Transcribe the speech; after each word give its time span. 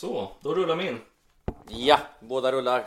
Så, 0.00 0.30
då 0.40 0.54
rullar 0.54 0.76
vi 0.76 0.88
in. 0.88 1.00
Ja, 1.68 1.98
båda 2.20 2.52
rullar. 2.52 2.84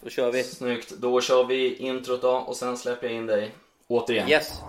Då 0.00 0.10
kör 0.10 0.32
vi. 0.32 0.44
Snyggt, 0.44 0.90
då 0.90 1.20
kör 1.20 1.44
vi 1.44 1.76
introt 1.76 2.22
då 2.22 2.30
och 2.30 2.56
sen 2.56 2.76
släpper 2.76 3.06
jag 3.06 3.16
in 3.16 3.26
dig. 3.26 3.54
Återigen. 3.88 4.28
Yes. 4.28 4.60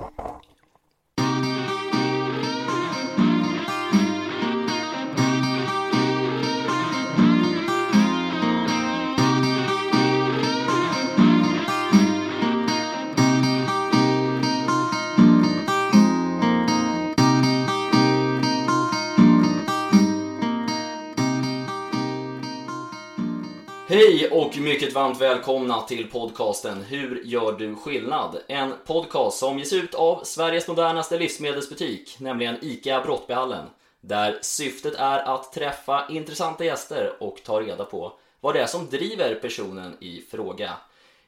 Mycket 24.70 24.94
varmt 24.94 25.22
välkomna 25.22 25.82
till 25.82 26.08
podcasten 26.10 26.84
Hur 26.84 27.22
gör 27.26 27.52
du 27.52 27.76
skillnad? 27.76 28.38
En 28.48 28.74
podcast 28.86 29.38
som 29.38 29.60
ges 29.60 29.74
ut 29.74 29.94
av 29.94 30.24
Sveriges 30.24 30.68
modernaste 30.68 31.18
livsmedelsbutik, 31.18 32.16
nämligen 32.20 32.58
ICA 32.62 33.02
Brottbyhallen. 33.02 33.66
Där 34.02 34.40
syftet 34.42 34.96
är 34.96 35.20
att 35.20 35.54
träffa 35.54 36.08
intressanta 36.10 36.66
gäster 36.66 37.14
och 37.20 37.44
ta 37.44 37.62
reda 37.62 37.86
på 37.86 38.14
vad 38.40 38.54
det 38.56 38.62
är 38.62 38.66
som 38.66 38.90
driver 38.90 39.36
personen 39.36 39.98
i 40.00 40.22
fråga. 40.32 40.74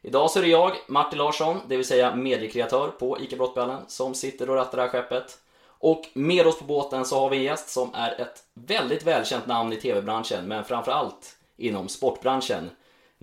Idag 0.02 0.32
så 0.32 0.40
är 0.40 0.44
det 0.44 0.50
jag, 0.50 0.72
Martin 0.88 1.18
Larsson, 1.18 1.60
det 1.68 1.78
vill 1.78 1.86
säga 1.86 2.16
mediekreatör 2.16 2.88
på 2.88 3.20
ICA 3.22 3.36
Brottbyhallen, 3.36 3.82
som 3.88 4.14
sitter 4.14 4.50
och 4.50 4.56
rattar 4.56 4.78
det 4.78 4.84
här 4.84 4.90
skeppet. 4.90 5.38
Och 5.68 6.02
med 6.14 6.48
oss 6.48 6.60
på 6.60 6.66
båten 6.66 7.06
så 7.06 7.20
har 7.20 7.30
vi 7.30 7.38
en 7.38 7.44
gäst 7.44 7.70
som 7.70 7.90
är 7.94 8.22
ett 8.22 8.44
väldigt 8.54 9.04
välkänt 9.04 9.48
namn 9.48 9.74
i 9.74 9.76
TV-branschen, 9.76 10.48
men 10.48 10.66
framförallt 10.66 11.38
inom 11.58 11.90
sportbranschen. 11.90 12.70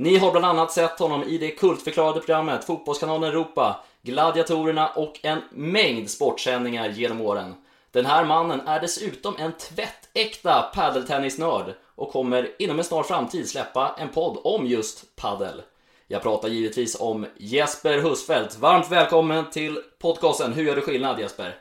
Ni 0.01 0.17
har 0.17 0.31
bland 0.31 0.47
annat 0.47 0.73
sett 0.73 0.99
honom 0.99 1.23
i 1.23 1.39
det 1.39 1.51
kultförklarade 1.51 2.21
programmet 2.21 2.65
Fotbollskanalen 2.65 3.31
Europa, 3.31 3.85
Gladiatorerna 4.03 4.89
och 4.89 5.21
en 5.23 5.43
mängd 5.51 6.11
sportsändningar 6.11 6.89
genom 6.89 7.21
åren. 7.21 7.55
Den 7.91 8.07
här 8.07 8.25
mannen 8.25 8.61
är 8.61 8.81
dessutom 8.81 9.35
en 9.39 9.53
tvättäkta 9.53 10.63
paddeltennisnörd 10.75 11.75
och 11.95 12.13
kommer 12.13 12.51
inom 12.59 12.79
en 12.79 12.85
snar 12.85 13.03
framtid 13.03 13.49
släppa 13.49 13.95
en 13.99 14.09
podd 14.09 14.39
om 14.45 14.67
just 14.67 15.17
paddel. 15.17 15.63
Jag 16.07 16.23
pratar 16.23 16.49
givetvis 16.49 17.01
om 17.01 17.27
Jesper 17.37 17.99
Husfeldt. 17.99 18.57
Varmt 18.57 18.91
välkommen 18.91 19.51
till 19.51 19.79
podcasten 19.99 20.53
Hur 20.53 20.63
gör 20.63 20.77
du 20.77 20.83
skillnad 20.83 21.21
Jesper? 21.21 21.57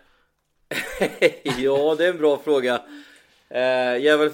ja, 1.57 1.95
det 1.95 2.05
är 2.05 2.09
en 2.09 2.17
bra 2.17 2.37
fråga. 2.37 2.81
Eh, 3.49 3.61
jag 3.61 4.05
är 4.05 4.17
väl 4.17 4.33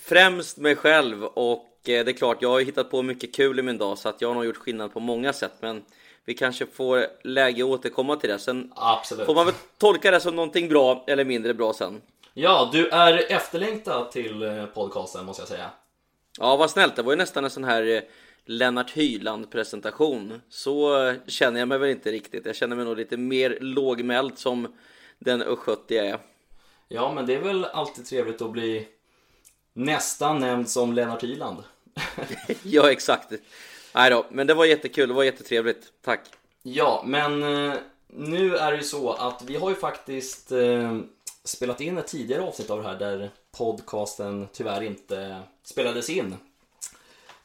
främst 0.00 0.56
mig 0.56 0.76
själv 0.76 1.24
och 1.24 1.68
det 1.82 2.08
är 2.08 2.12
klart, 2.12 2.42
jag 2.42 2.48
har 2.48 2.60
hittat 2.60 2.90
på 2.90 3.02
mycket 3.02 3.34
kul 3.34 3.58
i 3.58 3.62
min 3.62 3.78
dag 3.78 3.98
så 3.98 4.08
att 4.08 4.20
jag 4.20 4.28
har 4.28 4.34
nog 4.34 4.44
gjort 4.44 4.56
skillnad 4.56 4.92
på 4.92 5.00
många 5.00 5.32
sätt. 5.32 5.52
Men 5.60 5.84
vi 6.24 6.34
kanske 6.34 6.66
får 6.66 7.06
läge 7.22 7.62
att 7.62 7.68
återkomma 7.68 8.16
till 8.16 8.30
det. 8.30 8.38
Sen 8.38 8.72
Absolut. 8.76 9.26
får 9.26 9.34
man 9.34 9.46
väl 9.46 9.54
tolka 9.78 10.10
det 10.10 10.20
som 10.20 10.36
någonting 10.36 10.68
bra 10.68 11.04
eller 11.06 11.24
mindre 11.24 11.54
bra 11.54 11.72
sen. 11.72 12.00
Ja, 12.34 12.68
du 12.72 12.88
är 12.88 13.32
efterlängtad 13.32 14.10
till 14.10 14.42
eh, 14.42 14.66
podcasten 14.66 15.24
måste 15.24 15.42
jag 15.42 15.48
säga. 15.48 15.70
Ja, 16.38 16.56
vad 16.56 16.70
snällt. 16.70 16.96
Det 16.96 17.02
var 17.02 17.12
ju 17.12 17.18
nästan 17.18 17.44
en 17.44 17.50
sån 17.50 17.64
här 17.64 17.82
eh, 17.96 18.02
Lennart 18.44 18.90
Hyland 18.90 19.50
presentation. 19.50 20.40
Så 20.48 21.06
eh, 21.06 21.14
känner 21.26 21.58
jag 21.58 21.68
mig 21.68 21.78
väl 21.78 21.90
inte 21.90 22.12
riktigt. 22.12 22.46
Jag 22.46 22.56
känner 22.56 22.76
mig 22.76 22.84
nog 22.84 22.96
lite 22.96 23.16
mer 23.16 23.58
lågmäld 23.60 24.38
som 24.38 24.76
den 25.18 25.42
östgöte 25.42 25.98
är. 25.98 26.18
Ja, 26.88 27.12
men 27.14 27.26
det 27.26 27.34
är 27.34 27.40
väl 27.40 27.64
alltid 27.64 28.06
trevligt 28.06 28.42
att 28.42 28.50
bli 28.50 28.88
nästan 29.72 30.38
nämnd 30.38 30.70
som 30.70 30.92
Lennart 30.92 31.22
Hyland. 31.22 31.62
ja, 32.62 32.90
exakt. 32.90 33.32
Nej 33.94 34.10
då, 34.10 34.26
men 34.30 34.46
det 34.46 34.54
var 34.54 34.64
jättekul. 34.64 35.08
Det 35.08 35.14
var 35.14 35.24
jättetrevligt. 35.24 35.92
Tack. 36.04 36.20
Ja, 36.62 37.02
men 37.06 37.42
eh, 37.42 37.74
nu 38.06 38.56
är 38.56 38.72
det 38.72 38.76
ju 38.76 38.84
så 38.84 39.12
att 39.12 39.42
vi 39.46 39.56
har 39.56 39.70
ju 39.70 39.76
faktiskt 39.76 40.52
eh, 40.52 40.98
spelat 41.44 41.80
in 41.80 41.98
ett 41.98 42.06
tidigare 42.06 42.42
avsnitt 42.42 42.70
av 42.70 42.82
det 42.82 42.88
här 42.88 42.98
där 42.98 43.30
podcasten 43.56 44.48
tyvärr 44.52 44.82
inte 44.82 45.40
spelades 45.64 46.10
in. 46.10 46.34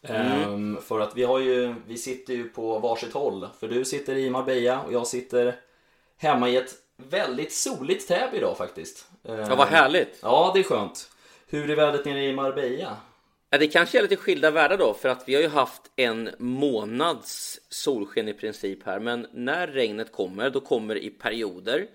Ehm, 0.02 0.78
för 0.82 1.00
att 1.00 1.18
vi 1.18 1.24
har 1.24 1.40
ju, 1.40 1.76
vi 1.88 1.98
sitter 1.98 2.34
ju 2.34 2.50
på 2.50 2.80
varsitt 2.80 3.14
håll. 3.14 3.48
För 3.60 3.68
du 3.68 3.86
sitter 3.86 4.16
i 4.16 4.30
Marbella 4.30 4.82
och 4.82 4.94
jag 4.94 5.08
sitter 5.08 5.56
hemma 6.18 6.50
i 6.50 6.58
ett 6.58 6.76
väldigt 6.98 7.54
soligt 7.54 8.08
Täby 8.08 8.38
idag 8.38 8.58
faktiskt. 8.58 9.08
Ehm, 9.24 9.40
Ja, 9.40 9.56
vad 9.56 9.68
härligt. 9.68 10.20
Ja, 10.22 10.52
det 10.54 10.60
är 10.60 10.64
skönt. 10.64 11.10
Hur 11.50 11.70
är 11.70 11.76
vädret 11.76 12.06
nere 12.06 12.24
i 12.24 12.34
Marbella? 12.34 12.98
Ja, 13.50 13.58
det 13.58 13.68
kanske 13.68 13.98
är 13.98 14.02
lite 14.02 14.16
skilda 14.16 14.52
världar 14.52 14.78
då, 14.78 14.94
för 14.94 15.10
att 15.10 15.24
vi 15.28 15.36
har 15.36 15.42
ju 15.42 15.48
haft 15.48 15.82
en 15.96 16.30
månads 16.40 17.60
solsken 17.70 18.28
i 18.28 18.34
princip 18.34 18.84
här. 18.86 19.00
Men 19.00 19.28
när 19.32 19.68
regnet 19.68 20.12
kommer, 20.12 20.50
då 20.50 20.60
kommer 20.60 20.96
det 20.96 21.06
i 21.06 21.10
perioder. 21.10 21.88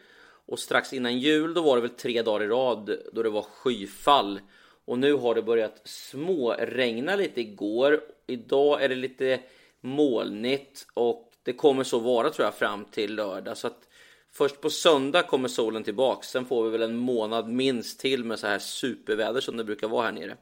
Och 0.47 0.59
strax 0.59 0.93
innan 0.93 1.19
jul, 1.19 1.55
då 1.55 1.62
var 1.62 1.77
det 1.77 1.83
väl 1.83 1.91
tre 1.91 2.23
dagar 2.23 2.45
i 2.45 2.49
rad 2.49 2.99
då 3.12 3.23
det 3.23 3.31
var 3.31 3.43
skyfall. 3.43 4.41
Och 4.85 4.99
nu 4.99 5.12
har 5.12 5.35
det 5.35 5.43
börjat 5.43 5.81
småregna 5.85 7.17
lite 7.17 7.41
igår. 7.41 8.01
Idag 8.27 8.83
är 8.83 8.89
det 8.89 8.95
lite 8.95 9.41
molnigt 9.81 10.87
och 10.95 11.33
det 11.43 11.53
kommer 11.53 11.85
så 11.85 11.99
vara 11.99 12.31
tror 12.31 12.45
jag 12.45 12.55
fram 12.55 12.85
till 12.85 13.15
lördag. 13.15 13.57
Så 13.57 13.67
att 13.67 13.89
först 14.32 14.60
på 14.60 14.70
söndag 14.70 15.22
kommer 15.22 15.48
solen 15.48 15.84
tillbaks. 15.84 16.28
Sen 16.28 16.47
får 16.47 16.65
vi 16.65 16.70
väl 16.70 16.82
en 16.82 16.97
månad 16.97 17.48
minst 17.48 18.00
till 18.00 18.25
med 18.25 18.38
så 18.38 18.47
här 18.47 18.59
superväder 18.59 19.41
som 19.41 19.56
det 19.56 19.65
brukar 19.65 19.88
vara 19.88 20.04
här 20.04 20.12
nere. 20.12 20.37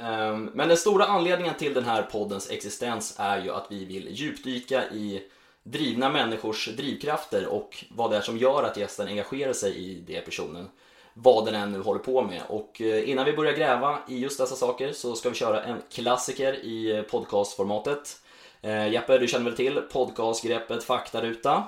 Ehm, 0.00 0.50
Men 0.54 0.68
den 0.68 0.76
stora 0.76 1.04
anledningen 1.04 1.54
till 1.54 1.74
den 1.74 1.84
här 1.84 2.02
poddens 2.02 2.50
existens 2.50 3.14
är 3.18 3.42
ju 3.44 3.50
att 3.50 3.66
vi 3.70 3.84
vill 3.84 4.08
djupdyka 4.10 4.90
i 4.90 5.22
drivna 5.62 6.08
människors 6.08 6.68
drivkrafter 6.76 7.46
och 7.46 7.84
vad 7.90 8.10
det 8.10 8.16
är 8.16 8.20
som 8.20 8.38
gör 8.38 8.62
att 8.62 8.76
gästen 8.76 9.08
engagerar 9.08 9.52
sig 9.52 9.76
i 9.76 9.94
det 10.06 10.20
personen. 10.20 10.68
Vad 11.14 11.44
den 11.44 11.54
än 11.54 11.72
nu 11.72 11.80
håller 11.80 12.00
på 12.00 12.22
med. 12.22 12.42
Och 12.48 12.80
eh, 12.80 13.10
innan 13.10 13.24
vi 13.24 13.32
börjar 13.32 13.52
gräva 13.52 13.98
i 14.08 14.18
just 14.18 14.38
dessa 14.38 14.56
saker 14.56 14.92
så 14.92 15.14
ska 15.14 15.28
vi 15.28 15.34
köra 15.34 15.62
en 15.62 15.82
klassiker 15.92 16.52
i 16.54 17.04
podcastformatet. 17.10 18.20
Eh, 18.60 18.88
Jeppe, 18.92 19.18
du 19.18 19.26
känner 19.28 19.44
väl 19.44 19.56
till 19.56 19.80
podcastgreppet 19.92 20.84
faktaruta? 20.84 21.64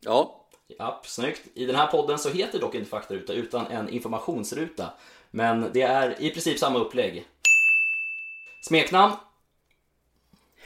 Ja, 0.00 0.39
Japp, 0.78 1.06
snyggt. 1.06 1.42
I 1.54 1.66
den 1.66 1.76
här 1.76 1.86
podden 1.86 2.18
så 2.18 2.30
heter 2.30 2.58
dock 2.58 2.74
inte 2.74 2.90
faktaruta 2.90 3.32
utan 3.32 3.66
en 3.66 3.88
informationsruta. 3.88 4.92
Men 5.30 5.70
det 5.72 5.82
är 5.82 6.22
i 6.22 6.30
princip 6.30 6.58
samma 6.58 6.78
upplägg. 6.78 7.26
Smeknamn? 8.68 9.12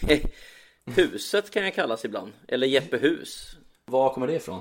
huset 0.85 1.51
kan 1.51 1.65
jag 1.65 1.75
kallas 1.75 2.05
ibland. 2.05 2.33
Eller 2.49 2.67
Jeppe 2.67 2.97
Hus. 2.97 3.57
Var 3.85 4.15
kommer 4.15 4.27
det 4.27 4.35
ifrån? 4.35 4.61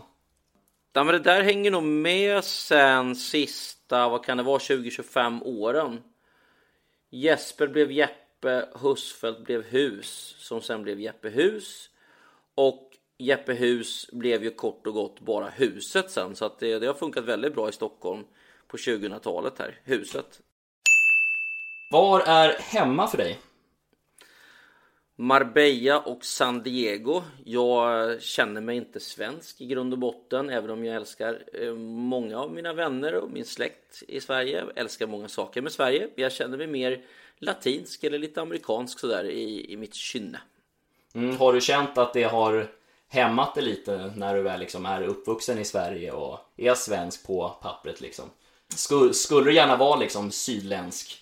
Ja, 0.93 1.03
men 1.03 1.13
det 1.13 1.19
där 1.19 1.43
hänger 1.43 1.71
nog 1.71 1.83
med 1.83 2.43
sen 2.43 3.15
sista, 3.15 4.09
vad 4.09 4.25
kan 4.25 4.37
det 4.37 4.43
vara, 4.43 4.57
20-25 4.57 5.43
åren. 5.43 6.03
Jesper 7.09 7.67
blev 7.67 7.91
Jeppe, 7.91 8.69
Husfeldt 8.81 9.43
blev 9.43 9.63
Hus, 9.63 10.35
som 10.39 10.61
sen 10.61 10.83
blev 10.83 10.99
Jeppe 10.99 11.29
Hus. 11.29 11.89
Och 12.55 12.92
Jeppe 13.17 13.53
Hus 13.53 14.09
blev 14.11 14.43
ju 14.43 14.51
kort 14.51 14.87
och 14.87 14.93
gott 14.93 15.19
bara 15.19 15.49
huset 15.49 16.11
sen, 16.11 16.35
så 16.35 16.45
att 16.45 16.59
det, 16.59 16.79
det 16.79 16.87
har 16.87 16.93
funkat 16.93 17.23
väldigt 17.23 17.55
bra 17.55 17.69
i 17.69 17.71
Stockholm 17.71 18.23
på 18.67 18.77
2000-talet 18.77 19.59
här, 19.59 19.79
huset. 19.83 20.41
Var 21.91 22.19
är 22.19 22.53
hemma 22.59 23.07
för 23.07 23.17
dig? 23.17 23.39
Marbella 25.15 25.99
och 25.99 26.25
San 26.25 26.63
Diego. 26.63 27.21
Jag 27.45 28.21
känner 28.21 28.61
mig 28.61 28.77
inte 28.77 28.99
svensk 28.99 29.61
i 29.61 29.65
grund 29.65 29.93
och 29.93 29.99
botten, 29.99 30.49
även 30.49 30.69
om 30.69 30.85
jag 30.85 30.95
älskar 30.95 31.43
eh, 31.53 31.73
många 31.75 32.39
av 32.39 32.51
mina 32.51 32.73
vänner 32.73 33.15
och 33.15 33.31
min 33.31 33.45
släkt 33.45 34.03
i 34.07 34.21
Sverige. 34.21 34.59
Jag 34.59 34.71
älskar 34.75 35.07
många 35.07 35.27
saker 35.27 35.61
med 35.61 35.71
Sverige. 35.71 36.09
Jag 36.15 36.31
känner 36.31 36.57
mig 36.57 36.67
mer 36.67 37.05
latinsk 37.37 38.03
eller 38.03 38.19
lite 38.19 38.41
amerikansk 38.41 38.99
sådär 38.99 39.23
i, 39.23 39.73
i 39.73 39.77
mitt 39.77 39.93
kynne. 39.93 40.41
Mm, 41.15 41.37
har 41.37 41.53
du 41.53 41.61
känt 41.61 41.97
att 41.97 42.13
det 42.13 42.23
har 42.23 42.67
hämmat 43.13 43.55
dig 43.55 43.63
lite 43.63 44.13
när 44.15 44.35
du 44.35 44.41
väl 44.41 44.59
liksom 44.59 44.85
är 44.85 45.03
uppvuxen 45.03 45.59
i 45.59 45.65
Sverige 45.65 46.11
och 46.11 46.39
är 46.57 46.73
svensk 46.73 47.27
på 47.27 47.49
pappret 47.61 48.01
liksom? 48.01 48.25
Skulle, 48.75 49.13
skulle 49.13 49.49
du 49.49 49.55
gärna 49.55 49.75
vara 49.75 49.99
liksom 49.99 50.31
sydländsk? 50.31 51.19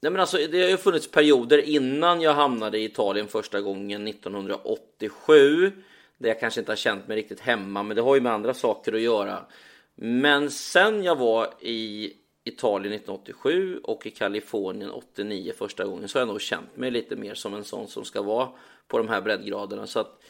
Nej 0.00 0.12
men 0.12 0.20
alltså 0.20 0.36
det 0.36 0.62
har 0.62 0.68
ju 0.68 0.76
funnits 0.76 1.10
perioder 1.10 1.58
innan 1.58 2.20
jag 2.20 2.34
hamnade 2.34 2.78
i 2.78 2.84
Italien 2.84 3.28
första 3.28 3.60
gången 3.60 4.08
1987 4.08 5.72
där 6.18 6.28
jag 6.28 6.40
kanske 6.40 6.60
inte 6.60 6.72
har 6.72 6.76
känt 6.76 7.08
mig 7.08 7.16
riktigt 7.16 7.40
hemma 7.40 7.82
men 7.82 7.96
det 7.96 8.02
har 8.02 8.14
ju 8.14 8.20
med 8.20 8.32
andra 8.32 8.54
saker 8.54 8.92
att 8.92 9.00
göra. 9.00 9.46
Men 9.94 10.50
sen 10.50 11.04
jag 11.04 11.16
var 11.16 11.54
i 11.60 12.12
Italien 12.44 12.92
1987 12.92 13.80
och 13.82 14.06
i 14.06 14.10
Kalifornien 14.10 14.90
89 14.90 15.52
första 15.58 15.84
gången 15.84 16.08
så 16.08 16.18
har 16.18 16.20
jag 16.20 16.28
nog 16.28 16.40
känt 16.40 16.76
mig 16.76 16.90
lite 16.90 17.16
mer 17.16 17.34
som 17.34 17.54
en 17.54 17.64
sån 17.64 17.88
som 17.88 18.04
ska 18.04 18.22
vara 18.22 18.48
på 18.88 18.98
de 18.98 19.08
här 19.08 19.20
breddgraderna 19.20 19.86
så 19.86 20.00
att 20.00 20.22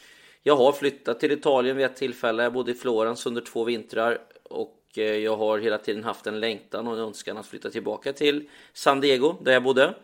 jag 0.43 0.55
har 0.55 0.71
flyttat 0.71 1.19
till 1.19 1.31
Italien 1.31 1.77
vid 1.77 1.85
ett 1.85 1.95
tillfälle. 1.95 2.43
Jag 2.43 2.53
bodde 2.53 2.71
i 2.71 2.75
Florens 2.75 3.25
under 3.25 3.41
två 3.41 3.63
vintrar 3.63 4.21
och 4.43 4.79
eh, 4.97 5.03
jag 5.03 5.37
har 5.37 5.59
hela 5.59 5.77
tiden 5.77 6.03
haft 6.03 6.27
en 6.27 6.39
längtan 6.39 6.87
och 6.87 6.93
en 6.93 6.99
önskan 6.99 7.37
att 7.37 7.45
flytta 7.45 7.69
tillbaka 7.69 8.13
till 8.13 8.49
San 8.73 9.01
Diego 9.01 9.35
där 9.41 9.53
jag 9.53 9.63
bodde. 9.63 9.95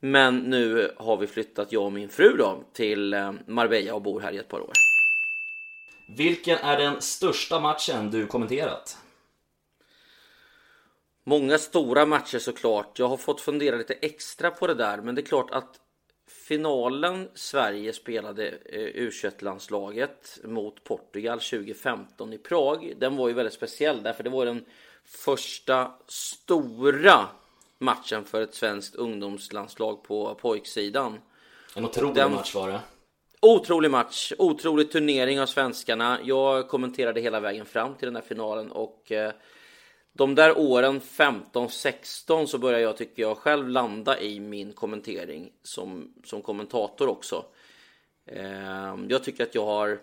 Men 0.00 0.38
nu 0.38 0.94
har 0.96 1.16
vi 1.16 1.26
flyttat, 1.26 1.72
jag 1.72 1.84
och 1.84 1.92
min 1.92 2.08
fru 2.08 2.36
då, 2.36 2.62
till 2.72 3.14
eh, 3.14 3.32
Marbella 3.46 3.94
och 3.94 4.02
bor 4.02 4.20
här 4.20 4.32
i 4.32 4.36
ett 4.36 4.48
par 4.48 4.60
år. 4.60 4.72
Vilken 6.16 6.58
är 6.58 6.78
den 6.78 7.00
största 7.00 7.60
matchen 7.60 8.10
du 8.10 8.26
kommenterat? 8.26 8.98
Många 11.24 11.58
stora 11.58 12.06
matcher 12.06 12.38
såklart. 12.38 12.98
Jag 12.98 13.08
har 13.08 13.16
fått 13.16 13.40
fundera 13.40 13.76
lite 13.76 13.94
extra 13.94 14.50
på 14.50 14.66
det 14.66 14.74
där, 14.74 14.98
men 14.98 15.14
det 15.14 15.20
är 15.20 15.26
klart 15.26 15.50
att 15.50 15.80
finalen 16.48 17.28
Sverige 17.34 17.92
spelade 17.92 18.48
eh, 18.48 18.78
U21-landslaget 18.78 20.38
mot 20.44 20.84
Portugal 20.84 21.40
2015 21.40 22.32
i 22.32 22.38
Prag. 22.38 22.94
Den 22.96 23.16
var 23.16 23.28
ju 23.28 23.34
väldigt 23.34 23.54
speciell 23.54 24.02
därför 24.02 24.24
det 24.24 24.30
var 24.30 24.46
den 24.46 24.64
första 25.04 25.92
stora 26.06 27.26
matchen 27.78 28.24
för 28.24 28.42
ett 28.42 28.54
svenskt 28.54 28.94
ungdomslandslag 28.94 30.02
på 30.02 30.34
pojksidan. 30.34 31.18
En 31.76 31.84
otrolig 31.84 32.14
den... 32.14 32.32
match 32.32 32.54
var 32.54 32.68
det. 32.68 32.80
Otrolig 33.40 33.90
match, 33.90 34.32
otrolig 34.38 34.92
turnering 34.92 35.40
av 35.40 35.46
svenskarna. 35.46 36.18
Jag 36.24 36.68
kommenterade 36.68 37.20
hela 37.20 37.40
vägen 37.40 37.66
fram 37.66 37.94
till 37.94 38.06
den 38.06 38.16
här 38.16 38.22
finalen 38.22 38.72
och 38.72 39.12
eh, 39.12 39.32
de 40.18 40.34
där 40.34 40.58
åren 40.58 41.00
15-16 41.00 42.46
så 42.46 42.58
började 42.58 42.82
jag 42.82 42.96
tycker 42.96 43.22
jag 43.22 43.38
själv 43.38 43.68
landa 43.68 44.20
i 44.20 44.40
min 44.40 44.72
kommentering 44.72 45.52
som, 45.62 46.14
som 46.24 46.42
kommentator 46.42 47.08
också. 47.08 47.44
Eh, 48.26 48.96
jag 49.08 49.24
tycker 49.24 49.44
att 49.44 49.54
jag 49.54 49.64
har 49.64 49.98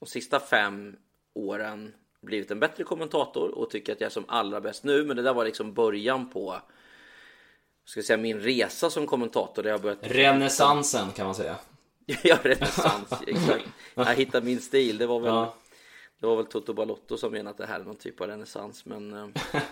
de 0.00 0.06
sista 0.06 0.40
fem 0.40 0.96
åren 1.34 1.94
blivit 2.20 2.50
en 2.50 2.60
bättre 2.60 2.84
kommentator 2.84 3.58
och 3.58 3.70
tycker 3.70 3.92
att 3.92 4.00
jag 4.00 4.06
är 4.06 4.12
som 4.12 4.24
allra 4.28 4.60
bäst 4.60 4.84
nu. 4.84 5.04
Men 5.04 5.16
det 5.16 5.22
där 5.22 5.34
var 5.34 5.44
liksom 5.44 5.74
början 5.74 6.30
på 6.30 6.60
ska 7.84 8.02
säga, 8.02 8.16
min 8.16 8.40
resa 8.40 8.90
som 8.90 9.06
kommentator. 9.06 9.62
Där 9.62 9.70
jag 9.70 9.82
börjat... 9.82 9.98
Renässansen 10.02 11.12
kan 11.12 11.26
man 11.26 11.34
säga. 11.34 11.56
ja, 12.22 12.38
renässans, 12.42 13.12
exakt. 13.26 13.64
Jag 13.94 14.14
hittade 14.14 14.46
min 14.46 14.60
stil. 14.60 14.98
Det 14.98 15.06
var 15.06 15.20
väl 15.20 15.34
ja. 15.34 15.54
Det 16.24 16.28
var 16.28 16.36
väl 16.36 16.46
Toto 16.46 16.72
Balotto 16.72 17.16
som 17.16 17.32
menade 17.32 17.50
att 17.50 17.56
det 17.56 17.66
här 17.66 17.80
är 17.80 17.84
någon 17.84 17.96
typ 17.96 18.20
av 18.20 18.26
renässans 18.26 18.84
men 18.84 19.12
eh, 19.12 19.26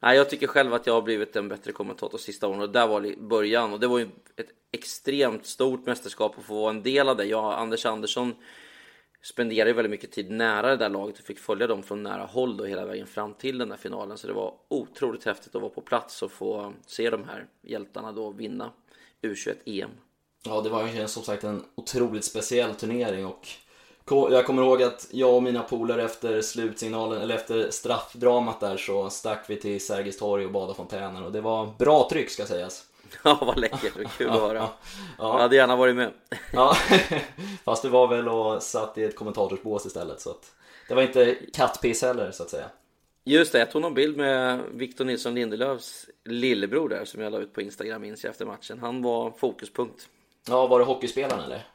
Nej, 0.00 0.16
jag 0.16 0.30
tycker 0.30 0.46
själv 0.46 0.74
att 0.74 0.86
jag 0.86 0.94
har 0.94 1.02
blivit 1.02 1.36
en 1.36 1.48
bättre 1.48 1.72
kommentator 1.72 2.18
sista 2.18 2.48
åren 2.48 2.60
och 2.60 2.70
där 2.70 2.86
var 2.86 3.20
början 3.20 3.72
och 3.72 3.80
det 3.80 3.86
var 3.86 3.98
ju 3.98 4.08
ett 4.36 4.48
extremt 4.72 5.46
stort 5.46 5.86
mästerskap 5.86 6.38
att 6.38 6.44
få 6.44 6.54
vara 6.54 6.70
en 6.70 6.82
del 6.82 7.08
av 7.08 7.16
det. 7.16 7.24
Jag 7.24 7.44
och 7.44 7.60
Anders 7.60 7.86
Andersson 7.86 8.34
spenderade 9.22 9.72
väldigt 9.72 9.90
mycket 9.90 10.12
tid 10.12 10.30
nära 10.30 10.70
det 10.70 10.76
där 10.76 10.88
laget 10.88 11.18
och 11.18 11.24
fick 11.24 11.38
följa 11.38 11.66
dem 11.66 11.82
från 11.82 12.02
nära 12.02 12.24
håll 12.24 12.56
då 12.56 12.64
hela 12.64 12.86
vägen 12.86 13.06
fram 13.06 13.34
till 13.34 13.58
den 13.58 13.68
där 13.68 13.76
finalen 13.76 14.18
så 14.18 14.26
det 14.26 14.32
var 14.32 14.54
otroligt 14.68 15.24
häftigt 15.24 15.54
att 15.54 15.62
vara 15.62 15.72
på 15.72 15.80
plats 15.80 16.22
och 16.22 16.32
få 16.32 16.72
se 16.86 17.10
de 17.10 17.24
här 17.24 17.46
hjältarna 17.62 18.12
då 18.12 18.30
vinna 18.30 18.72
U21 19.22 19.54
EM. 19.64 19.90
Ja, 20.44 20.60
det 20.60 20.68
var 20.68 20.88
ju 20.88 21.08
som 21.08 21.22
sagt 21.22 21.44
en 21.44 21.64
otroligt 21.74 22.24
speciell 22.24 22.74
turnering 22.74 23.26
och 23.26 23.48
jag 24.10 24.46
kommer 24.46 24.62
ihåg 24.62 24.82
att 24.82 25.08
jag 25.10 25.34
och 25.34 25.42
mina 25.42 25.62
polare 25.62 26.04
efter 26.04 26.42
slutsignalen, 26.42 27.22
eller 27.22 27.34
efter 27.34 27.70
straffdramat 27.70 28.60
där 28.60 28.76
så 28.76 29.10
stack 29.10 29.44
vi 29.48 29.56
till 29.56 29.86
Sergels 29.86 30.18
torg 30.18 30.44
och 30.44 30.52
badade 30.52 30.74
fontänen 30.74 31.24
och 31.24 31.32
det 31.32 31.40
var 31.40 31.68
bra 31.78 32.08
tryck 32.10 32.30
ska 32.30 32.46
sägas. 32.46 32.84
Ja, 33.24 33.38
vad 33.40 33.58
läckert, 33.58 33.96
vad 33.96 34.12
kul 34.12 34.30
att 34.30 34.40
höra. 34.40 34.58
Ja. 35.18 35.32
Jag 35.34 35.38
hade 35.38 35.56
gärna 35.56 35.76
varit 35.76 35.96
med. 35.96 36.12
Ja, 36.52 36.76
fast 37.64 37.82
du 37.82 37.88
var 37.88 38.08
väl 38.08 38.28
och 38.28 38.62
satt 38.62 38.98
i 38.98 39.04
ett 39.04 39.16
kommentatorsbås 39.16 39.86
istället 39.86 40.20
så 40.20 40.30
att 40.30 40.52
det 40.88 40.94
var 40.94 41.02
inte 41.02 41.36
kattpiss 41.52 42.02
heller 42.02 42.30
så 42.30 42.42
att 42.42 42.50
säga. 42.50 42.66
Just 43.24 43.52
det, 43.52 43.58
jag 43.58 43.70
tog 43.70 43.82
någon 43.82 43.94
bild 43.94 44.16
med 44.16 44.60
Victor 44.72 45.04
Nilsson 45.04 45.34
Lindelöfs 45.34 46.06
lillebror 46.24 46.88
där 46.88 47.04
som 47.04 47.22
jag 47.22 47.32
la 47.32 47.38
ut 47.38 47.52
på 47.52 47.60
Instagram 47.60 48.02
minns 48.02 48.24
jag 48.24 48.30
efter 48.30 48.46
matchen. 48.46 48.78
Han 48.78 49.02
var 49.02 49.30
fokuspunkt. 49.30 50.08
Ja, 50.48 50.66
var 50.66 50.78
det 50.78 50.84
hockeyspelaren 50.84 51.44
eller? 51.44 51.66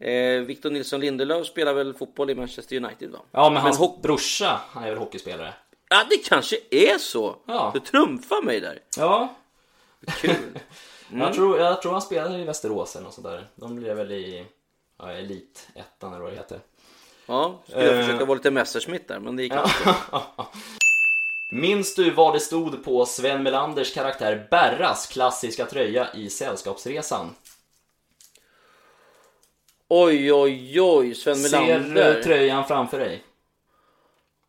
Eh, 0.00 0.40
Victor 0.40 0.70
Nilsson 0.70 1.00
Lindelöf 1.00 1.46
spelar 1.46 1.74
väl 1.74 1.94
fotboll 1.94 2.30
i 2.30 2.34
Manchester 2.34 2.76
United 2.76 3.10
va? 3.10 3.18
Ja 3.32 3.44
men, 3.44 3.52
men 3.52 3.62
hans 3.62 3.78
ho- 3.78 4.00
brorsa, 4.02 4.60
han 4.70 4.84
är 4.84 4.88
väl 4.88 4.98
hockeyspelare? 4.98 5.54
Ja 5.88 6.04
det 6.10 6.16
kanske 6.16 6.56
är 6.70 6.98
så! 6.98 7.36
Ja. 7.46 7.70
Du 7.74 7.80
trumfar 7.80 8.42
mig 8.42 8.60
där! 8.60 8.78
Ja 8.96 9.34
Kul! 10.20 10.34
Mm. 11.12 11.22
Jag, 11.22 11.34
tror, 11.34 11.58
jag 11.58 11.82
tror 11.82 11.92
han 11.92 12.02
spelar 12.02 12.38
i 12.38 12.44
Västerås 12.44 12.96
eller 12.96 13.04
något 13.04 13.14
sånt 13.14 13.26
där. 13.26 13.46
De 13.54 13.76
blir 13.76 13.94
väl 13.94 14.12
i 14.12 14.46
ja, 14.98 15.12
Elitettan 15.12 16.12
eller 16.12 16.22
vad 16.22 16.32
det 16.32 16.36
heter. 16.36 16.60
Ja, 17.26 17.62
skulle 17.66 17.84
jag 17.86 17.94
uh, 17.94 18.06
försöka 18.06 18.24
vara 18.24 18.36
lite 18.36 18.50
Messerschmitt 18.50 19.08
där 19.08 19.20
men 19.20 19.36
det 19.36 19.42
gick 19.42 19.52
inte. 19.52 19.94
Minns 21.52 21.94
du 21.94 22.10
vad 22.10 22.34
det 22.34 22.40
stod 22.40 22.84
på 22.84 23.06
Sven 23.06 23.42
Melanders 23.42 23.94
karaktär 23.94 24.46
Berras 24.50 25.06
klassiska 25.06 25.66
tröja 25.66 26.08
i 26.14 26.30
Sällskapsresan? 26.30 27.34
Oj, 29.92 30.32
oj, 30.32 30.80
oj, 30.80 31.14
Sven 31.14 31.42
Melander. 31.42 31.94
Ser 31.94 32.14
du 32.14 32.22
tröjan 32.22 32.64
framför 32.64 32.98
dig? 32.98 33.22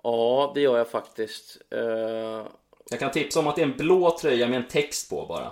Ja, 0.04 0.52
det 0.56 0.62
gör 0.62 0.78
jag 0.78 0.90
faktiskt. 0.90 1.58
Uh... 1.76 2.48
Jag 2.90 3.00
kan 3.00 3.12
tipsa 3.12 3.40
om 3.40 3.48
att 3.48 3.56
det 3.56 3.62
är 3.62 3.66
en 3.66 3.78
blå 3.78 4.18
tröja 4.18 4.48
med 4.48 4.58
en 4.58 4.68
text 4.68 5.10
på 5.10 5.26
bara. 5.26 5.52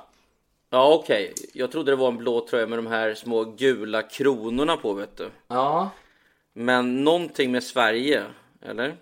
Ja, 0.70 0.94
okej. 0.94 1.34
Okay. 1.34 1.46
Jag 1.54 1.72
trodde 1.72 1.92
det 1.92 1.96
var 1.96 2.08
en 2.08 2.18
blå 2.18 2.48
tröja 2.48 2.68
med 2.68 2.78
de 2.78 2.88
här 2.88 3.14
små 3.14 3.44
gula 3.44 4.02
kronorna 4.02 4.78
på, 4.78 4.94
vet 4.94 5.18
du. 5.18 5.30
Ja. 5.48 5.90
Men 6.54 7.04
någonting 7.04 7.52
med 7.52 7.64
Sverige, 7.64 8.24
eller? 8.62 8.96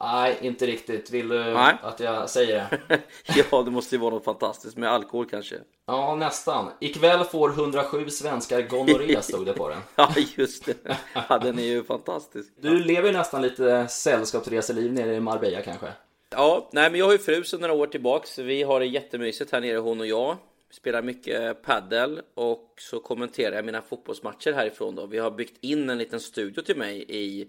Nej, 0.00 0.38
inte 0.40 0.66
riktigt. 0.66 1.10
Vill 1.10 1.28
du 1.28 1.44
Nej. 1.44 1.74
att 1.82 2.00
jag 2.00 2.30
säger 2.30 2.80
det? 2.88 3.00
ja, 3.50 3.62
det 3.62 3.70
måste 3.70 3.94
ju 3.94 4.00
vara 4.00 4.14
något 4.14 4.24
fantastiskt 4.24 4.76
med 4.76 4.90
alkohol 4.90 5.26
kanske. 5.26 5.56
Ja, 5.86 6.14
nästan. 6.14 6.70
Ikväll 6.80 7.24
får 7.24 7.50
107 7.50 8.10
svenskar 8.10 8.62
gonorré 8.62 9.22
stod 9.22 9.46
det 9.46 9.52
på 9.52 9.68
den. 9.68 9.78
ja, 9.96 10.14
just 10.36 10.66
det. 10.66 10.98
Ja, 11.28 11.38
den 11.38 11.58
är 11.58 11.62
ju 11.62 11.84
fantastisk. 11.84 12.52
Du 12.60 12.78
lever 12.78 13.08
ju 13.08 13.16
nästan 13.16 13.42
lite 13.42 13.88
sällskapsreseliv 13.88 14.92
nere 14.92 15.14
i 15.14 15.20
Marbella 15.20 15.62
kanske? 15.62 15.86
Ja, 16.30 16.68
nej 16.72 16.90
men 16.90 17.00
jag 17.00 17.06
har 17.06 17.12
ju 17.12 17.18
fru 17.18 17.44
sedan 17.44 17.60
några 17.60 17.74
år 17.74 17.86
tillbaks. 17.86 18.38
Vi 18.38 18.62
har 18.62 18.80
det 18.80 18.86
jättemysigt 18.86 19.52
här 19.52 19.60
nere, 19.60 19.78
hon 19.78 20.00
och 20.00 20.06
jag. 20.06 20.36
Vi 20.68 20.74
spelar 20.74 21.02
mycket 21.02 21.62
paddel 21.62 22.20
och 22.34 22.74
så 22.78 23.00
kommenterar 23.00 23.56
jag 23.56 23.64
mina 23.64 23.82
fotbollsmatcher 23.82 24.52
härifrån 24.52 24.94
då. 24.94 25.06
Vi 25.06 25.18
har 25.18 25.30
byggt 25.30 25.64
in 25.64 25.90
en 25.90 25.98
liten 25.98 26.20
studio 26.20 26.62
till 26.62 26.76
mig 26.76 27.04
i 27.08 27.48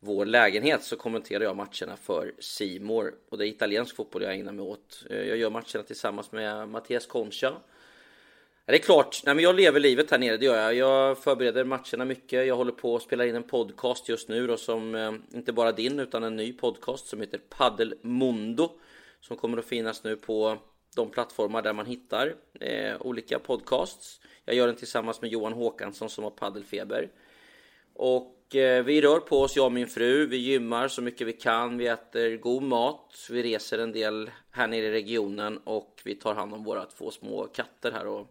vår 0.00 0.26
lägenhet 0.26 0.82
så 0.82 0.96
kommenterar 0.96 1.44
jag 1.44 1.56
matcherna 1.56 1.96
för 1.96 2.32
Simor 2.38 3.14
och 3.28 3.38
det 3.38 3.46
är 3.46 3.48
italiensk 3.48 3.96
fotboll 3.96 4.22
jag 4.22 4.34
ägnar 4.34 4.52
mig 4.52 4.64
åt. 4.64 5.04
Eh, 5.10 5.22
jag 5.22 5.36
gör 5.36 5.50
matcherna 5.50 5.82
tillsammans 5.86 6.32
med 6.32 6.68
Mattias 6.68 7.06
Concha. 7.06 7.52
Det 8.66 8.74
är 8.74 8.78
klart, 8.78 9.22
nej 9.24 9.34
men 9.34 9.44
jag 9.44 9.54
lever 9.54 9.80
livet 9.80 10.10
här 10.10 10.18
nere, 10.18 10.36
det 10.36 10.44
gör 10.44 10.56
jag. 10.56 10.74
Jag 10.74 11.18
förbereder 11.18 11.64
matcherna 11.64 12.04
mycket. 12.04 12.46
Jag 12.46 12.56
håller 12.56 12.72
på 12.72 12.96
att 12.96 13.02
spela 13.02 13.26
in 13.26 13.36
en 13.36 13.42
podcast 13.42 14.08
just 14.08 14.28
nu 14.28 14.46
då 14.46 14.56
som 14.56 14.94
eh, 14.94 15.12
inte 15.34 15.52
bara 15.52 15.72
din 15.72 16.00
utan 16.00 16.24
en 16.24 16.36
ny 16.36 16.52
podcast 16.52 17.06
som 17.06 17.20
heter 17.20 17.40
Paddel 17.48 17.94
Mundo 18.02 18.70
som 19.20 19.36
kommer 19.36 19.58
att 19.58 19.64
finnas 19.64 20.04
nu 20.04 20.16
på 20.16 20.58
de 20.96 21.10
plattformar 21.10 21.62
där 21.62 21.72
man 21.72 21.86
hittar 21.86 22.34
eh, 22.60 22.96
olika 23.00 23.38
podcasts. 23.38 24.20
Jag 24.44 24.56
gör 24.56 24.66
den 24.66 24.76
tillsammans 24.76 25.20
med 25.20 25.30
Johan 25.30 25.52
Håkansson 25.52 26.10
som 26.10 26.24
har 26.24 26.30
paddelfeber. 26.30 27.10
Och 27.94 28.37
Eh, 28.54 28.82
vi 28.82 29.00
rör 29.00 29.20
på 29.20 29.42
oss, 29.42 29.56
jag 29.56 29.64
och 29.64 29.72
min 29.72 29.86
fru. 29.86 30.26
Vi 30.26 30.36
gymmar 30.36 30.88
så 30.88 31.02
mycket 31.02 31.26
vi 31.26 31.32
kan. 31.32 31.78
Vi 31.78 31.86
äter 31.86 32.36
god 32.36 32.62
mat. 32.62 33.26
Vi 33.30 33.42
reser 33.42 33.78
en 33.78 33.92
del 33.92 34.30
här 34.50 34.66
nere 34.66 34.86
i 34.86 34.90
regionen 34.90 35.58
och 35.64 36.00
vi 36.04 36.14
tar 36.14 36.34
hand 36.34 36.54
om 36.54 36.64
våra 36.64 36.84
två 36.84 37.10
små 37.10 37.46
katter 37.46 37.92
här. 37.92 38.06
Och, 38.06 38.26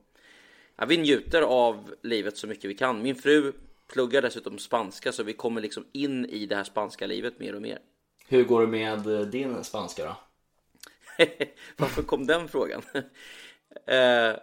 ja, 0.75 0.86
vi 0.86 0.97
njuter 0.97 1.41
av 1.41 1.93
livet 2.01 2.38
så 2.38 2.47
mycket 2.47 2.69
vi 2.69 2.75
kan. 2.75 3.01
Min 3.01 3.15
fru 3.15 3.53
pluggar 3.88 4.21
dessutom 4.21 4.57
spanska 4.57 5.12
så 5.12 5.24
vi 5.24 5.33
kommer 5.33 5.62
liksom 5.62 5.86
in 5.91 6.25
i 6.25 6.45
det 6.45 6.55
här 6.55 6.63
spanska 6.63 7.07
livet 7.07 7.39
mer 7.39 7.55
och 7.55 7.62
mer. 7.62 7.79
Hur 8.27 8.43
går 8.43 8.62
det 8.62 8.67
med 8.67 9.07
eh, 9.07 9.21
din 9.21 9.63
spanska 9.63 10.05
då? 10.05 10.15
Varför 11.77 12.03
kom 12.03 12.27
den 12.27 12.47
frågan? 12.47 12.81
eh, 13.86 14.36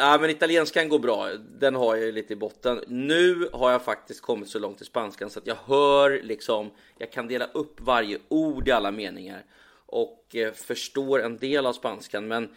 Ja, 0.00 0.18
men 0.20 0.30
italienskan 0.30 0.88
går 0.88 0.98
bra. 0.98 1.28
Den 1.60 1.74
har 1.74 1.96
jag 1.96 2.06
ju 2.06 2.12
lite 2.12 2.32
i 2.32 2.36
botten. 2.36 2.84
Nu 2.86 3.48
har 3.52 3.70
jag 3.72 3.82
faktiskt 3.82 4.20
kommit 4.20 4.48
så 4.48 4.58
långt 4.58 4.80
i 4.80 4.84
spanskan 4.84 5.30
så 5.30 5.38
att 5.38 5.46
jag 5.46 5.56
hör 5.66 6.22
liksom. 6.22 6.70
Jag 6.98 7.12
kan 7.12 7.28
dela 7.28 7.46
upp 7.46 7.80
varje 7.80 8.18
ord 8.28 8.68
i 8.68 8.70
alla 8.70 8.90
meningar 8.90 9.44
och 9.86 10.36
eh, 10.36 10.52
förstår 10.52 11.22
en 11.22 11.36
del 11.38 11.66
av 11.66 11.72
spanskan, 11.72 12.28
men 12.28 12.48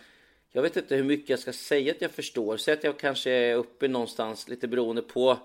jag 0.52 0.62
vet 0.62 0.78
inte 0.78 0.96
hur 0.96 1.04
mycket 1.04 1.30
jag 1.30 1.40
ska 1.40 1.54
säga 1.54 1.92
att 1.92 2.02
jag 2.02 2.12
förstår. 2.12 2.58
Säg 2.58 2.74
att 2.74 2.84
jag 2.84 3.00
kanske 3.00 3.32
är 3.32 3.56
uppe 3.56 3.88
någonstans 3.88 4.48
lite 4.48 4.68
beroende 4.68 5.02
på 5.02 5.38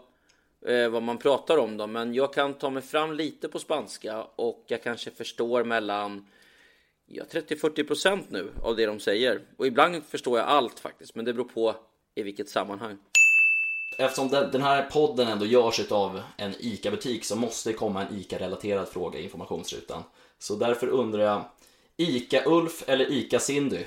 eh, 0.66 0.88
vad 0.88 1.02
man 1.02 1.18
pratar 1.18 1.58
om 1.58 1.76
då, 1.76 1.86
men 1.86 2.14
jag 2.14 2.34
kan 2.34 2.54
ta 2.54 2.70
mig 2.70 2.82
fram 2.82 3.12
lite 3.12 3.48
på 3.48 3.58
spanska 3.58 4.22
och 4.22 4.64
jag 4.66 4.82
kanske 4.82 5.10
förstår 5.10 5.64
mellan 5.64 6.26
ja, 7.06 7.24
30-40% 7.30 8.22
nu 8.28 8.48
av 8.62 8.76
det 8.76 8.86
de 8.86 9.00
säger. 9.00 9.40
Och 9.56 9.66
ibland 9.66 10.04
förstår 10.04 10.38
jag 10.38 10.48
allt 10.48 10.80
faktiskt, 10.80 11.14
men 11.14 11.24
det 11.24 11.32
beror 11.32 11.48
på 11.48 11.76
i 12.16 12.22
vilket 12.22 12.48
sammanhang. 12.48 12.98
Eftersom 13.98 14.28
den 14.28 14.62
här 14.62 14.82
podden 14.82 15.28
ändå 15.28 15.46
görs 15.46 15.92
av 15.92 16.22
en 16.36 16.54
ICA-butik 16.58 17.24
så 17.24 17.36
måste 17.36 17.70
det 17.70 17.74
komma 17.74 18.02
en 18.02 18.18
ICA-relaterad 18.18 18.88
fråga 18.88 19.18
i 19.18 19.22
informationsrutan. 19.22 20.02
Så 20.38 20.54
därför 20.54 20.86
undrar 20.86 21.22
jag, 21.22 21.44
ICA-Ulf 21.96 22.84
eller 22.86 23.06
ICA-Cindy? 23.06 23.84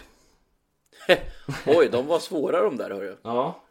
Oj, 1.66 1.90
de 1.92 2.08
var 2.08 2.20
svåra 2.20 2.62
de 2.62 2.78
där 2.78 2.90
hörru. 2.90 3.18
Ja. 3.22 3.64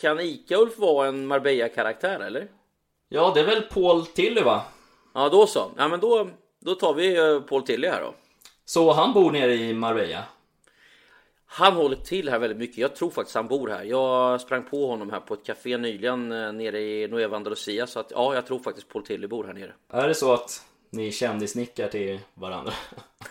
Kan 0.00 0.20
Ica-Ulf 0.20 0.78
vara 0.78 1.08
en 1.08 1.26
Marbella-karaktär 1.26 2.20
eller? 2.20 2.48
Ja, 3.08 3.32
det 3.34 3.40
är 3.40 3.44
väl 3.44 3.62
Paul 3.62 4.06
Tilly 4.06 4.40
va? 4.40 4.62
Ja, 5.14 5.28
då 5.28 5.46
så. 5.46 5.70
Ja, 5.76 5.88
men 5.88 6.00
då, 6.00 6.28
då 6.60 6.74
tar 6.74 6.94
vi 6.94 7.16
eh, 7.16 7.40
Paul 7.40 7.62
Tilly 7.62 7.88
här 7.88 8.02
då. 8.02 8.14
Så 8.64 8.92
han 8.92 9.12
bor 9.12 9.32
nere 9.32 9.54
i 9.54 9.74
Marbella? 9.74 10.24
Han 11.56 11.72
håller 11.72 11.96
till 11.96 12.28
här 12.28 12.38
väldigt 12.38 12.58
mycket. 12.58 12.78
Jag 12.78 12.96
tror 12.96 13.10
faktiskt 13.10 13.34
han 13.34 13.48
bor 13.48 13.68
här. 13.68 13.84
Jag 13.84 14.40
sprang 14.40 14.64
på 14.64 14.86
honom 14.86 15.10
här 15.10 15.20
på 15.20 15.34
ett 15.34 15.44
café 15.46 15.78
nyligen 15.78 16.32
eh, 16.32 16.52
nere 16.52 16.80
i 16.80 17.08
Nueva 17.08 17.36
Andalusia. 17.36 17.86
Så 17.86 18.00
att 18.00 18.10
ja, 18.10 18.34
jag 18.34 18.46
tror 18.46 18.58
faktiskt 18.58 18.88
Paul 18.88 19.06
Tilly 19.06 19.26
bor 19.26 19.44
här 19.44 19.52
nere. 19.52 19.72
Är 19.92 20.08
det 20.08 20.14
så 20.14 20.32
att 20.32 20.66
ni 20.90 21.12
kändisnickar 21.12 21.88
till 21.88 22.20
varandra? 22.34 22.72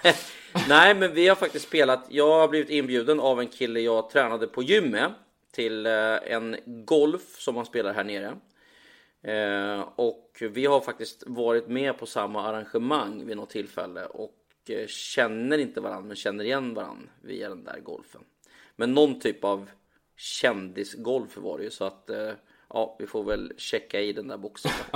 Nej, 0.70 0.96
men 0.96 1.14
vi 1.14 1.28
har 1.28 1.36
faktiskt 1.36 1.68
spelat. 1.68 2.06
Jag 2.10 2.40
har 2.40 2.48
blivit 2.48 2.70
inbjuden 2.70 3.20
av 3.20 3.40
en 3.40 3.48
kille 3.48 3.80
jag 3.80 4.10
tränade 4.10 4.48
på 4.48 4.64
gym 4.64 4.92
med 4.92 5.14
till 5.52 5.86
eh, 5.86 5.94
en 6.26 6.58
golf 6.66 7.36
som 7.38 7.56
man 7.56 7.66
spelar 7.66 7.94
här 7.94 8.04
nere. 8.04 8.36
Eh, 9.24 9.90
och 9.96 10.38
vi 10.52 10.66
har 10.66 10.82
faktiskt 10.82 11.24
varit 11.28 11.68
med 11.68 11.98
på 11.98 12.06
samma 12.06 12.48
arrangemang 12.48 13.26
vid 13.26 13.38
något 13.38 13.50
tillfälle 13.50 14.06
och 14.06 14.43
känner 14.88 15.58
inte 15.58 15.82
varandra 15.82 16.08
men 16.08 16.16
känner 16.16 16.44
igen 16.44 16.74
varandra 16.74 17.10
via 17.22 17.50
den 17.50 17.64
där 17.64 17.80
golfen. 17.80 18.22
Men 18.76 18.94
någon 18.94 19.20
typ 19.20 19.44
av 19.44 19.70
kändisgolf 20.18 21.38
var 21.38 21.58
det 21.58 21.64
ju 21.64 21.72
så 21.72 21.86
att 21.86 22.10
ja, 22.70 22.96
vi 23.00 23.08
får 23.08 23.24
väl 23.24 23.54
checka 23.58 24.02
i 24.02 24.14
den 24.14 24.28
där 24.28 24.38
boxen. 24.38 24.72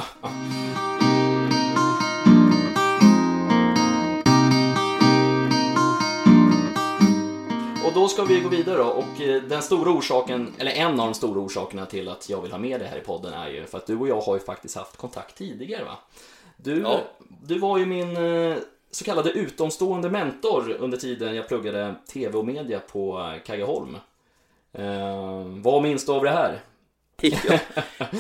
Och 7.88 7.94
då 7.94 8.08
ska 8.08 8.24
vi 8.24 8.40
gå 8.40 8.50
vidare 8.50 8.78
då 8.78 8.84
och 8.84 9.22
eh, 9.22 9.44
den 9.44 9.62
stora 9.62 9.92
orsaken, 9.92 10.54
eller 10.58 10.72
en 10.72 11.00
av 11.00 11.08
de 11.08 11.14
stora 11.14 11.40
orsakerna 11.40 11.86
till 11.86 12.10
att 12.10 12.30
jag 12.30 12.42
vill 12.42 12.52
ha 12.52 12.58
med 12.60 12.80
det 12.80 12.86
här 12.86 12.98
i 12.98 13.02
podden 13.02 13.34
är 13.34 13.50
ju 13.50 13.66
för 13.66 13.78
att 13.78 13.88
du 13.88 13.98
och 13.98 14.08
jag 14.08 14.22
har 14.22 14.34
ju 14.36 14.40
faktiskt 14.40 14.76
haft 14.76 14.98
kontakt 14.98 15.38
tidigare 15.38 15.84
va? 15.84 15.98
Du, 16.58 16.82
Ja. 16.82 17.00
du 17.44 17.60
var 17.60 17.78
ju 17.78 17.86
min 17.86 18.18
eh, 18.18 18.58
så 18.98 19.06
kallade 19.06 19.32
utomstående 19.32 20.10
mentor 20.10 20.76
under 20.80 20.98
tiden 20.98 21.36
jag 21.36 21.48
pluggade 21.48 21.96
TV 22.14 22.38
och 22.38 22.46
media 22.46 22.80
på 22.80 23.20
eh, 23.20 23.44
Kaggeholm. 23.44 23.96
Eh, 24.74 25.44
vad 25.46 25.84
minns 25.84 26.06
du 26.06 26.12
av 26.12 26.24
det 26.24 26.30
här? 26.30 26.60
ja. 27.22 27.60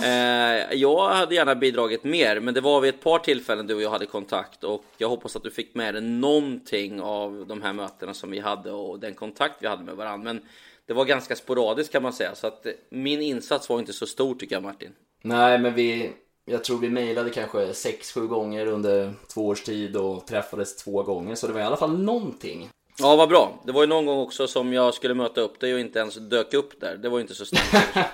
eh, 0.07 0.73
jag 0.73 1.09
hade 1.09 1.35
gärna 1.35 1.55
bidragit 1.55 2.03
mer, 2.03 2.39
men 2.39 2.53
det 2.53 2.61
var 2.61 2.81
vid 2.81 2.95
ett 2.95 3.01
par 3.01 3.19
tillfällen 3.19 3.67
du 3.67 3.75
och 3.75 3.81
jag 3.81 3.89
hade 3.89 4.05
kontakt 4.05 4.63
och 4.63 4.83
jag 4.97 5.09
hoppas 5.09 5.35
att 5.35 5.43
du 5.43 5.51
fick 5.51 5.75
med 5.75 5.93
dig 5.93 6.03
någonting 6.03 7.01
av 7.01 7.45
de 7.47 7.61
här 7.61 7.73
mötena 7.73 8.13
som 8.13 8.31
vi 8.31 8.39
hade 8.39 8.71
och 8.71 8.99
den 8.99 9.13
kontakt 9.13 9.55
vi 9.59 9.67
hade 9.67 9.83
med 9.83 9.95
varandra. 9.95 10.33
Men 10.33 10.41
det 10.85 10.93
var 10.93 11.05
ganska 11.05 11.35
sporadiskt 11.35 11.91
kan 11.91 12.03
man 12.03 12.13
säga, 12.13 12.35
så 12.35 12.47
att 12.47 12.65
eh, 12.65 12.71
min 12.89 13.21
insats 13.21 13.69
var 13.69 13.79
inte 13.79 13.93
så 13.93 14.05
stor 14.05 14.35
tycker 14.35 14.55
jag 14.55 14.63
Martin. 14.63 14.93
Nej, 15.21 15.59
men 15.59 15.73
vi, 15.73 16.11
jag 16.49 16.63
tror 16.63 16.77
vi 16.77 16.89
mejlade 16.89 17.29
kanske 17.29 17.57
6-7 17.57 18.27
gånger 18.27 18.65
under 18.65 19.13
två 19.33 19.47
års 19.47 19.63
tid 19.63 19.95
och 19.95 20.27
träffades 20.27 20.75
två 20.75 21.03
gånger, 21.03 21.35
så 21.35 21.47
det 21.47 21.53
var 21.53 21.59
i 21.59 21.63
alla 21.63 21.77
fall 21.77 21.99
någonting. 21.99 22.69
Ja, 22.99 23.15
vad 23.15 23.29
bra. 23.29 23.59
Det 23.63 23.71
var 23.71 23.81
ju 23.81 23.87
någon 23.87 24.05
gång 24.05 24.19
också 24.19 24.47
som 24.47 24.73
jag 24.73 24.93
skulle 24.93 25.13
möta 25.13 25.41
upp 25.41 25.59
dig 25.59 25.73
och 25.73 25.79
inte 25.79 25.99
ens 25.99 26.15
dök 26.15 26.53
upp 26.53 26.81
där. 26.81 26.97
Det 26.97 27.09
var 27.09 27.17
ju 27.17 27.21
inte 27.21 27.35
så 27.35 27.45
snällt. 27.45 27.95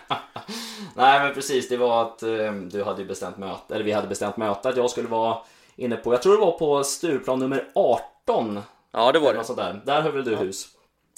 Nej 0.95 1.19
men 1.19 1.33
precis, 1.33 1.69
det 1.69 1.77
var 1.77 2.01
att 2.01 2.23
eh, 2.23 2.53
du 2.53 2.83
hade 2.83 3.05
bestämt 3.05 3.37
möte, 3.37 3.75
eller 3.75 3.85
vi 3.85 3.91
hade 3.91 4.07
bestämt 4.07 4.37
möte 4.37 4.69
att 4.69 4.77
jag 4.77 4.89
skulle 4.89 5.07
vara 5.07 5.37
inne 5.75 5.95
på, 5.95 6.13
jag 6.13 6.21
tror 6.21 6.33
det 6.33 6.45
var 6.45 6.59
på 6.59 6.83
Stureplan 6.83 7.39
nummer 7.39 7.71
18. 7.75 8.59
Ja, 8.91 9.11
det 9.11 9.19
var 9.19 9.33
det. 9.33 9.43
sånt 9.43 9.59
där. 9.59 9.81
Där 9.85 10.01
höll 10.01 10.11
väl 10.11 10.23
du 10.25 10.35
hus. 10.35 10.67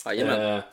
Jajamän. 0.06 0.56
Eh, 0.56 0.64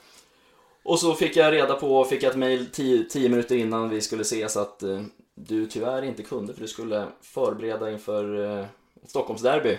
och 0.84 0.98
så 0.98 1.14
fick 1.14 1.36
jag 1.36 1.52
reda 1.52 1.74
på, 1.74 2.04
fick 2.04 2.22
jag 2.22 2.30
ett 2.30 2.36
mail 2.38 2.66
10 3.10 3.28
minuter 3.28 3.56
innan 3.56 3.88
vi 3.88 4.00
skulle 4.00 4.22
ses 4.22 4.56
att 4.56 4.82
eh, 4.82 5.00
du 5.34 5.66
tyvärr 5.66 6.02
inte 6.02 6.22
kunde 6.22 6.54
för 6.54 6.60
du 6.60 6.68
skulle 6.68 7.06
förbereda 7.22 7.90
inför 7.90 8.58
eh, 8.60 8.66
Stockholmsderby. 9.06 9.78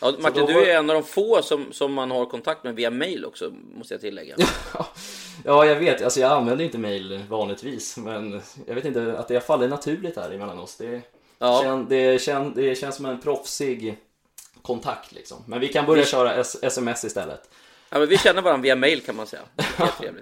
Ja, 0.00 0.12
Martin, 0.18 0.40
då 0.40 0.46
du 0.46 0.54
var- 0.54 0.60
är 0.62 0.76
en 0.78 0.90
av 0.90 0.94
de 0.94 1.02
få 1.02 1.42
som, 1.42 1.72
som 1.72 1.92
man 1.92 2.10
har 2.10 2.26
kontakt 2.26 2.64
med 2.64 2.74
via 2.74 2.90
mail 2.90 3.24
också, 3.24 3.52
måste 3.74 3.94
jag 3.94 4.00
tillägga. 4.00 4.36
Ja, 5.44 5.64
jag 5.66 5.76
vet. 5.76 6.02
Alltså 6.02 6.20
jag 6.20 6.32
använder 6.32 6.64
inte 6.64 6.78
mail 6.78 7.24
vanligtvis, 7.28 7.96
men 7.96 8.42
jag 8.66 8.74
vet 8.74 8.84
inte 8.84 9.18
att 9.18 9.28
det 9.28 9.40
faller 9.40 9.68
naturligt 9.68 10.16
här 10.16 10.30
emellan 10.30 10.58
oss. 10.58 10.76
Det, 10.76 11.00
Ja. 11.38 11.60
kän, 11.62 11.86
det, 11.88 12.22
kän, 12.22 12.52
det 12.54 12.74
känns 12.74 12.96
som 12.96 13.06
en 13.06 13.20
proffsig 13.20 13.96
kontakt 14.62 15.12
liksom. 15.12 15.36
Men 15.46 15.60
vi 15.60 15.68
kan 15.68 15.86
börja 15.86 16.04
köra 16.04 16.34
S- 16.34 16.58
sms 16.62 17.04
istället. 17.04 17.50
Ja, 17.90 17.98
men 17.98 18.08
vi 18.08 18.18
känner 18.18 18.42
varandra 18.42 18.62
via 18.62 18.76
mail 18.76 19.00
kan 19.00 19.16
man 19.16 19.26
säga. 19.26 19.42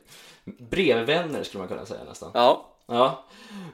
Brevvänner 0.44 1.42
skulle 1.42 1.58
man 1.58 1.68
kunna 1.68 1.86
säga 1.86 2.04
nästan. 2.08 2.30
Ja, 2.34 2.75
Ja. 2.86 3.24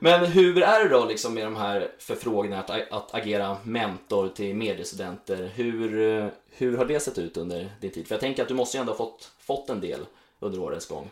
Men 0.00 0.26
hur 0.26 0.62
är 0.62 0.84
det 0.84 0.88
då 0.88 1.04
liksom 1.04 1.34
med 1.34 1.44
de 1.44 1.56
här 1.56 1.90
förfrågningarna 1.98 2.62
att, 2.62 2.90
att 2.92 3.14
agera 3.14 3.56
mentor 3.64 4.28
till 4.28 4.56
mediestudenter? 4.56 5.50
Hur, 5.54 6.30
hur 6.50 6.76
har 6.76 6.84
det 6.84 7.00
sett 7.00 7.18
ut 7.18 7.36
under 7.36 7.72
din 7.80 7.90
tid? 7.90 8.06
För 8.06 8.14
jag 8.14 8.20
tänker 8.20 8.42
att 8.42 8.48
du 8.48 8.54
måste 8.54 8.76
ju 8.76 8.80
ändå 8.80 8.92
ha 8.92 8.96
fått, 8.96 9.32
fått 9.38 9.70
en 9.70 9.80
del 9.80 10.00
under 10.38 10.60
årens 10.60 10.86
gång. 10.86 11.10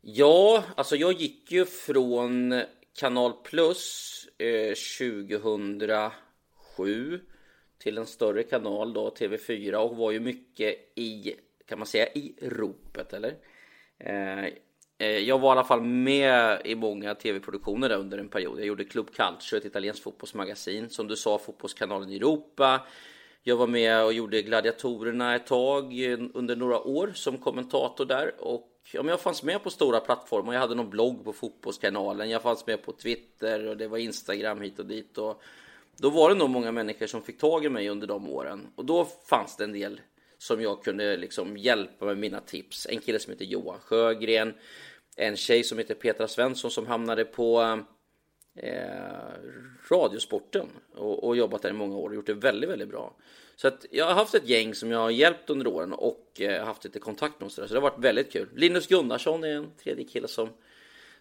ja 0.00 0.64
alltså 0.74 0.96
jag 0.96 1.12
gick 1.12 1.52
ju 1.52 1.64
från 1.64 2.62
Kanal 2.98 3.32
Plus 3.32 4.28
eh, 4.38 4.74
2007 6.76 7.20
till 7.78 7.98
en 7.98 8.06
större 8.06 8.42
kanal 8.42 8.92
då, 8.92 9.10
TV4 9.10 9.74
och 9.74 9.96
var 9.96 10.10
ju 10.10 10.20
mycket 10.20 10.92
i, 10.94 11.34
kan 11.68 11.78
man 11.78 11.86
säga, 11.86 12.06
i 12.06 12.34
ropet 12.42 13.12
eller? 13.12 13.34
Eh, 13.98 14.44
Eh, 14.98 15.18
jag 15.18 15.38
var 15.38 15.48
i 15.48 15.52
alla 15.52 15.64
fall 15.64 15.82
med 15.82 16.60
i 16.64 16.74
många 16.74 17.14
tv-produktioner 17.14 17.88
där 17.88 17.96
under 17.96 18.18
en 18.18 18.28
period. 18.28 18.58
Jag 18.58 18.66
gjorde 18.66 18.84
Club 18.84 19.14
Calcio, 19.14 19.56
ett 19.56 19.64
italienskt 19.64 20.02
fotbollsmagasin. 20.02 20.90
Som 20.90 21.08
du 21.08 21.16
sa, 21.16 21.38
fotbollskanalen 21.38 22.10
Europa. 22.10 22.80
Jag 23.42 23.56
var 23.56 23.66
med 23.66 24.04
och 24.04 24.12
gjorde 24.12 24.42
Gladiatorerna 24.42 25.34
ett 25.34 25.46
tag 25.46 26.04
eh, 26.04 26.18
under 26.34 26.56
några 26.56 26.80
år 26.80 27.12
som 27.14 27.38
kommentator 27.38 28.04
där. 28.04 28.34
Och 28.38 28.68
ja, 28.92 29.02
men 29.02 29.10
jag 29.10 29.20
fanns 29.20 29.42
med 29.42 29.62
på 29.62 29.70
stora 29.70 30.00
plattformar. 30.00 30.52
Jag 30.52 30.60
hade 30.60 30.74
någon 30.74 30.90
blogg 30.90 31.24
på 31.24 31.32
Fotbollskanalen. 31.32 32.30
Jag 32.30 32.42
fanns 32.42 32.66
med 32.66 32.82
på 32.82 32.92
Twitter 32.92 33.66
och 33.66 33.76
det 33.76 33.88
var 33.88 33.98
Instagram 33.98 34.60
hit 34.60 34.78
och 34.78 34.86
dit. 34.86 35.18
Och 35.18 35.42
då 35.96 36.10
var 36.10 36.28
det 36.28 36.34
nog 36.34 36.50
många 36.50 36.72
människor 36.72 37.06
som 37.06 37.22
fick 37.22 37.38
tag 37.38 37.64
i 37.64 37.68
mig 37.68 37.88
under 37.88 38.06
de 38.06 38.28
åren. 38.28 38.66
Och 38.74 38.84
då 38.84 39.04
fanns 39.04 39.56
det 39.56 39.64
en 39.64 39.72
del 39.72 40.00
som 40.38 40.62
jag 40.62 40.84
kunde 40.84 41.16
liksom 41.16 41.56
hjälpa 41.56 42.04
med 42.04 42.18
mina 42.18 42.40
tips. 42.40 42.86
En 42.90 43.00
kille 43.00 43.18
som 43.18 43.32
heter 43.32 43.44
Johan 43.44 43.80
Sjögren. 43.80 44.54
En 45.16 45.36
tjej 45.36 45.64
som 45.64 45.78
heter 45.78 45.94
Petra 45.94 46.28
Svensson 46.28 46.70
som 46.70 46.86
hamnade 46.86 47.24
på 47.24 47.80
eh, 48.56 48.70
Radiosporten 49.90 50.66
och, 50.94 51.24
och 51.24 51.36
jobbat 51.36 51.62
där 51.62 51.70
i 51.70 51.72
många 51.72 51.96
år 51.96 52.08
och 52.08 52.14
gjort 52.14 52.26
det 52.26 52.34
väldigt, 52.34 52.70
väldigt 52.70 52.88
bra. 52.88 53.16
Så 53.56 53.68
att 53.68 53.86
jag 53.90 54.06
har 54.06 54.14
haft 54.14 54.34
ett 54.34 54.48
gäng 54.48 54.74
som 54.74 54.90
jag 54.90 54.98
har 54.98 55.10
hjälpt 55.10 55.50
under 55.50 55.66
åren 55.66 55.92
och 55.92 56.40
eh, 56.40 56.64
haft 56.64 56.84
lite 56.84 56.98
kontakt 56.98 57.40
med 57.40 57.46
och 57.46 57.52
så, 57.52 57.60
där. 57.60 57.68
så 57.68 57.74
det 57.74 57.80
har 57.80 57.90
varit 57.90 58.04
väldigt 58.04 58.32
kul. 58.32 58.48
Linus 58.54 58.86
Gunnarsson 58.86 59.44
är 59.44 59.48
en 59.48 59.70
tredje 59.82 60.04
kille 60.04 60.28
som, 60.28 60.48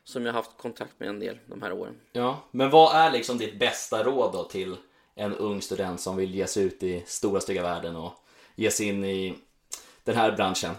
som 0.03 0.25
jag 0.25 0.33
haft 0.33 0.57
kontakt 0.57 0.99
med 0.99 1.09
en 1.09 1.19
del 1.19 1.39
de 1.45 1.61
här 1.61 1.71
åren. 1.71 1.95
Ja, 2.11 2.43
men 2.51 2.69
vad 2.69 2.95
är 2.95 3.11
liksom 3.11 3.37
ditt 3.37 3.59
bästa 3.59 4.03
råd 4.03 4.33
då 4.33 4.43
till 4.43 4.75
en 5.15 5.35
ung 5.35 5.61
student 5.61 6.01
som 6.01 6.17
vill 6.17 6.35
ge 6.35 6.47
sig 6.47 6.63
ut 6.63 6.83
i 6.83 7.03
stora 7.05 7.41
stygga 7.41 7.63
världen 7.63 7.95
och 7.95 8.13
ge 8.55 8.71
sig 8.71 8.87
in 8.87 9.05
i 9.05 9.35
den 10.03 10.15
här 10.15 10.31
branschen? 10.31 10.71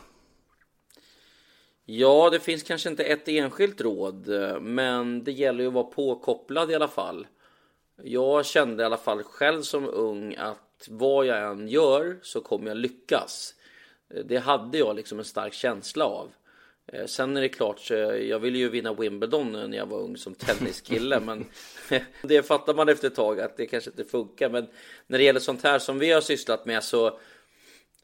Ja, 1.84 2.30
det 2.30 2.40
finns 2.40 2.62
kanske 2.62 2.88
inte 2.88 3.04
ett 3.04 3.28
enskilt 3.28 3.80
råd, 3.80 4.28
men 4.60 5.24
det 5.24 5.32
gäller 5.32 5.60
ju 5.60 5.68
att 5.68 5.74
vara 5.74 5.84
påkopplad 5.84 6.70
i 6.70 6.74
alla 6.74 6.88
fall. 6.88 7.26
Jag 8.02 8.46
kände 8.46 8.82
i 8.82 8.86
alla 8.86 8.96
fall 8.96 9.22
själv 9.22 9.62
som 9.62 9.88
ung 9.88 10.34
att 10.34 10.88
vad 10.88 11.26
jag 11.26 11.50
än 11.50 11.68
gör 11.68 12.18
så 12.22 12.40
kommer 12.40 12.68
jag 12.68 12.76
lyckas. 12.76 13.54
Det 14.24 14.36
hade 14.36 14.78
jag 14.78 14.96
liksom 14.96 15.18
en 15.18 15.24
stark 15.24 15.52
känsla 15.52 16.04
av. 16.04 16.30
Eh, 16.92 17.06
sen 17.06 17.36
är 17.36 17.40
det 17.40 17.48
klart, 17.48 17.90
jag 17.90 18.38
ville 18.38 18.58
ju 18.58 18.68
vinna 18.68 18.94
Wimbledon 18.94 19.52
när 19.52 19.76
jag 19.76 19.86
var 19.86 19.98
ung 19.98 20.16
som 20.16 20.34
tenniskille, 20.34 21.20
men 21.20 21.44
det 22.22 22.42
fattar 22.42 22.74
man 22.74 22.88
efter 22.88 23.08
ett 23.08 23.14
tag 23.14 23.40
att 23.40 23.56
det 23.56 23.66
kanske 23.66 23.90
inte 23.90 24.04
funkar. 24.04 24.50
Men 24.50 24.66
när 25.06 25.18
det 25.18 25.24
gäller 25.24 25.40
sånt 25.40 25.62
här 25.62 25.78
som 25.78 25.98
vi 25.98 26.12
har 26.12 26.20
sysslat 26.20 26.66
med 26.66 26.84
så, 26.84 27.18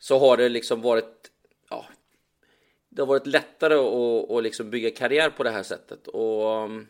så 0.02 0.18
har 0.18 0.36
det 0.36 0.48
liksom 0.48 0.82
varit, 0.82 1.30
ja, 1.70 1.86
det 2.88 3.02
har 3.02 3.06
varit 3.06 3.26
lättare 3.26 3.74
att, 3.74 4.30
att 4.30 4.42
liksom 4.42 4.70
bygga 4.70 4.90
karriär 4.90 5.30
på 5.30 5.42
det 5.42 5.50
här 5.50 5.62
sättet. 5.62 6.08
Och 6.08 6.56
mm, 6.56 6.86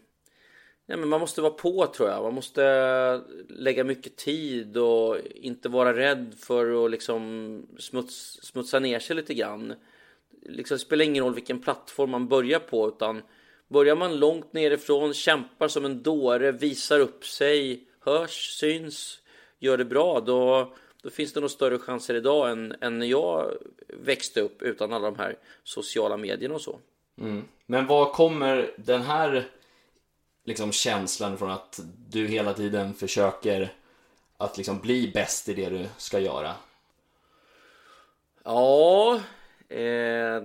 ja, 0.87 0.97
men 0.97 1.09
man 1.09 1.21
måste 1.21 1.41
vara 1.41 1.53
på 1.53 1.87
tror 1.87 2.09
jag. 2.09 2.23
Man 2.23 2.35
måste 2.35 3.23
lägga 3.49 3.85
mycket 3.85 4.17
tid 4.17 4.77
och 4.77 5.17
inte 5.35 5.69
vara 5.69 5.97
rädd 5.97 6.35
för 6.39 6.85
att 6.85 6.91
liksom 6.91 7.67
smuts, 7.79 8.43
smutsa 8.43 8.79
ner 8.79 8.99
sig 8.99 9.17
lite 9.17 9.35
grann. 9.35 9.75
Liksom, 10.43 10.75
det 10.75 10.79
spelar 10.79 11.05
ingen 11.05 11.25
roll 11.25 11.35
vilken 11.35 11.61
plattform 11.61 12.11
man 12.11 12.29
börjar 12.29 12.61
på 12.61 12.89
utan 12.89 13.23
börjar 13.69 13.97
man 13.97 14.17
långt 14.17 14.53
nerifrån, 14.53 15.15
kämpar 15.15 15.69
som 15.69 15.85
en 15.85 16.03
dåre, 16.03 16.53
visar 16.53 17.01
upp 17.01 17.25
sig, 17.25 17.87
hörs, 18.01 18.59
syns, 18.59 19.21
gör 19.59 19.79
det 19.79 19.85
bra, 19.85 20.21
då, 20.21 20.73
då 21.03 21.11
finns 21.11 21.33
det 21.33 21.41
nog 21.41 21.51
större 21.51 21.79
chanser 21.79 22.15
idag 22.15 22.51
än, 22.51 22.75
än 22.81 22.99
när 22.99 23.07
jag 23.07 23.57
växte 23.89 24.41
upp 24.41 24.63
utan 24.63 24.93
alla 24.93 25.11
de 25.11 25.19
här 25.19 25.39
sociala 25.65 26.17
medierna 26.17 26.55
och 26.55 26.61
så. 26.61 26.79
Mm. 27.19 27.45
Men 27.67 27.87
var 27.87 28.13
kommer 28.13 28.75
den 28.77 29.03
här 29.03 29.49
liksom 30.45 30.73
känslan 30.73 31.39
från 31.39 31.51
att 31.51 31.81
du 32.09 32.27
hela 32.27 32.55
tiden 32.55 32.95
försöker 32.95 33.73
att 34.37 34.57
liksom 34.57 34.79
bli 34.79 35.11
bäst 35.15 35.49
i 35.49 35.55
det 35.55 35.69
du 35.69 35.87
ska 35.97 36.19
göra? 36.19 36.55
Ja, 38.45 39.15
eh, 39.69 40.43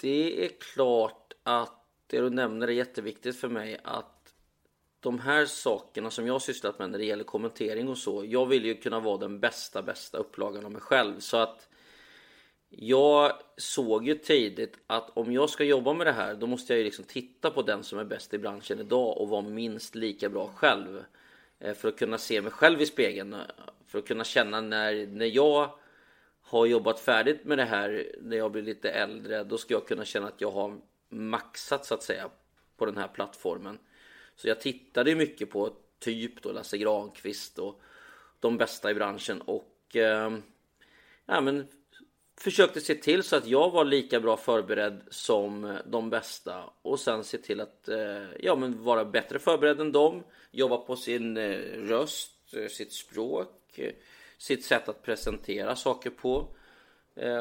det 0.00 0.44
är 0.44 0.50
klart 0.74 1.32
att 1.42 1.82
det 2.06 2.20
du 2.20 2.30
nämner 2.30 2.68
är 2.68 2.72
jätteviktigt 2.72 3.40
för 3.40 3.48
mig 3.48 3.80
att 3.84 4.15
de 5.06 5.18
här 5.18 5.46
sakerna 5.46 6.10
som 6.10 6.26
jag 6.26 6.34
har 6.34 6.38
sysslat 6.38 6.78
med 6.78 6.90
när 6.90 6.98
det 6.98 7.04
gäller 7.04 7.24
kommentering 7.24 7.88
och 7.88 7.98
så. 7.98 8.24
Jag 8.24 8.46
vill 8.46 8.64
ju 8.64 8.74
kunna 8.74 9.00
vara 9.00 9.18
den 9.18 9.40
bästa, 9.40 9.82
bästa 9.82 10.18
upplagan 10.18 10.64
av 10.64 10.70
mig 10.70 10.80
själv 10.80 11.20
så 11.20 11.36
att 11.36 11.68
jag 12.68 13.32
såg 13.56 14.06
ju 14.06 14.14
tidigt 14.14 14.78
att 14.86 15.10
om 15.16 15.32
jag 15.32 15.50
ska 15.50 15.64
jobba 15.64 15.92
med 15.92 16.06
det 16.06 16.12
här 16.12 16.34
då 16.34 16.46
måste 16.46 16.72
jag 16.72 16.78
ju 16.78 16.84
liksom 16.84 17.04
titta 17.04 17.50
på 17.50 17.62
den 17.62 17.82
som 17.82 17.98
är 17.98 18.04
bäst 18.04 18.34
i 18.34 18.38
branschen 18.38 18.80
idag 18.80 19.18
och 19.18 19.28
vara 19.28 19.42
minst 19.42 19.94
lika 19.94 20.28
bra 20.28 20.50
själv. 20.56 21.04
Eh, 21.58 21.74
för 21.74 21.88
att 21.88 21.98
kunna 21.98 22.18
se 22.18 22.42
mig 22.42 22.52
själv 22.52 22.80
i 22.82 22.86
spegeln. 22.86 23.36
För 23.86 23.98
att 23.98 24.06
kunna 24.06 24.24
känna 24.24 24.60
när, 24.60 25.06
när 25.06 25.26
jag 25.26 25.70
har 26.42 26.66
jobbat 26.66 27.00
färdigt 27.00 27.44
med 27.44 27.58
det 27.58 27.64
här 27.64 28.12
när 28.20 28.36
jag 28.36 28.52
blir 28.52 28.62
lite 28.62 28.90
äldre. 28.90 29.44
Då 29.44 29.58
ska 29.58 29.74
jag 29.74 29.86
kunna 29.86 30.04
känna 30.04 30.26
att 30.26 30.40
jag 30.40 30.50
har 30.50 30.78
maxat 31.08 31.84
så 31.84 31.94
att 31.94 32.02
säga 32.02 32.30
på 32.76 32.86
den 32.86 32.96
här 32.96 33.08
plattformen. 33.08 33.78
Så 34.36 34.48
jag 34.48 34.60
tittade 34.60 35.14
mycket 35.14 35.50
på 35.50 35.72
typ 35.98 36.42
då 36.42 36.52
Lasse 36.52 36.78
Granqvist 36.78 37.58
och 37.58 37.80
de 38.40 38.56
bästa 38.56 38.90
i 38.90 38.94
branschen 38.94 39.40
och 39.40 39.96
eh, 39.96 40.38
ja, 41.26 41.40
men 41.40 41.66
försökte 42.40 42.80
se 42.80 42.94
till 42.94 43.22
så 43.22 43.36
att 43.36 43.46
jag 43.46 43.70
var 43.70 43.84
lika 43.84 44.20
bra 44.20 44.36
förberedd 44.36 45.00
som 45.10 45.64
eh, 45.64 45.76
de 45.86 46.10
bästa 46.10 46.64
och 46.82 47.00
sen 47.00 47.24
se 47.24 47.38
till 47.38 47.60
att 47.60 47.88
eh, 47.88 48.26
ja, 48.40 48.56
men 48.56 48.84
vara 48.84 49.04
bättre 49.04 49.38
förberedd 49.38 49.80
än 49.80 49.92
dem. 49.92 50.22
Jobba 50.50 50.76
på 50.76 50.96
sin 50.96 51.36
eh, 51.36 51.58
röst, 51.72 52.32
eh, 52.52 52.68
sitt 52.68 52.92
språk, 52.92 53.78
eh, 53.78 53.92
sitt 54.38 54.64
sätt 54.64 54.88
att 54.88 55.02
presentera 55.02 55.76
saker 55.76 56.10
på 56.10 56.48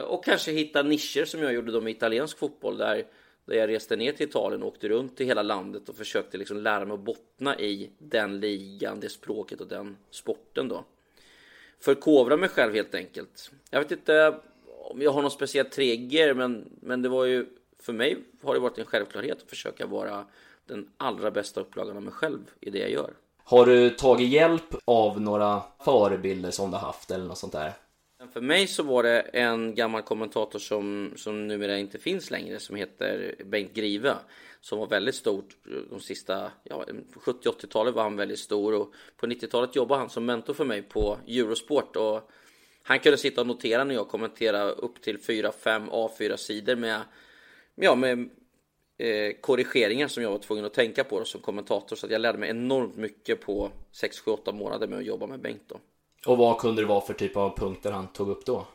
och 0.07 0.25
kanske 0.25 0.51
hitta 0.51 0.83
nischer 0.83 1.25
som 1.25 1.41
jag 1.41 1.53
gjorde 1.53 1.71
då 1.71 1.81
med 1.81 1.91
italiensk 1.91 2.37
fotboll 2.37 2.77
där 2.77 3.05
där 3.45 3.55
jag 3.55 3.69
reste 3.69 3.95
ner 3.95 4.11
till 4.11 4.27
Italien 4.27 4.63
och 4.63 4.67
åkte 4.67 4.87
runt 4.87 5.21
i 5.21 5.25
hela 5.25 5.41
landet 5.41 5.89
och 5.89 5.95
försökte 5.95 6.37
liksom 6.37 6.57
lära 6.57 6.85
mig 6.85 6.93
att 6.93 6.99
bottna 6.99 7.59
i 7.59 7.89
den 7.97 8.39
ligan, 8.39 8.99
det 8.99 9.09
språket 9.09 9.61
och 9.61 9.67
den 9.67 9.97
sporten 10.11 10.67
då. 10.67 10.85
Förkovra 11.79 12.37
mig 12.37 12.49
själv 12.49 12.73
helt 12.73 12.95
enkelt. 12.95 13.51
Jag 13.69 13.79
vet 13.79 13.91
inte 13.91 14.39
om 14.89 15.01
jag 15.01 15.11
har 15.11 15.21
någon 15.21 15.31
speciell 15.31 15.65
trigger 15.65 16.33
men, 16.33 16.69
men 16.81 17.01
det 17.01 17.09
var 17.09 17.25
ju 17.25 17.45
för 17.79 17.93
mig 17.93 18.17
har 18.43 18.53
det 18.53 18.59
varit 18.59 18.77
en 18.77 18.85
självklarhet 18.85 19.41
att 19.41 19.49
försöka 19.49 19.85
vara 19.85 20.25
den 20.65 20.89
allra 20.97 21.31
bästa 21.31 21.61
upplagan 21.61 21.97
av 21.97 22.03
mig 22.03 22.13
själv 22.13 22.39
i 22.59 22.69
det 22.69 22.79
jag 22.79 22.89
gör. 22.89 23.13
Har 23.43 23.65
du 23.65 23.89
tagit 23.89 24.29
hjälp 24.29 24.75
av 24.85 25.21
några 25.21 25.61
förebilder 25.79 26.51
som 26.51 26.71
du 26.71 26.77
har 26.77 26.85
haft 26.85 27.11
eller 27.11 27.25
något 27.25 27.37
sånt 27.37 27.53
där? 27.53 27.73
För 28.33 28.41
mig 28.41 28.67
så 28.67 28.83
var 28.83 29.03
det 29.03 29.19
en 29.19 29.75
gammal 29.75 30.01
kommentator 30.01 30.59
som, 30.59 31.13
som 31.15 31.47
numera 31.47 31.77
inte 31.77 31.99
finns 31.99 32.31
längre 32.31 32.59
som 32.59 32.75
heter 32.75 33.35
Bengt 33.45 33.73
Grive 33.73 34.15
som 34.61 34.79
var 34.79 34.87
väldigt 34.87 35.15
stor 35.15 35.43
de 35.89 35.99
sista 35.99 36.51
ja, 36.63 36.85
70-80-talet 37.13 37.95
var 37.95 38.03
han 38.03 38.17
väldigt 38.17 38.39
stor 38.39 38.73
och 38.73 38.93
på 39.17 39.27
90-talet 39.27 39.75
jobbade 39.75 39.99
han 39.99 40.09
som 40.09 40.25
mentor 40.25 40.53
för 40.53 40.65
mig 40.65 40.81
på 40.81 41.17
Eurosport 41.27 41.95
och 41.95 42.31
han 42.83 42.99
kunde 42.99 43.17
sitta 43.17 43.41
och 43.41 43.47
notera 43.47 43.83
när 43.83 43.95
jag 43.95 44.07
kommenterade 44.07 44.71
upp 44.71 45.01
till 45.01 45.17
4-5 45.17 45.89
A4 45.89 46.35
sidor 46.35 46.75
med, 46.75 47.01
ja, 47.75 47.95
med 47.95 48.29
eh, 48.97 49.33
korrigeringar 49.41 50.07
som 50.07 50.23
jag 50.23 50.31
var 50.31 50.37
tvungen 50.37 50.65
att 50.65 50.73
tänka 50.73 51.03
på 51.03 51.25
som 51.25 51.41
kommentator 51.41 51.95
så 51.95 52.05
att 52.05 52.11
jag 52.11 52.21
lärde 52.21 52.37
mig 52.37 52.49
enormt 52.49 52.95
mycket 52.95 53.41
på 53.41 53.71
6-7-8 53.93 54.53
månader 54.53 54.87
med 54.87 54.99
att 54.99 55.05
jobba 55.05 55.27
med 55.27 55.39
Bengt 55.39 55.63
då. 55.67 55.79
Och 56.25 56.37
vad 56.37 56.57
kunde 56.57 56.81
det 56.81 56.87
vara 56.87 57.01
för 57.01 57.13
typ 57.13 57.37
av 57.37 57.57
punkter 57.57 57.91
han 57.91 58.07
tog 58.07 58.29
upp 58.29 58.45
då? 58.45 58.67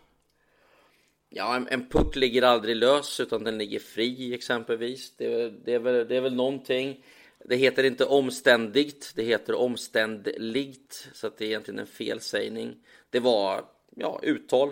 Ja, 1.29 1.57
en, 1.57 1.69
en 1.69 1.89
puck 1.89 2.17
ligger 2.17 2.43
aldrig 2.43 2.77
lös 2.77 3.21
utan 3.21 3.45
den 3.45 3.59
ligger 3.59 3.79
fri 3.79 4.35
exempelvis. 4.35 5.17
Det, 5.17 5.51
det, 5.65 5.75
är 5.75 5.79
väl, 5.79 6.09
det 6.09 6.17
är 6.17 6.21
väl 6.21 6.35
någonting. 6.35 7.05
Det 7.45 7.57
heter 7.57 7.85
inte 7.85 8.05
omständigt, 8.05 9.13
det 9.17 9.23
heter 9.23 9.55
omständligt. 9.55 11.09
Så 11.13 11.27
att 11.27 11.39
det 11.39 11.45
är 11.45 11.49
egentligen 11.49 11.81
en 11.81 11.87
felsägning. 11.87 12.77
Det 13.11 13.21
var 13.21 13.65
ja, 13.97 14.21
uttal. 14.23 14.71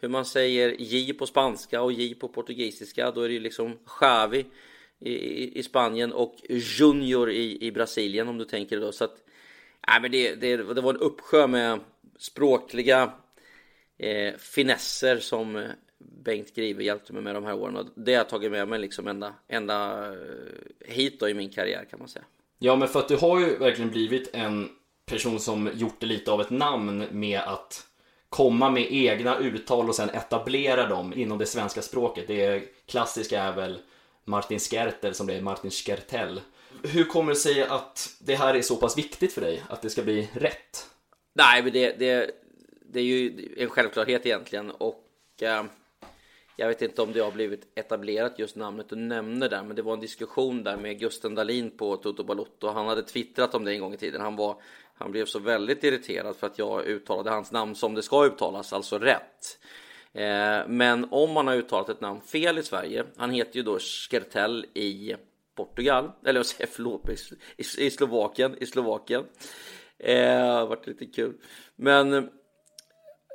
Hur 0.00 0.08
man 0.08 0.24
säger 0.24 0.76
J 0.78 1.12
på 1.12 1.26
spanska 1.26 1.82
och 1.82 1.92
J 1.92 2.14
på 2.14 2.28
portugisiska. 2.28 3.10
Då 3.10 3.20
är 3.20 3.28
det 3.28 3.34
ju 3.34 3.40
liksom 3.40 3.78
Xavi 3.86 4.46
i, 4.98 5.12
i, 5.12 5.58
i 5.58 5.62
Spanien 5.62 6.12
och 6.12 6.36
Junior 6.48 7.30
i, 7.30 7.66
i 7.66 7.72
Brasilien 7.72 8.28
om 8.28 8.38
du 8.38 8.44
tänker 8.44 8.80
då. 8.80 8.92
Så 8.92 9.04
att, 9.04 9.16
nej, 9.88 10.00
men 10.00 10.10
det, 10.10 10.34
det, 10.34 10.56
det 10.56 10.80
var 10.80 10.94
en 10.94 11.00
uppsjö 11.00 11.46
med 11.46 11.80
språkliga 12.18 13.12
eh, 13.98 14.34
finesser 14.34 15.18
som 15.18 15.68
Bengt 15.98 16.54
Grive 16.54 16.84
hjälpte 16.84 17.12
mig 17.12 17.22
med 17.22 17.34
de 17.34 17.44
här 17.44 17.54
åren 17.54 17.76
och 17.76 17.86
det 17.94 18.12
har 18.12 18.18
jag 18.18 18.28
tagit 18.28 18.50
med 18.50 18.68
mig 18.68 18.78
liksom 18.78 19.08
ända, 19.08 19.34
ända 19.48 20.08
eh, 20.12 20.18
hit 20.80 21.20
då 21.20 21.28
i 21.28 21.34
min 21.34 21.50
karriär 21.50 21.84
kan 21.90 21.98
man 21.98 22.08
säga. 22.08 22.24
Ja, 22.58 22.76
men 22.76 22.88
för 22.88 22.98
att 22.98 23.08
du 23.08 23.16
har 23.16 23.40
ju 23.40 23.56
verkligen 23.56 23.90
blivit 23.90 24.34
en 24.34 24.68
person 25.06 25.40
som 25.40 25.70
gjort 25.74 26.00
det 26.00 26.06
lite 26.06 26.32
av 26.32 26.40
ett 26.40 26.50
namn 26.50 27.04
med 27.10 27.40
att 27.40 27.86
komma 28.28 28.70
med 28.70 28.86
egna 28.92 29.38
uttal 29.38 29.88
och 29.88 29.94
sen 29.94 30.10
etablera 30.10 30.88
dem 30.88 31.12
inom 31.16 31.38
det 31.38 31.46
svenska 31.46 31.82
språket. 31.82 32.26
Det 32.26 32.62
klassiska 32.86 33.42
är 33.42 33.52
väl 33.52 33.78
Martin 34.24 34.58
Skertel 34.58 35.14
som 35.14 35.26
blir 35.26 35.40
Martin 35.40 35.70
Skertell. 35.70 36.40
Hur 36.82 37.04
kommer 37.04 37.32
det 37.32 37.38
sig 37.38 37.62
att 37.62 38.16
det 38.18 38.34
här 38.34 38.54
är 38.54 38.62
så 38.62 38.76
pass 38.76 38.98
viktigt 38.98 39.32
för 39.32 39.40
dig? 39.40 39.62
Att 39.68 39.82
det 39.82 39.90
ska 39.90 40.02
bli 40.02 40.28
rätt? 40.32 40.86
Nej, 41.38 41.62
men 41.62 41.72
det, 41.72 41.98
det, 41.98 42.30
det 42.92 43.00
är 43.00 43.04
ju 43.04 43.48
en 43.56 43.68
självklarhet 43.68 44.26
egentligen 44.26 44.70
och 44.70 45.02
eh, 45.40 45.64
jag 46.56 46.68
vet 46.68 46.82
inte 46.82 47.02
om 47.02 47.12
det 47.12 47.20
har 47.20 47.30
blivit 47.30 47.66
etablerat 47.74 48.38
just 48.38 48.56
namnet 48.56 48.88
du 48.88 48.96
nämner 48.96 49.48
där, 49.48 49.62
men 49.62 49.76
det 49.76 49.82
var 49.82 49.92
en 49.92 50.00
diskussion 50.00 50.64
där 50.64 50.76
med 50.76 50.98
Gusten 50.98 51.34
Dahlin 51.34 51.70
på 51.70 51.96
Toto 51.96 52.24
Balotto. 52.24 52.68
Han 52.68 52.86
hade 52.86 53.02
twittrat 53.02 53.54
om 53.54 53.64
det 53.64 53.72
en 53.72 53.80
gång 53.80 53.94
i 53.94 53.96
tiden. 53.96 54.20
Han, 54.20 54.36
var, 54.36 54.56
han 54.94 55.10
blev 55.10 55.26
så 55.26 55.38
väldigt 55.38 55.84
irriterad 55.84 56.36
för 56.36 56.46
att 56.46 56.58
jag 56.58 56.86
uttalade 56.86 57.30
hans 57.30 57.52
namn 57.52 57.74
som 57.74 57.94
det 57.94 58.02
ska 58.02 58.26
uttalas, 58.26 58.72
alltså 58.72 58.98
rätt. 58.98 59.58
Eh, 60.12 60.68
men 60.68 61.06
om 61.10 61.32
man 61.32 61.46
har 61.46 61.54
uttalat 61.54 61.88
ett 61.88 62.00
namn 62.00 62.20
fel 62.20 62.58
i 62.58 62.62
Sverige, 62.62 63.04
han 63.16 63.30
heter 63.30 63.56
ju 63.56 63.62
då 63.62 63.78
Skertel 63.78 64.66
i 64.74 65.14
Portugal, 65.54 66.10
eller 66.24 66.38
jag 66.38 66.46
säger 66.46 66.70
förlåt, 66.72 67.08
i, 67.08 67.16
i, 67.56 67.86
i 67.86 67.90
Slovakien, 67.90 68.56
i 68.60 68.66
Slovakien. 68.66 69.24
Eh, 69.98 70.68
varit 70.68 70.86
lite 70.86 71.06
kul. 71.06 71.34
Men, 71.76 72.30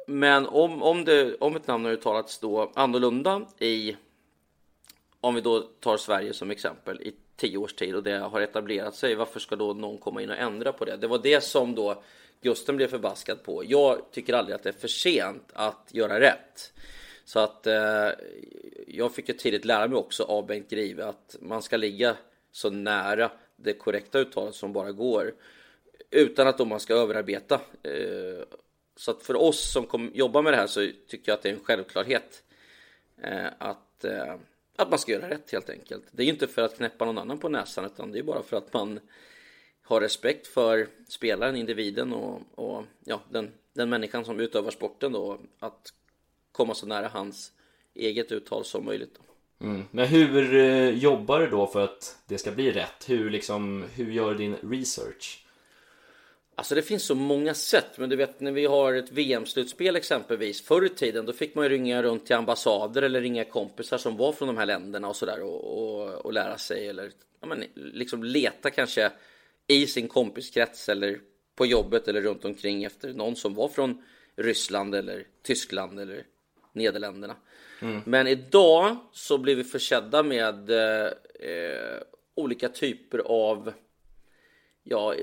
men 0.08 0.47
om, 0.47 0.84
om, 0.84 1.06
det, 1.06 1.36
om 1.36 1.56
ett 1.56 1.67
namn 1.67 1.86
har 1.86 1.91
uttalats 1.91 2.39
då 2.39 2.71
annorlunda 2.76 3.41
i, 3.60 3.95
om 5.21 5.36
vi 5.36 5.41
då 5.41 5.60
tar 5.60 5.97
Sverige 5.97 6.34
som 6.34 6.52
exempel, 6.52 7.02
i 7.02 7.13
tio 7.36 7.58
års 7.58 7.74
tid 7.74 7.95
och 7.95 8.04
det 8.04 8.17
har 8.17 8.41
etablerat 8.41 8.95
sig, 8.95 9.15
varför 9.15 9.39
ska 9.39 9.56
då 9.56 9.74
någon 9.74 9.97
komma 9.97 10.21
in 10.21 10.30
och 10.30 10.38
ändra 10.38 10.71
på 10.71 10.86
det? 10.86 10.97
Det 10.97 11.08
var 11.08 11.17
det 11.17 11.43
som 11.43 11.76
då 11.76 12.04
Gusten 12.41 12.78
blev 12.78 12.88
förbaskad 12.88 13.43
på. 13.43 13.63
Jag 13.65 14.12
tycker 14.12 14.34
aldrig 14.34 14.56
att 14.56 14.63
det 14.63 14.69
är 14.69 14.74
för 14.74 14.88
sent 14.88 15.52
att 15.54 15.88
göra 15.91 16.19
rätt. 16.19 16.74
Så 17.26 17.39
att 17.39 17.67
eh, 17.67 18.10
jag 18.88 19.15
fick 19.15 19.30
ju 19.30 19.36
tidigt 19.36 19.65
lära 19.65 19.88
mig 19.88 19.97
också 19.97 20.24
av 20.24 20.45
Bengt 20.45 20.69
Grive 20.69 21.06
att 21.06 21.36
man 21.41 21.62
ska 21.62 21.78
ligga 21.78 22.15
så 22.52 22.69
nära 22.69 23.32
det 23.56 23.74
korrekta 23.74 24.19
uttalet 24.19 24.56
som 24.56 24.74
bara 24.74 24.91
går 24.91 25.34
utan 26.09 26.47
att 26.47 26.67
man 26.67 26.79
ska 26.79 26.93
överarbeta. 26.93 27.55
Eh, 27.83 28.43
så 28.95 29.11
att 29.11 29.23
för 29.23 29.35
oss 29.35 29.71
som 29.71 29.85
kom, 29.85 30.11
jobbar 30.13 30.41
med 30.41 30.53
det 30.53 30.57
här 30.57 30.67
så 30.67 30.89
tycker 31.07 31.31
jag 31.31 31.33
att 31.33 31.41
det 31.41 31.49
är 31.49 31.53
en 31.53 31.63
självklarhet 31.63 32.43
eh, 33.23 33.47
att, 33.57 34.03
eh, 34.03 34.35
att 34.75 34.89
man 34.89 34.99
ska 34.99 35.11
göra 35.11 35.29
rätt 35.29 35.51
helt 35.51 35.69
enkelt. 35.69 36.03
Det 36.11 36.23
är 36.23 36.25
ju 36.25 36.31
inte 36.31 36.47
för 36.47 36.61
att 36.61 36.77
knäppa 36.77 37.05
någon 37.05 37.17
annan 37.17 37.37
på 37.37 37.49
näsan 37.49 37.85
utan 37.85 38.11
det 38.11 38.19
är 38.19 38.23
bara 38.23 38.43
för 38.43 38.57
att 38.57 38.73
man 38.73 38.99
har 39.83 40.01
respekt 40.01 40.47
för 40.47 40.87
spelaren, 41.07 41.55
individen 41.55 42.13
och, 42.13 42.41
och 42.55 42.83
ja, 43.05 43.21
den, 43.29 43.51
den 43.73 43.89
människan 43.89 44.25
som 44.25 44.39
utövar 44.39 44.71
sporten 44.71 45.11
då. 45.11 45.39
Att 45.59 45.93
komma 46.51 46.73
så 46.73 46.85
nära 46.85 47.07
hans 47.07 47.51
eget 47.93 48.31
uttal 48.31 48.65
som 48.65 48.85
möjligt. 48.85 49.19
Mm. 49.61 49.83
Men 49.91 50.07
hur 50.07 50.91
jobbar 50.91 51.39
du 51.39 51.47
då 51.47 51.67
för 51.67 51.83
att 51.83 52.17
det 52.27 52.37
ska 52.37 52.51
bli 52.51 52.71
rätt? 52.71 53.09
Hur, 53.09 53.29
liksom, 53.29 53.85
hur 53.95 54.11
gör 54.11 54.31
du 54.31 54.37
din 54.37 54.55
research? 54.55 55.45
Alltså 56.62 56.76
det 56.76 56.82
finns 56.82 57.04
så 57.04 57.15
många 57.15 57.54
sätt, 57.54 57.97
men 57.97 58.10
du 58.10 58.15
vet 58.15 58.39
när 58.39 58.52
vi 58.52 58.65
har 58.65 58.93
ett 58.93 59.12
VM-slutspel 59.12 59.95
exempelvis. 59.95 60.62
Förr 60.62 60.86
i 60.86 60.89
tiden 60.89 61.26
då 61.26 61.34
fick 61.34 61.56
man 61.56 61.65
ju 61.65 61.69
ringa 61.69 62.04
runt 62.04 62.26
till 62.26 62.36
ambassader 62.36 63.02
eller 63.02 63.21
ringa 63.21 63.45
kompisar 63.45 63.97
som 63.97 64.17
var 64.17 64.34
från 64.34 64.47
de 64.47 64.58
här 64.58 64.65
länderna 64.65 65.08
och 65.08 65.15
sådär 65.15 65.41
och, 65.41 65.78
och, 65.78 66.26
och, 66.26 66.34
lära 66.34 66.58
sig 66.58 66.88
eller 66.88 67.12
ja, 67.39 67.47
men, 67.47 67.63
liksom 67.76 68.24
leta 68.24 68.69
kanske 68.69 69.12
i 69.67 69.88
sin 69.88 70.08
kompiskrets 70.08 70.89
eller 70.89 71.19
på 71.56 71.65
jobbet 71.65 72.08
eller 72.08 72.21
runt 72.21 72.45
omkring 72.45 72.84
efter 72.84 73.13
någon 73.13 73.36
som 73.36 73.54
var 73.54 73.67
från 73.67 74.04
Ryssland 74.36 74.95
eller 74.95 75.26
Tyskland 75.43 76.00
eller 76.00 76.24
Nederländerna. 76.74 77.36
Mm. 77.82 78.02
Men 78.06 78.28
idag 78.28 78.97
så 79.12 79.38
blir 79.38 79.56
vi 79.56 79.63
försedda 79.63 80.24
med 80.24 80.69
eh, 80.69 81.12
olika 82.36 82.69
typer 82.69 83.19
av 83.19 83.74
ja, 84.84 85.15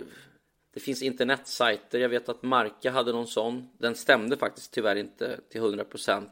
det 0.78 0.82
finns 0.82 1.02
internetsajter. 1.02 1.98
Jag 1.98 2.08
vet 2.08 2.28
att 2.28 2.42
Marka 2.42 2.90
hade 2.90 3.12
någon 3.12 3.26
sån. 3.26 3.68
Den 3.78 3.94
stämde 3.94 4.36
faktiskt 4.36 4.72
tyvärr 4.72 4.96
inte 4.96 5.40
till 5.50 5.60
100 5.60 5.84
procent. 5.84 6.30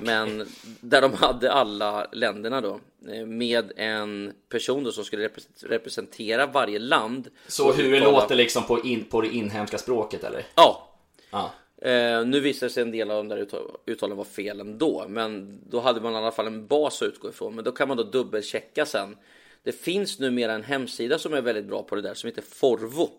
Men 0.00 0.46
där 0.80 1.02
de 1.02 1.12
hade 1.12 1.52
alla 1.52 2.06
länderna 2.12 2.60
då 2.60 2.80
eh, 3.08 3.26
med 3.26 3.72
en 3.76 4.32
person 4.48 4.84
då 4.84 4.92
som 4.92 5.04
skulle 5.04 5.30
representera 5.60 6.46
varje 6.46 6.78
land. 6.78 7.28
Så 7.46 7.72
hur 7.72 7.92
det 7.92 8.00
låter 8.00 8.34
liksom 8.34 8.64
på, 8.64 8.84
in, 8.84 9.04
på 9.04 9.20
det 9.20 9.28
inhemska 9.28 9.78
språket 9.78 10.24
eller? 10.24 10.46
Ja. 10.54 10.96
Ah. 11.30 11.48
Eh, 11.88 12.26
nu 12.26 12.40
visar 12.40 12.66
det 12.66 12.72
sig 12.72 12.82
en 12.82 12.90
del 12.90 13.10
av 13.10 13.16
de 13.16 13.28
där 13.28 13.46
uttalen 13.86 14.16
var 14.16 14.24
fel 14.24 14.60
ändå, 14.60 15.04
men 15.08 15.60
då 15.70 15.80
hade 15.80 16.00
man 16.00 16.12
i 16.12 16.16
alla 16.16 16.32
fall 16.32 16.46
en 16.46 16.66
bas 16.66 17.02
att 17.02 17.08
utgå 17.08 17.28
ifrån. 17.28 17.54
Men 17.54 17.64
då 17.64 17.72
kan 17.72 17.88
man 17.88 17.96
då 17.96 18.02
dubbelchecka 18.02 18.86
sen. 18.86 19.16
Det 19.62 19.72
finns 19.72 20.18
numera 20.18 20.52
en 20.52 20.64
hemsida 20.64 21.18
som 21.18 21.34
är 21.34 21.40
väldigt 21.40 21.66
bra 21.66 21.82
på 21.82 21.94
det 21.94 22.02
där 22.02 22.14
som 22.14 22.28
heter 22.28 22.42
Forvo. 22.42 23.10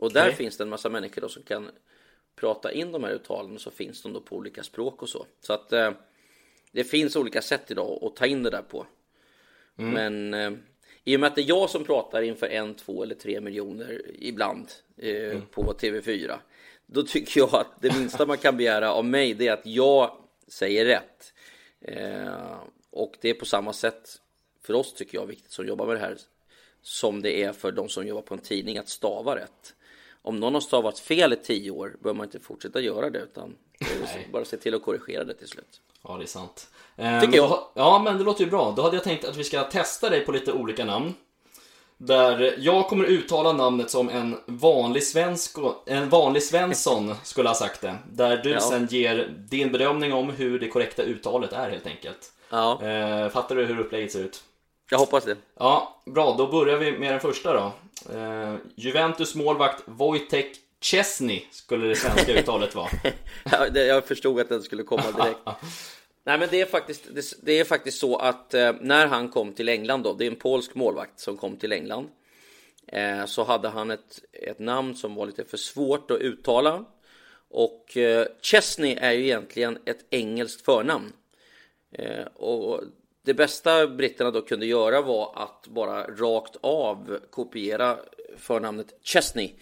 Och 0.00 0.12
där 0.12 0.24
okay. 0.24 0.36
finns 0.36 0.56
det 0.56 0.64
en 0.64 0.68
massa 0.68 0.88
människor 0.88 1.22
då 1.22 1.28
som 1.28 1.42
kan 1.42 1.70
prata 2.36 2.72
in 2.72 2.92
de 2.92 3.04
här 3.04 3.10
uttalen 3.10 3.54
och 3.54 3.60
så 3.60 3.70
finns 3.70 4.02
de 4.02 4.12
då 4.12 4.20
på 4.20 4.36
olika 4.36 4.62
språk 4.62 5.02
och 5.02 5.08
så. 5.08 5.26
Så 5.40 5.52
att 5.52 5.72
eh, 5.72 5.92
det 6.72 6.84
finns 6.84 7.16
olika 7.16 7.42
sätt 7.42 7.70
idag 7.70 8.04
att 8.04 8.16
ta 8.16 8.26
in 8.26 8.42
det 8.42 8.50
där 8.50 8.62
på. 8.62 8.86
Mm. 9.78 9.92
Men 9.92 10.34
eh, 10.34 10.58
i 11.04 11.16
och 11.16 11.20
med 11.20 11.26
att 11.26 11.34
det 11.34 11.42
är 11.42 11.48
jag 11.48 11.70
som 11.70 11.84
pratar 11.84 12.22
inför 12.22 12.46
en, 12.46 12.74
två 12.74 13.02
eller 13.02 13.14
tre 13.14 13.40
miljoner 13.40 14.02
ibland 14.18 14.72
eh, 14.96 15.30
mm. 15.30 15.42
på 15.50 15.62
TV4. 15.62 16.38
Då 16.86 17.02
tycker 17.02 17.40
jag 17.40 17.54
att 17.54 17.80
det 17.80 17.98
minsta 17.98 18.26
man 18.26 18.38
kan 18.38 18.56
begära 18.56 18.92
av 18.92 19.04
mig 19.04 19.34
det 19.34 19.48
är 19.48 19.52
att 19.52 19.66
jag 19.66 20.16
säger 20.48 20.84
rätt. 20.84 21.32
Eh, 21.80 22.60
och 22.90 23.16
det 23.20 23.30
är 23.30 23.34
på 23.34 23.46
samma 23.46 23.72
sätt 23.72 24.20
för 24.62 24.74
oss 24.74 24.94
tycker 24.94 25.18
jag 25.18 25.26
viktigt 25.26 25.52
som 25.52 25.66
jobbar 25.66 25.86
med 25.86 25.96
det 25.96 26.00
här 26.00 26.16
som 26.82 27.22
det 27.22 27.42
är 27.42 27.52
för 27.52 27.72
de 27.72 27.88
som 27.88 28.06
jobbar 28.06 28.22
på 28.22 28.34
en 28.34 28.40
tidning 28.40 28.78
att 28.78 28.88
stava 28.88 29.36
rätt 29.36 29.74
om 30.22 30.40
någon 30.40 30.54
har 30.54 30.60
stavat 30.60 30.98
fel 30.98 31.32
i 31.32 31.36
tio 31.36 31.70
år 31.70 31.96
bör 32.00 32.14
man 32.14 32.26
inte 32.26 32.40
fortsätta 32.40 32.80
göra 32.80 33.10
det 33.10 33.18
utan 33.18 33.56
bara 34.32 34.44
se 34.44 34.56
till 34.56 34.74
att 34.74 34.82
korrigera 34.82 35.24
det 35.24 35.34
till 35.34 35.48
slut. 35.48 35.80
Ja, 36.02 36.16
det 36.16 36.24
är 36.24 36.26
sant. 36.26 36.68
Ehm, 36.96 37.20
Tycker 37.20 37.36
jag. 37.36 37.58
Ja, 37.74 38.02
men 38.04 38.18
det 38.18 38.24
låter 38.24 38.44
ju 38.44 38.50
bra. 38.50 38.72
Då 38.76 38.82
hade 38.82 38.96
jag 38.96 39.04
tänkt 39.04 39.24
att 39.24 39.36
vi 39.36 39.44
ska 39.44 39.62
testa 39.62 40.10
dig 40.10 40.20
på 40.20 40.32
lite 40.32 40.52
olika 40.52 40.84
namn. 40.84 41.14
Där 41.96 42.54
jag 42.58 42.88
kommer 42.88 43.04
uttala 43.04 43.52
namnet 43.52 43.90
som 43.90 44.08
en 44.08 44.36
vanlig 44.46 45.02
svensk, 45.02 45.56
en 45.86 46.08
vanlig 46.08 46.42
Svensson 46.42 47.14
skulle 47.24 47.48
ha 47.48 47.54
sagt 47.54 47.80
det. 47.80 47.96
Där 48.12 48.36
du 48.36 48.50
ja. 48.50 48.60
sen 48.60 48.86
ger 48.86 49.34
din 49.38 49.72
bedömning 49.72 50.12
om 50.12 50.30
hur 50.30 50.60
det 50.60 50.68
korrekta 50.68 51.02
uttalet 51.02 51.52
är 51.52 51.70
helt 51.70 51.86
enkelt. 51.86 52.32
Ja. 52.50 52.82
Ehm, 52.82 53.30
fattar 53.30 53.56
du 53.56 53.64
hur 53.64 53.80
upplägget 53.80 54.12
ser 54.12 54.24
ut? 54.24 54.42
Jag 54.90 54.98
hoppas 54.98 55.24
det. 55.24 55.36
Ja, 55.58 56.02
bra. 56.06 56.34
Då 56.38 56.46
börjar 56.46 56.78
vi 56.78 56.98
med 56.98 57.12
den 57.12 57.20
första 57.20 57.52
då. 57.52 57.72
Uh, 58.14 58.56
Juventus 58.74 59.34
målvakt 59.34 59.82
Wojtek 59.86 60.56
Chesney 60.80 61.42
skulle 61.50 61.86
det 61.86 61.96
svenska 61.96 62.32
uttalet 62.40 62.74
vara. 62.74 62.90
jag 63.74 64.04
förstod 64.04 64.40
att 64.40 64.48
den 64.48 64.62
skulle 64.62 64.82
komma 64.82 65.02
direkt. 65.02 65.40
Nej, 66.24 66.38
men 66.38 66.48
det 66.50 66.60
är 66.60 66.66
faktiskt, 66.66 67.14
det, 67.14 67.24
det 67.42 67.60
är 67.60 67.64
faktiskt 67.64 67.98
så 67.98 68.16
att 68.16 68.54
eh, 68.54 68.72
när 68.80 69.06
han 69.06 69.28
kom 69.28 69.52
till 69.52 69.68
England 69.68 70.02
då, 70.02 70.14
det 70.14 70.26
är 70.26 70.30
en 70.30 70.36
polsk 70.36 70.74
målvakt 70.74 71.20
som 71.20 71.36
kom 71.36 71.56
till 71.56 71.72
England, 71.72 72.08
eh, 72.86 73.24
så 73.24 73.44
hade 73.44 73.68
han 73.68 73.90
ett, 73.90 74.20
ett 74.32 74.58
namn 74.58 74.94
som 74.96 75.14
var 75.14 75.26
lite 75.26 75.44
för 75.44 75.56
svårt 75.56 76.10
att 76.10 76.18
uttala. 76.18 76.84
Och 77.50 77.96
eh, 77.96 78.26
Chesney 78.42 78.94
är 78.94 79.12
ju 79.12 79.24
egentligen 79.24 79.78
ett 79.84 80.04
engelskt 80.10 80.64
förnamn. 80.64 81.12
Eh, 81.92 82.24
och 82.24 82.80
det 83.22 83.34
bästa 83.34 83.86
britterna 83.86 84.30
då 84.30 84.42
kunde 84.42 84.66
göra 84.66 85.02
var 85.02 85.32
att 85.36 85.66
bara 85.66 86.06
rakt 86.06 86.56
av 86.60 87.18
kopiera 87.30 87.96
förnamnet 88.36 88.86
Chesney. 89.02 89.52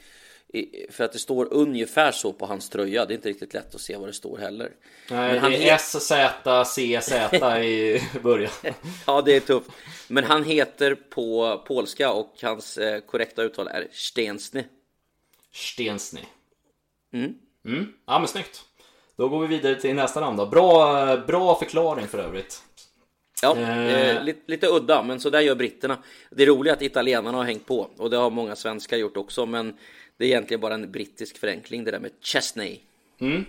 För 0.91 1.05
att 1.05 1.13
det 1.13 1.19
står 1.19 1.53
ungefär 1.53 2.13
så 2.13 2.33
på 2.33 2.47
hans 2.47 2.69
tröja. 2.71 3.05
Det 3.07 3.13
är 3.13 3.17
inte 3.17 3.29
riktigt 3.29 3.55
lätt 3.55 3.75
att 3.75 3.81
se 3.81 3.97
vad 3.97 4.09
det 4.09 4.13
står 4.13 4.39
heller. 4.39 4.73
Nej, 5.11 5.33
Men 5.33 5.39
han 5.39 5.51
det 5.51 5.69
är 5.69 5.75
S, 5.75 5.97
Z, 6.01 6.65
C, 6.65 7.01
Z 7.03 7.61
i 7.65 8.03
början. 8.23 8.51
ja, 9.07 9.23
det 9.23 9.37
är 9.37 9.41
tufft. 9.41 9.71
Men 10.09 10.25
han 10.25 10.45
heter 10.45 10.95
på 10.95 11.59
polska 11.67 12.13
och 12.13 12.35
hans 12.43 12.79
eh, 12.79 13.01
korrekta 13.01 13.43
uttal 13.43 13.69
är 13.69 13.89
Stensny. 13.93 14.65
Stensny. 15.53 16.21
Mm. 17.13 17.35
Mm. 17.65 17.93
Ja, 18.07 18.19
men 18.19 18.29
snyggt. 18.29 18.65
Då 19.17 19.29
går 19.29 19.41
vi 19.41 19.47
vidare 19.47 19.81
till 19.81 19.95
nästa 19.95 20.21
namn 20.21 20.37
då. 20.37 20.47
Bra, 20.47 21.17
bra 21.17 21.59
förklaring 21.59 22.09
för 22.09 22.19
övrigt. 22.19 22.63
Ja, 23.43 23.57
eh. 23.57 24.17
eh, 24.17 24.25
lite, 24.25 24.41
lite, 24.47 24.67
udda, 24.67 25.03
men 25.03 25.21
så 25.21 25.31
där 25.31 25.41
gör 25.41 25.55
britterna. 25.55 25.99
Det 26.31 26.43
är 26.43 26.47
roligt 26.47 26.73
att 26.73 26.83
italienarna 26.83 27.39
har 27.39 27.45
hängt 27.45 27.67
på 27.67 27.91
och 27.97 28.11
det 28.11 28.17
har 28.17 28.31
många 28.31 28.57
svenskar 28.57 28.97
gjort 28.97 29.17
också, 29.17 29.47
men 29.47 29.75
det 30.17 30.25
är 30.25 30.29
egentligen 30.29 30.61
bara 30.61 30.75
en 30.75 30.93
brittisk 30.93 31.39
förenkling 31.39 31.85
det 31.85 31.91
där 31.91 31.99
med 31.99 32.11
Chesney. 32.21 32.79
Mm. 33.19 33.45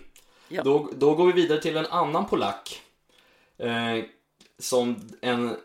Ja. 0.48 0.64
Då, 0.64 0.90
då 0.98 1.16
går 1.16 1.26
vi 1.26 1.32
vidare 1.32 1.62
till 1.62 1.78
en 1.78 1.86
annan 1.86 2.28
polack. 2.28 2.82
Eh, 3.58 4.04
som 4.60 4.96
en 5.22 5.56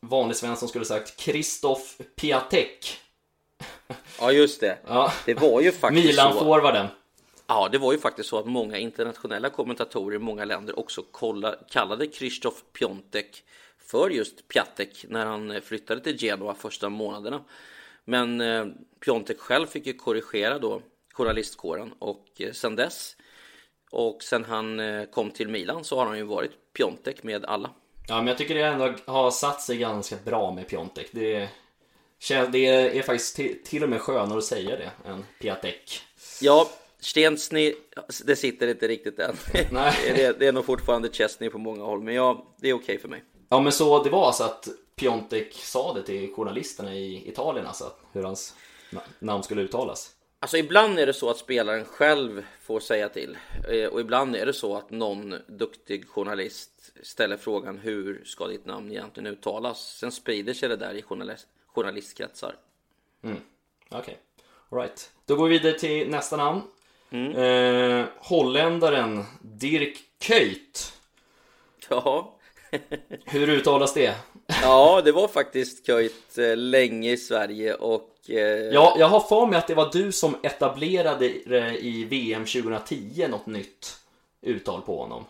vanlig 0.00 0.36
svensson 0.36 0.68
skulle 0.68 0.84
sagt, 0.84 1.16
Kristoff 1.16 2.00
Piatek. 2.16 3.00
Ja, 4.20 4.32
just 4.32 4.60
det. 4.60 4.78
Ja. 4.86 5.12
Det 5.26 5.34
var 5.34 5.60
ju 5.60 5.72
faktiskt 5.72 6.06
Milan-forwarden. 6.06 6.86
Ja, 7.46 7.68
det 7.72 7.78
var 7.78 7.92
ju 7.92 7.98
faktiskt 7.98 8.28
så 8.28 8.38
att 8.38 8.46
många 8.46 8.78
internationella 8.78 9.50
kommentatorer 9.50 10.16
i 10.16 10.18
många 10.18 10.44
länder 10.44 10.78
också 10.78 11.04
kolla, 11.10 11.54
kallade 11.70 12.06
Krzysztof 12.06 12.62
Piontek 12.72 13.42
för 13.86 14.10
just 14.10 14.48
Piatek 14.48 15.04
när 15.08 15.26
han 15.26 15.60
flyttade 15.62 16.00
till 16.00 16.16
Genoa 16.16 16.54
första 16.54 16.88
månaderna. 16.88 17.44
Men 18.04 18.40
eh, 18.40 18.66
Piontek 19.00 19.38
själv 19.38 19.66
fick 19.66 19.86
ju 19.86 19.92
korrigera 19.92 20.58
då 20.58 20.82
journalistkåren 21.12 21.94
och 21.98 22.26
eh, 22.38 22.52
sen 22.52 22.76
dess 22.76 23.16
och 23.90 24.22
sen 24.22 24.44
han 24.44 24.80
eh, 24.80 25.04
kom 25.04 25.30
till 25.30 25.48
Milan 25.48 25.84
så 25.84 25.98
har 25.98 26.06
han 26.06 26.16
ju 26.16 26.22
varit 26.22 26.50
Piontek 26.72 27.22
med 27.22 27.44
alla. 27.44 27.70
Ja, 28.08 28.16
men 28.16 28.26
jag 28.26 28.38
tycker 28.38 28.54
det 28.54 28.64
ändå 28.64 28.94
har 29.06 29.30
satt 29.30 29.62
sig 29.62 29.76
ganska 29.76 30.16
bra 30.24 30.52
med 30.52 30.68
Piontek. 30.68 31.08
Det, 31.12 31.48
det 32.52 32.66
är 32.98 33.02
faktiskt 33.02 33.64
till 33.64 33.82
och 33.82 33.88
med 33.88 34.00
skönare 34.00 34.38
att 34.38 34.44
säga 34.44 34.76
det 34.76 35.10
än 35.10 35.24
Piatek. 35.40 36.00
Ja, 36.40 36.70
Stensny, 37.00 37.74
det 38.24 38.36
sitter 38.36 38.68
inte 38.68 38.88
riktigt 38.88 39.18
än. 39.18 39.36
Nej. 39.70 39.94
det, 40.16 40.38
det 40.38 40.46
är 40.46 40.52
nog 40.52 40.64
fortfarande 40.64 41.08
Chesney 41.12 41.50
på 41.50 41.58
många 41.58 41.84
håll, 41.84 42.02
men 42.02 42.14
ja, 42.14 42.54
det 42.60 42.68
är 42.68 42.72
okej 42.72 42.82
okay 42.84 42.98
för 42.98 43.08
mig. 43.08 43.22
Ja 43.48 43.60
men 43.60 43.72
så 43.72 44.02
det 44.02 44.10
var 44.10 44.26
alltså 44.26 44.44
att 44.44 44.68
Piontek 44.96 45.54
sa 45.54 45.94
det 45.94 46.02
till 46.02 46.32
journalisterna 46.32 46.94
i 46.94 47.28
Italien 47.28 47.66
alltså, 47.66 47.92
hur 48.12 48.22
hans 48.22 48.54
namn 49.18 49.42
skulle 49.42 49.62
uttalas? 49.62 50.14
Alltså 50.38 50.56
ibland 50.56 50.98
är 50.98 51.06
det 51.06 51.12
så 51.12 51.30
att 51.30 51.38
spelaren 51.38 51.84
själv 51.84 52.44
får 52.62 52.80
säga 52.80 53.08
till 53.08 53.36
eh, 53.68 53.88
och 53.88 54.00
ibland 54.00 54.36
är 54.36 54.46
det 54.46 54.52
så 54.52 54.76
att 54.76 54.90
någon 54.90 55.34
duktig 55.46 56.08
journalist 56.08 56.92
ställer 57.02 57.36
frågan 57.36 57.78
hur 57.78 58.22
ska 58.24 58.46
ditt 58.46 58.66
namn 58.66 58.90
egentligen 58.90 59.26
uttalas? 59.26 59.96
Sen 59.98 60.12
sprider 60.12 60.54
sig 60.54 60.68
det 60.68 60.76
där 60.76 60.94
i 60.94 61.02
journalist, 61.02 61.46
journalistkretsar. 61.66 62.56
Mm. 63.22 63.36
Okej, 63.88 63.98
okay. 63.98 64.14
alright. 64.68 65.10
Då 65.26 65.36
går 65.36 65.48
vi 65.48 65.58
vidare 65.58 65.78
till 65.78 66.10
nästa 66.10 66.36
namn. 66.36 66.62
Mm. 67.10 67.36
Eh, 67.36 68.06
holländaren 68.18 69.24
Dirk 69.42 69.98
Kuyt. 70.18 70.92
Ja. 71.88 72.33
Hur 73.24 73.48
uttalas 73.48 73.94
det? 73.94 74.14
ja, 74.62 75.02
det 75.04 75.12
var 75.12 75.28
faktiskt 75.28 75.86
Kuyt 75.86 76.38
eh, 76.38 76.56
länge 76.56 77.12
i 77.12 77.16
Sverige 77.16 77.74
och... 77.74 78.10
Eh... 78.28 78.38
Ja, 78.72 78.96
jag 78.98 79.06
har 79.06 79.20
för 79.20 79.46
mig 79.46 79.58
att 79.58 79.66
det 79.66 79.74
var 79.74 79.90
du 79.92 80.12
som 80.12 80.36
etablerade 80.42 81.26
i 81.78 82.06
VM 82.10 82.44
2010 82.44 83.26
något 83.28 83.46
nytt 83.46 83.96
uttal 84.42 84.80
på 84.80 84.98
honom. 84.98 85.24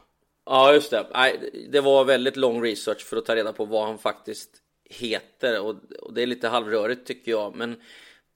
Ja, 0.46 0.72
just 0.72 0.90
det. 0.90 1.07
Nej, 1.14 1.50
det 1.68 1.80
var 1.80 2.04
väldigt 2.04 2.37
lång 2.37 2.64
research 2.64 3.00
för 3.07 3.16
att 3.16 3.26
ta 3.26 3.37
reda 3.37 3.52
på 3.52 3.64
vad 3.64 3.87
han 3.87 3.98
faktiskt 3.98 4.50
heter 4.90 5.61
och, 5.61 5.74
det 6.14 6.22
är 6.22 6.26
lite 6.26 6.48
halvrörigt 6.48 7.07
tycker 7.07 7.30
jag. 7.30 7.57
Men 7.57 7.80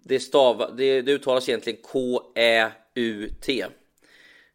det, 0.05 0.21
stav, 0.21 0.75
det, 0.77 1.03
det 1.03 1.13
uttalas 1.13 1.49
egentligen 1.49 1.79
K-Ä-U-T. 1.83 3.67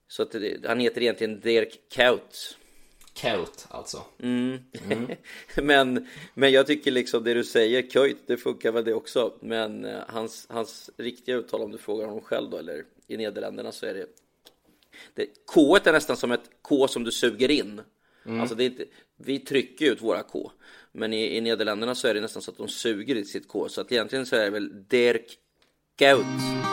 Så 0.08 0.24
att 0.24 0.32
det, 0.32 0.66
han 0.68 0.80
heter 0.80 1.02
egentligen 1.02 1.40
Dirk 1.40 1.80
Kaut. 1.96 2.58
Kaut 3.14 3.66
alltså. 3.70 4.04
Mm. 4.20 4.60
Mm. 4.90 5.08
men, 5.56 6.08
men 6.34 6.52
jag 6.52 6.68
tycker 6.68 6.92
liksom 6.92 7.24
det 7.24 7.34
du 7.34 7.44
säger, 7.44 7.82
Köjt, 7.82 8.18
det 8.28 8.38
funkar 8.38 8.72
väl 8.72 8.86
det 8.86 8.94
också. 8.94 9.34
Men 9.40 9.86
uh, 9.86 10.02
hans, 10.08 10.46
hans 10.50 10.90
riktiga 10.98 11.36
uttal 11.36 11.62
om 11.62 11.72
du 11.72 11.78
frågar 11.78 12.06
honom 12.06 12.22
själv 12.22 12.50
då, 12.50 12.58
eller 12.58 12.84
i 13.08 13.18
Nederländerna 13.18 13.72
så 13.72 13.86
är 13.86 13.94
det, 13.94 14.06
det 15.14 15.28
K 15.46 15.76
är 15.76 15.92
nästan 15.92 16.18
som 16.18 16.32
ett 16.32 16.50
K 16.62 16.88
som 16.88 17.04
du 17.04 17.12
suger 17.12 17.52
in. 17.52 17.82
Mm. 18.26 18.42
Alltså 18.42 18.56
det 18.56 18.64
är 18.64 18.66
inte, 18.66 18.86
vi 19.18 19.40
trycker 19.40 19.92
ut 19.92 20.02
våra 20.02 20.24
K. 20.24 20.52
Men 20.92 21.14
i, 21.14 21.38
i 21.38 21.42
Nederländerna 21.42 21.96
så 21.96 22.08
är 22.08 22.14
det 22.14 22.22
nästan 22.22 22.42
så 22.42 22.52
att 22.52 22.58
de 22.58 22.68
suger 22.68 23.16
i 23.16 23.26
sitt 23.26 23.48
K. 23.48 23.70
Så 23.70 23.82
att 23.82 23.92
egentligen 23.92 24.26
så 24.26 24.36
är 24.36 24.44
det 24.44 24.50
väl 24.50 24.88
Dirk 24.88 25.38
Gout. 26.00 26.73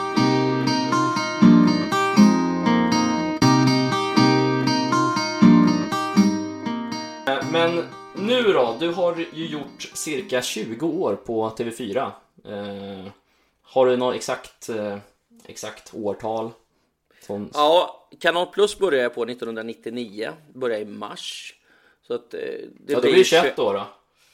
Men 7.75 7.85
nu 8.27 8.43
då? 8.43 8.77
Du 8.79 8.89
har 8.89 9.25
ju 9.33 9.47
gjort 9.47 9.81
cirka 9.93 10.41
20 10.41 10.87
år 10.87 11.15
på 11.15 11.49
TV4. 11.49 12.11
Eh, 12.45 13.11
har 13.61 13.85
du 13.85 13.97
något 13.97 14.15
exakt, 14.15 14.69
eh, 14.69 14.97
exakt 15.45 15.93
årtal? 15.93 16.51
Som... 17.21 17.49
Ja, 17.53 18.07
Kanal 18.19 18.47
Plus 18.47 18.77
började 18.77 19.03
jag 19.03 19.15
på 19.15 19.23
1999. 19.23 20.31
Började 20.53 20.81
i 20.81 20.85
mars. 20.85 21.55
Så 22.07 22.13
att, 22.13 22.33
eh, 22.33 22.39
det 22.39 22.93
ja, 22.93 23.01
blir, 23.01 23.13
blir 23.13 23.23
21 23.23 23.59
år 23.59 23.73
då? 23.73 23.87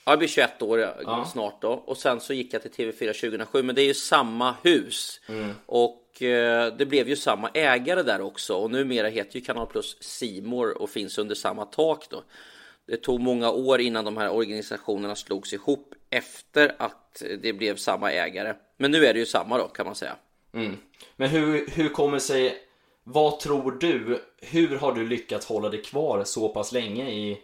Ja, 0.06 0.12
det 0.12 0.18
blir 0.18 0.28
21 0.28 0.62
år 0.62 0.80
ja. 0.80 1.30
snart 1.34 1.62
då. 1.62 1.70
Och 1.70 1.98
sen 1.98 2.20
så 2.20 2.34
gick 2.34 2.54
jag 2.54 2.62
till 2.62 2.72
TV4 2.72 3.14
2007. 3.14 3.64
Men 3.64 3.76
det 3.76 3.82
är 3.82 3.86
ju 3.86 3.94
samma 3.94 4.56
hus. 4.64 5.20
Mm. 5.30 5.52
Och 5.66 6.22
eh, 6.22 6.74
det 6.74 6.86
blev 6.86 7.10
ju 7.10 7.16
samma 7.16 7.50
ägare 7.54 8.04
där 8.04 8.22
också. 8.22 8.56
Och 8.56 8.72
numera 8.72 9.08
heter 9.08 9.36
ju 9.36 9.46
Kanal 9.46 9.68
Plus 9.68 9.98
Simor 10.00 10.82
och 10.82 10.90
finns 10.90 11.18
under 11.18 11.36
samma 11.36 11.66
tak 11.66 12.06
då. 12.10 12.24
Det 12.88 12.98
tog 12.98 13.20
många 13.20 13.52
år 13.52 13.82
innan 13.82 14.06
de 14.06 14.18
här 14.18 14.30
organisationerna 14.30 15.16
slogs 15.16 15.54
ihop 15.54 15.94
efter 16.10 16.76
att 16.80 17.24
det 17.42 17.54
blev 17.54 17.76
samma 17.76 18.12
ägare. 18.12 18.56
Men 18.78 18.92
nu 18.92 19.06
är 19.06 19.14
det 19.14 19.20
ju 19.20 19.26
samma 19.26 19.58
då 19.58 19.68
kan 19.68 19.86
man 19.86 19.96
säga. 19.96 20.16
Mm. 20.54 20.78
Men 21.16 21.30
hur, 21.30 21.68
hur 21.68 21.90
kommer 21.90 22.20
sig, 22.20 22.58
vad 23.04 23.40
tror 23.40 23.72
du, 23.72 24.22
hur 24.42 24.78
har 24.78 24.94
du 24.94 25.08
lyckats 25.08 25.46
hålla 25.46 25.70
dig 25.70 25.84
kvar 25.84 26.24
så 26.24 26.50
pass 26.50 26.72
länge 26.72 27.10
i, 27.10 27.42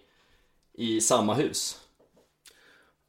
i 0.74 1.02
samma 1.02 1.34
hus? 1.34 1.80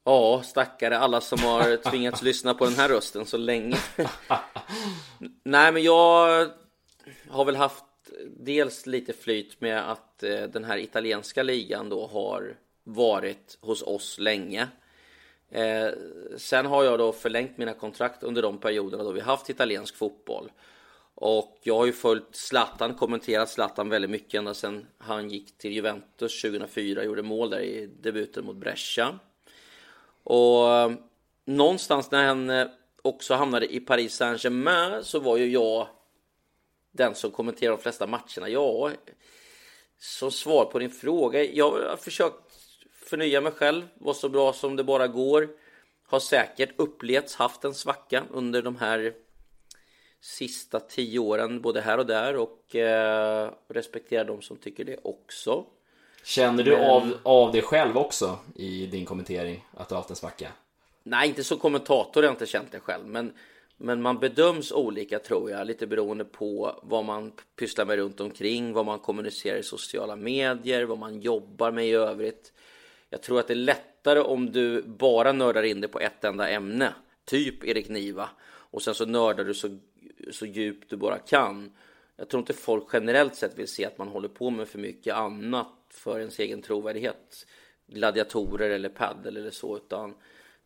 Ja, 0.05 0.43
stackare 0.43 0.99
alla 0.99 1.21
som 1.21 1.39
har 1.39 1.77
tvingats 1.91 2.23
lyssna 2.23 2.55
på 2.55 2.65
den 2.65 2.75
här 2.75 2.89
rösten 2.89 3.27
så 3.27 3.37
länge. 3.37 3.77
Nej, 5.45 5.73
men 5.73 5.83
jag 5.83 6.51
har 7.29 7.45
väl 7.45 7.57
haft 7.57 7.85
dels 8.37 8.87
lite 8.87 9.13
flyt 9.13 9.61
med 9.61 9.91
att 9.91 10.23
eh, 10.23 10.43
den 10.43 10.65
här 10.65 10.79
italienska 10.79 11.43
ligan 11.43 11.89
då 11.89 12.07
har 12.07 12.57
varit 12.85 13.59
hos 13.61 13.83
oss 13.83 14.19
länge. 14.19 14.69
Eh, 15.51 15.89
sen 16.37 16.67
har 16.67 16.85
jag 16.85 16.99
då 16.99 17.13
förlängt 17.13 17.59
mina 17.59 17.73
kontrakt 17.73 18.23
under 18.23 18.43
de 18.43 18.59
perioderna 18.59 19.05
då 19.05 19.13
vi 19.13 19.21
haft 19.21 19.51
italiensk 19.51 19.97
fotboll. 19.97 20.51
Och 21.15 21.59
jag 21.63 21.77
har 21.77 21.87
ju 21.87 21.93
följt 21.93 22.37
Zlatan, 22.37 22.95
kommenterat 22.95 23.51
Zlatan 23.51 23.89
väldigt 23.89 24.11
mycket 24.11 24.39
ända 24.39 24.55
sedan 24.55 24.87
han 24.99 25.31
gick 25.31 25.59
till 25.59 25.73
Juventus 25.73 26.43
2004, 26.43 27.05
gjorde 27.05 27.23
mål 27.23 27.51
där 27.51 27.61
i 27.61 27.87
debuten 28.01 28.45
mot 28.45 28.57
Brescia. 28.57 29.19
Och 30.25 30.73
eh, 30.73 30.93
någonstans 31.45 32.11
när 32.11 32.27
han 32.27 32.51
eh, 32.51 32.67
också 33.03 33.35
hamnade 33.35 33.75
i 33.75 33.81
Paris 33.81 34.15
Saint-Germain 34.15 35.05
så 35.05 35.19
var 35.19 35.37
ju 35.37 35.51
jag 35.51 35.89
den 36.95 37.15
som 37.15 37.31
kommenterar 37.31 37.71
de 37.71 37.83
flesta 37.83 38.07
matcherna. 38.07 38.49
Ja, 38.49 38.91
som 39.99 40.31
svar 40.31 40.65
på 40.65 40.79
din 40.79 40.91
fråga. 40.91 41.45
Jag 41.45 41.71
har 41.71 41.97
försökt 41.97 42.37
förnya 42.93 43.41
mig 43.41 43.53
själv, 43.53 43.83
vara 43.95 44.15
så 44.15 44.29
bra 44.29 44.53
som 44.53 44.77
det 44.77 44.85
bara 44.85 45.09
går. 45.09 45.49
Har 46.07 46.21
säkert 46.21 46.71
upplevts 46.77 47.37
haft 47.37 47.65
en 47.65 47.75
svacka 47.75 48.25
under 48.31 48.63
de 48.63 48.77
här 48.77 49.15
sista 50.21 50.81
tio 50.81 51.19
åren, 51.19 51.61
både 51.61 51.81
här 51.81 51.99
och 51.99 52.07
där 52.07 52.37
och 52.37 52.77
eh, 52.77 53.51
respekterar 53.69 54.25
de 54.25 54.43
som 54.43 54.57
tycker 54.57 54.85
det 54.85 54.99
också. 55.03 55.65
Känner 56.25 56.63
du 56.63 56.71
Men... 56.71 56.91
av, 56.91 57.19
av 57.23 57.53
det 57.53 57.63
själv 57.63 57.99
också 57.99 58.39
i 58.55 58.87
din 58.87 59.05
kommentering 59.05 59.65
att 59.75 59.89
du 59.89 59.95
har 59.95 60.01
haft 60.01 60.11
en 60.11 60.17
svacka? 60.17 60.53
Nej, 61.03 61.29
inte 61.29 61.45
som 61.45 61.59
kommentator 61.59 62.23
har 62.23 62.27
jag 62.27 62.33
inte 62.33 62.47
känt 62.47 62.73
det 62.73 62.81
själv, 62.81 63.07
men 63.07 63.33
men 63.77 64.03
man 64.03 64.19
bedöms 64.19 64.73
olika 64.73 65.19
tror 65.19 65.51
jag, 65.51 65.67
lite 65.67 65.87
beroende 65.87 66.25
på 66.25 66.81
vad 66.83 67.05
man 67.05 67.33
pysslar 67.57 67.85
med 67.85 67.97
runt 67.97 68.21
omkring, 68.21 68.73
vad 68.73 68.87
man 68.87 68.99
kommunicerar 68.99 69.59
i 69.59 69.63
sociala 69.63 70.17
medier, 70.17 70.85
vad 70.85 70.99
man 70.99 71.21
jobbar 71.21 71.73
med 71.73 71.87
i 71.87 71.93
övrigt. 71.93 72.53
Jag 73.11 73.23
tror 73.23 73.41
att 73.41 73.47
det 73.49 73.55
är 73.55 73.57
lättare 73.57 74.21
om 74.21 74.53
du 74.53 74.83
bara 74.83 75.33
nördar 75.33 75.63
in 75.63 75.81
dig 75.81 75.91
på 75.91 76.01
ett 76.01 76.25
enda 76.25 76.49
ämne, 76.49 76.95
typ 77.25 77.65
Erik 77.65 77.89
Niva, 77.89 78.31
och 78.47 78.83
sen 78.83 78.95
så 78.95 79.07
nördar 79.07 79.45
du 79.45 79.55
så, 79.55 79.79
så 80.31 80.47
djupt 80.47 80.91
du 80.91 80.97
bara 80.97 81.19
kan. 81.19 81.73
Jag 82.17 82.29
tror 82.29 82.41
inte 82.41 82.53
folk 82.53 82.89
generellt 82.93 83.35
sett 83.35 83.59
vill 83.59 83.69
se 83.69 83.85
att 83.85 83.99
man 83.99 84.09
håller 84.09 84.29
på 84.29 84.51
med 84.51 84.69
för 84.69 84.79
mycket 84.79 85.15
annat 85.15 85.73
för 85.91 86.19
ens 86.19 86.39
egen 86.39 86.63
trovärdighet. 86.63 87.47
Gladiatorer 87.87 88.71
eller 88.71 88.89
paddel 88.89 89.37
eller 89.37 89.51
så, 89.51 89.77
utan 89.77 90.15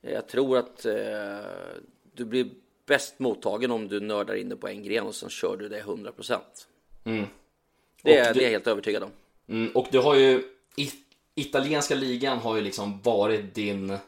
jag 0.00 0.28
tror 0.28 0.58
att 0.58 0.84
eh, 0.84 1.38
du 2.14 2.24
blir 2.24 2.50
bäst 2.88 3.18
mottagen 3.18 3.70
om 3.70 3.88
du 3.88 4.00
nördar 4.00 4.34
in 4.34 4.48
det 4.48 4.56
på 4.56 4.68
en 4.68 4.82
gren 4.82 5.06
och 5.06 5.14
sen 5.14 5.30
kör 5.30 5.56
du 5.56 5.68
det 5.68 5.82
100%. 5.82 6.38
Mm. 7.04 7.26
Det, 8.02 8.16
är, 8.16 8.34
du, 8.34 8.38
det 8.38 8.44
är 8.44 8.44
jag 8.44 8.50
helt 8.50 8.66
övertygad 8.66 9.02
om. 9.02 9.10
Mm, 9.48 9.72
och 9.74 9.88
du 9.90 9.98
har 9.98 10.14
ju 10.14 10.42
italienska 11.34 11.94
ligan 11.94 12.38
har 12.38 12.56
ju 12.56 12.62
liksom 12.62 13.00
varit 13.02 13.54
din 13.54 13.98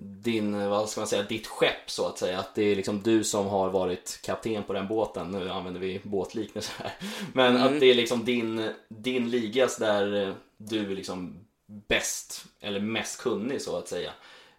din, 0.00 0.68
vad 0.68 0.88
ska 0.88 1.00
man 1.00 1.08
säga, 1.08 1.22
ditt 1.22 1.46
skepp 1.46 1.90
så 1.90 2.06
att 2.06 2.18
säga. 2.18 2.38
Att 2.38 2.54
det 2.54 2.62
är 2.62 2.76
liksom 2.76 3.02
du 3.02 3.24
som 3.24 3.46
har 3.46 3.70
varit 3.70 4.20
kapten 4.22 4.62
på 4.62 4.72
den 4.72 4.88
båten. 4.88 5.30
Nu 5.30 5.50
använder 5.50 5.80
vi 5.80 6.00
båtliknelse 6.02 6.72
här. 6.78 6.92
Men 7.32 7.56
mm. 7.56 7.62
att 7.62 7.80
det 7.80 7.86
är 7.86 7.94
liksom 7.94 8.24
din, 8.24 8.70
din 8.88 9.30
ligas 9.30 9.76
där 9.76 10.34
du 10.56 10.80
är 10.80 10.96
liksom 10.96 11.46
bäst 11.66 12.44
eller 12.60 12.80
mest 12.80 13.20
kunnig 13.20 13.62
så 13.62 13.76
att 13.76 13.88
säga. 13.88 14.10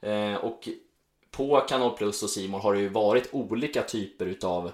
Eh, 0.01 0.35
och 0.35 0.69
på 1.31 1.59
Kanal 1.59 1.97
Plus 1.97 2.23
och 2.23 2.29
Simon 2.29 2.61
har 2.61 2.73
det 2.73 2.79
ju 2.79 2.89
varit 2.89 3.29
olika 3.33 3.83
typer 3.83 4.25
utav 4.25 4.71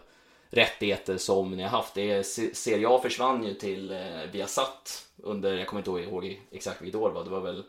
rättigheter 0.50 1.18
som 1.18 1.52
ni 1.52 1.64
har 1.64 1.70
haft. 1.70 1.94
Det 1.94 2.12
är, 2.12 2.24
Serie 2.54 2.88
A 2.90 3.00
försvann 3.02 3.44
ju 3.44 3.54
till 3.54 3.92
eh, 3.92 4.32
Viasat 4.32 5.08
under, 5.18 5.58
jag 5.58 5.68
kommer 5.68 5.80
inte 5.80 6.10
ihåg 6.10 6.42
exakt 6.52 6.82
vilket 6.82 7.02
år 7.02 7.10
det 7.10 7.16
var, 7.16 7.24
det 7.24 7.30
var 7.30 7.42
väl 7.42 7.64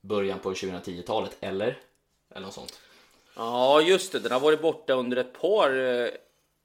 början 0.00 0.38
på 0.38 0.52
2010-talet, 0.52 1.36
eller? 1.40 1.78
Eller 2.34 2.46
något 2.46 2.54
sånt. 2.54 2.80
Ja, 3.36 3.80
just 3.80 4.12
det. 4.12 4.18
Den 4.18 4.32
har 4.32 4.40
varit 4.40 4.62
borta 4.62 4.92
under 4.92 5.16
ett 5.16 5.40
par 5.40 5.78
eh, 5.78 6.08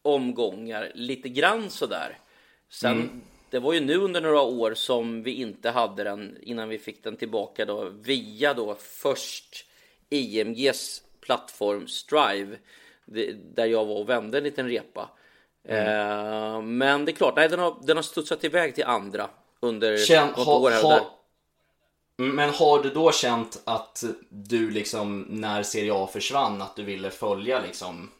omgångar, 0.01 0.91
lite 0.95 1.29
grann 1.29 1.69
sådär. 1.69 2.17
Sen, 2.69 2.91
mm. 2.91 3.21
det 3.49 3.59
var 3.59 3.73
ju 3.73 3.79
nu 3.79 3.95
under 3.95 4.21
några 4.21 4.41
år 4.41 4.73
som 4.73 5.23
vi 5.23 5.31
inte 5.31 5.69
hade 5.69 6.03
den 6.03 6.37
innan 6.41 6.69
vi 6.69 6.77
fick 6.77 7.03
den 7.03 7.17
tillbaka 7.17 7.65
då 7.65 7.89
via 7.89 8.53
då 8.53 8.75
först 8.79 9.65
IMGs 10.09 11.03
plattform 11.21 11.87
Strive 11.87 12.57
där 13.35 13.65
jag 13.65 13.85
var 13.85 13.95
och 13.95 14.09
vände 14.09 14.37
en 14.37 14.43
liten 14.43 14.69
repa. 14.69 15.09
Mm. 15.63 15.87
Eh, 15.87 16.61
men 16.61 17.05
det 17.05 17.11
är 17.11 17.15
klart, 17.15 17.33
nej, 17.35 17.49
den, 17.49 17.59
har, 17.59 17.75
den 17.81 17.97
har 17.97 18.03
studsat 18.03 18.43
iväg 18.43 18.75
till 18.75 18.83
andra 18.83 19.29
under 19.59 19.97
Känn, 19.97 20.27
något 20.27 20.45
ha, 20.45 20.59
år 20.59 20.71
här 20.71 20.85
och 20.85 20.91
där. 20.91 21.01
Men 22.15 22.49
har 22.49 22.83
du 22.83 22.89
då 22.89 23.11
känt 23.11 23.61
att 23.65 24.03
du 24.29 24.71
liksom 24.71 25.21
när 25.29 25.63
Serie 25.63 25.93
A 25.93 26.09
försvann 26.13 26.61
att 26.61 26.75
du 26.75 26.83
ville 26.83 27.09
följa 27.09 27.61
liksom 27.61 28.11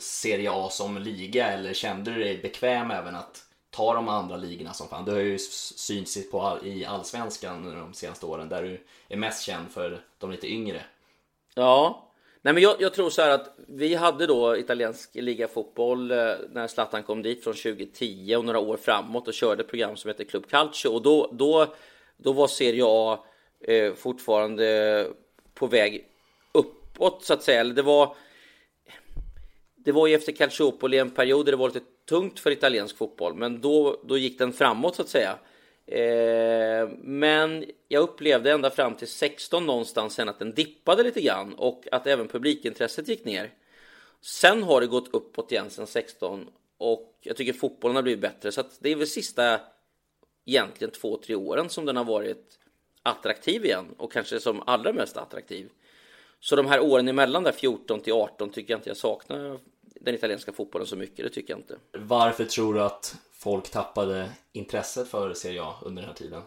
Serie 0.00 0.50
A 0.52 0.68
som 0.70 0.98
liga 0.98 1.46
eller 1.46 1.74
kände 1.74 2.10
du 2.10 2.24
dig 2.24 2.38
bekväm 2.38 2.90
även 2.90 3.16
att 3.16 3.44
ta 3.70 3.94
de 3.94 4.08
andra 4.08 4.36
ligorna 4.36 4.72
som 4.72 4.88
fan? 4.88 5.04
Du 5.04 5.12
har 5.12 5.18
ju 5.18 5.38
synts 5.38 6.30
på 6.30 6.42
all, 6.42 6.66
i 6.66 6.84
Allsvenskan 6.84 7.74
de 7.74 7.94
senaste 7.94 8.26
åren 8.26 8.48
där 8.48 8.62
du 8.62 8.84
är 9.08 9.16
mest 9.16 9.42
känd 9.42 9.70
för 9.70 10.00
de 10.18 10.30
lite 10.30 10.52
yngre. 10.52 10.82
Ja, 11.54 12.07
Nej, 12.42 12.54
men 12.54 12.62
jag, 12.62 12.76
jag, 12.78 12.94
tror 12.94 13.10
så 13.10 13.22
här 13.22 13.30
att 13.30 13.54
vi 13.68 13.94
hade 13.94 14.26
då 14.26 14.56
italiensk 14.56 15.14
ligafotboll 15.14 16.10
eh, 16.10 16.16
när 16.50 16.66
Zlatan 16.66 17.02
kom 17.02 17.22
dit 17.22 17.44
från 17.44 17.54
2010 17.54 18.36
och 18.36 18.44
några 18.44 18.58
år 18.58 18.76
framåt 18.76 19.28
och 19.28 19.34
körde 19.34 19.62
ett 19.62 19.68
program 19.68 19.96
som 19.96 20.08
heter 20.08 20.24
Club 20.24 20.46
Calcio 20.48 20.88
och 20.88 21.02
då, 21.02 21.30
då, 21.32 21.74
då 22.16 22.32
var 22.32 22.46
Serie 22.46 22.82
A 22.86 23.24
eh, 23.60 23.94
fortfarande 23.94 25.06
på 25.54 25.66
väg 25.66 26.04
uppåt 26.52 27.24
så 27.24 27.34
att 27.34 27.42
säga. 27.42 27.60
Eller 27.60 27.74
det 27.74 27.82
var 27.82 28.14
det 29.76 29.92
var 29.92 30.06
ju 30.06 30.14
efter 30.14 30.32
Calciopoli 30.32 30.98
en 30.98 31.10
period 31.10 31.46
där 31.46 31.52
det 31.52 31.58
var 31.58 31.68
lite 31.68 31.86
tungt 32.08 32.40
för 32.40 32.50
italiensk 32.50 32.96
fotboll, 32.96 33.34
men 33.34 33.60
då, 33.60 34.00
då 34.04 34.18
gick 34.18 34.38
den 34.38 34.52
framåt 34.52 34.96
så 34.96 35.02
att 35.02 35.08
säga. 35.08 35.38
Eh, 35.88 36.88
men 36.98 37.64
jag 37.88 38.02
upplevde 38.02 38.52
ända 38.52 38.70
fram 38.70 38.94
till 38.94 39.08
16 39.08 39.66
någonstans 39.66 40.14
sen 40.14 40.28
att 40.28 40.38
den 40.38 40.54
dippade 40.54 41.02
lite 41.02 41.20
grann 41.20 41.54
och 41.54 41.88
att 41.92 42.06
även 42.06 42.28
publikintresset 42.28 43.08
gick 43.08 43.24
ner. 43.24 43.50
Sen 44.20 44.62
har 44.62 44.80
det 44.80 44.86
gått 44.86 45.14
uppåt 45.14 45.52
igen 45.52 45.70
sen 45.70 45.86
16 45.86 46.48
och 46.78 47.18
jag 47.20 47.36
tycker 47.36 47.52
fotbollen 47.52 47.96
har 47.96 48.02
blivit 48.02 48.20
bättre 48.20 48.52
så 48.52 48.60
att 48.60 48.78
det 48.80 48.92
är 48.92 48.96
väl 48.96 49.06
sista 49.06 49.60
egentligen 50.44 50.90
två, 50.92 51.16
tre 51.16 51.34
åren 51.34 51.68
som 51.68 51.84
den 51.84 51.96
har 51.96 52.04
varit 52.04 52.58
attraktiv 53.02 53.64
igen 53.64 53.86
och 53.96 54.12
kanske 54.12 54.40
som 54.40 54.62
allra 54.66 54.92
mest 54.92 55.16
attraktiv. 55.16 55.68
Så 56.40 56.56
de 56.56 56.66
här 56.66 56.80
åren 56.80 57.08
emellan 57.08 57.42
där 57.42 57.52
14 57.52 58.00
till 58.00 58.12
18 58.12 58.50
tycker 58.50 58.72
jag 58.72 58.78
inte 58.78 58.90
jag 58.90 58.96
saknar 58.96 59.58
den 60.00 60.14
italienska 60.14 60.52
fotbollen 60.52 60.86
så 60.86 60.96
mycket, 60.96 61.24
det 61.24 61.30
tycker 61.30 61.52
jag 61.52 61.58
inte. 61.58 61.76
Varför 61.92 62.44
tror 62.44 62.74
du 62.74 62.82
att 62.82 63.16
folk 63.32 63.70
tappade 63.70 64.30
intresset 64.52 65.08
för 65.08 65.34
Serie 65.34 65.62
A 65.62 65.74
under 65.82 66.02
den 66.02 66.08
här 66.08 66.16
tiden? 66.16 66.42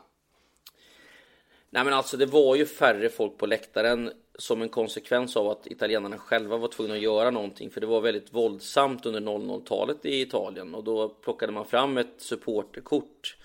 Nej 1.70 1.84
men 1.84 1.94
alltså 1.94 2.18
det 2.18 2.26
var 2.26 2.56
ju 2.56 2.66
färre 2.66 3.10
folk 3.10 3.38
på 3.38 3.46
läktaren 3.46 4.12
som 4.36 4.62
en 4.62 4.70
konsekvens 4.70 5.38
av 5.38 5.48
att 5.48 5.68
italienarna 5.68 6.18
själva 6.18 6.58
var 6.58 6.68
tvungna 6.68 6.94
att 6.94 7.02
göra 7.02 7.32
någonting 7.32 7.70
för 7.70 7.82
det 7.82 7.88
var 7.88 8.02
väldigt 8.02 8.34
våldsamt 8.34 9.06
under 9.06 9.22
00-talet 9.22 10.06
i 10.06 10.22
Italien 10.22 10.76
och 10.76 10.84
då 10.84 11.10
plockade 11.10 11.52
man 11.52 11.66
fram 11.66 11.98
ett 11.98 12.14
supporterkort 12.18 13.38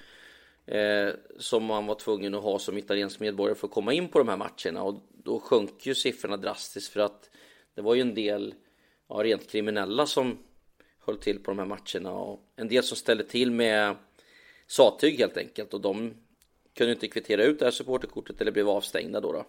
eh, 0.67 1.09
som 1.39 1.65
man 1.65 1.87
var 1.87 1.95
tvungen 1.95 2.35
att 2.35 2.43
ha 2.43 2.59
som 2.59 2.79
italiensk 2.79 3.21
medborgare 3.21 3.59
för 3.59 3.67
att 3.67 3.75
komma 3.75 3.93
in 3.93 4.09
på 4.09 4.19
de 4.19 4.29
här 4.29 4.37
matcherna 4.37 4.83
och 4.83 4.95
då 5.11 5.41
sjönk 5.41 5.87
ju 5.87 5.95
siffrorna 5.95 6.37
drastiskt 6.37 6.93
för 6.93 7.01
att 7.01 7.31
det 7.75 7.83
var 7.83 7.95
ju 7.95 8.01
en 8.01 8.15
del 8.15 8.55
ja, 9.09 9.15
rent 9.15 9.51
kriminella 9.51 10.07
som 10.07 10.39
höll 11.07 11.19
till 11.19 11.39
på 11.39 11.51
de 11.51 11.59
här 11.59 11.67
matcherna 11.67 12.13
och 12.13 12.41
en 12.57 12.69
del 12.69 12.83
som 12.83 12.97
ställde 12.97 13.25
till 13.25 13.51
med 13.51 13.97
sattyg 14.67 15.19
helt 15.19 15.37
enkelt 15.37 15.75
och 15.75 15.81
de 15.81 16.15
kunde 16.75 16.93
inte 16.93 17.09
kvittera 17.09 17.45
ut 17.45 17.59
det 17.59 17.65
här 17.65 17.73
supporterkortet 17.73 18.41
eller 18.41 18.53
blev 18.53 18.69
avstängda 18.69 19.21
då, 19.21 19.33
då. 19.33 19.47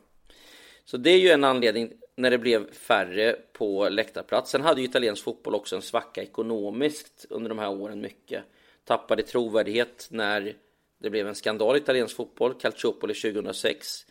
Så 0.86 0.98
det 0.98 1.10
är 1.10 1.17
ju 1.17 1.30
en 1.30 1.43
anledning 1.43 1.91
när 2.15 2.32
det 2.32 2.38
blev 2.38 2.74
färre 2.74 3.36
på 3.54 3.89
läktarplats. 3.89 4.52
Sen 4.52 4.62
hade 4.62 4.82
ju 4.82 4.88
italiensk 4.88 5.24
fotboll 5.24 5.56
också 5.56 5.76
en 5.76 5.82
svacka 5.82 6.24
ekonomiskt 6.24 7.26
under 7.30 7.50
de 7.50 7.60
här 7.60 7.70
åren 7.70 8.02
mycket. 8.02 8.43
Tappade 8.84 9.24
trovärdighet 9.24 10.08
när 10.12 10.56
det 10.98 11.10
blev 11.10 11.28
en 11.28 11.36
skandal 11.36 11.76
i 11.76 11.80
italiensk 11.80 12.15
fotboll, 12.15 12.54
Calciopoli 12.54 13.13
2006. 13.13 14.06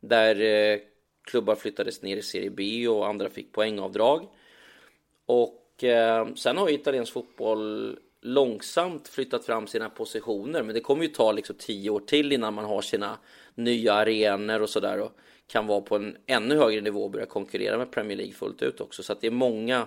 Där 0.00 0.40
eh, 0.40 0.80
klubbar 1.24 1.54
flyttades 1.54 2.02
ner 2.02 2.16
i 2.16 2.22
Serie 2.22 2.50
B 2.50 2.88
och 2.88 3.08
andra 3.08 3.30
fick 3.30 3.52
poängavdrag. 3.52 4.28
Och 5.26 5.84
eh, 5.84 6.34
sen 6.34 6.56
har 6.56 6.68
ju 6.68 6.74
italiensk 6.74 7.12
fotboll 7.12 7.98
långsamt 8.20 9.08
flyttat 9.08 9.44
fram 9.44 9.66
sina 9.66 9.90
positioner. 9.90 10.62
Men 10.62 10.74
det 10.74 10.80
kommer 10.80 11.02
ju 11.02 11.08
ta 11.08 11.32
liksom 11.32 11.56
tio 11.58 11.90
år 11.90 12.00
till 12.00 12.32
innan 12.32 12.54
man 12.54 12.64
har 12.64 12.82
sina 12.82 13.18
nya 13.54 13.94
arenor 13.94 14.62
och 14.62 14.70
sådär. 14.70 15.00
Och 15.00 15.12
kan 15.46 15.66
vara 15.66 15.80
på 15.80 15.96
en 15.96 16.16
ännu 16.26 16.56
högre 16.56 16.80
nivå 16.80 17.04
och 17.04 17.10
börja 17.10 17.26
konkurrera 17.26 17.78
med 17.78 17.90
Premier 17.90 18.16
League 18.16 18.34
fullt 18.34 18.62
ut 18.62 18.80
också. 18.80 19.02
Så 19.02 19.12
att 19.12 19.20
det 19.20 19.26
är 19.26 19.30
många, 19.30 19.86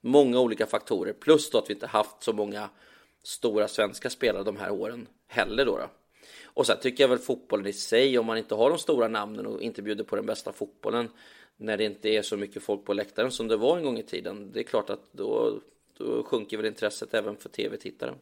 många 0.00 0.40
olika 0.40 0.66
faktorer. 0.66 1.12
Plus 1.12 1.50
då 1.50 1.58
att 1.58 1.70
vi 1.70 1.74
inte 1.74 1.86
haft 1.86 2.22
så 2.22 2.32
många 2.32 2.68
stora 3.22 3.68
svenska 3.68 4.10
spelare 4.10 4.44
de 4.44 4.56
här 4.56 4.70
åren 4.70 5.08
heller 5.26 5.66
då. 5.66 5.78
då. 5.78 5.90
Och 6.54 6.66
sen 6.66 6.76
tycker 6.80 7.04
jag 7.04 7.08
väl 7.08 7.18
fotbollen 7.18 7.66
i 7.66 7.72
sig, 7.72 8.18
om 8.18 8.26
man 8.26 8.38
inte 8.38 8.54
har 8.54 8.70
de 8.70 8.78
stora 8.78 9.08
namnen 9.08 9.46
och 9.46 9.62
inte 9.62 9.82
bjuder 9.82 10.04
på 10.04 10.16
den 10.16 10.26
bästa 10.26 10.52
fotbollen 10.52 11.08
när 11.62 11.76
det 11.76 11.84
inte 11.84 12.08
är 12.08 12.22
så 12.22 12.36
mycket 12.36 12.62
folk 12.62 12.84
på 12.84 12.92
läktaren 12.92 13.30
som 13.30 13.48
det 13.48 13.56
var 13.56 13.76
en 13.76 13.84
gång 13.84 13.98
i 13.98 14.02
tiden. 14.02 14.52
Det 14.52 14.60
är 14.60 14.64
klart 14.64 14.90
att 14.90 15.12
då, 15.12 15.60
då 15.98 16.22
sjunker 16.22 16.56
väl 16.56 16.66
intresset 16.66 17.14
även 17.14 17.36
för 17.36 17.48
tv-tittaren. 17.48 18.14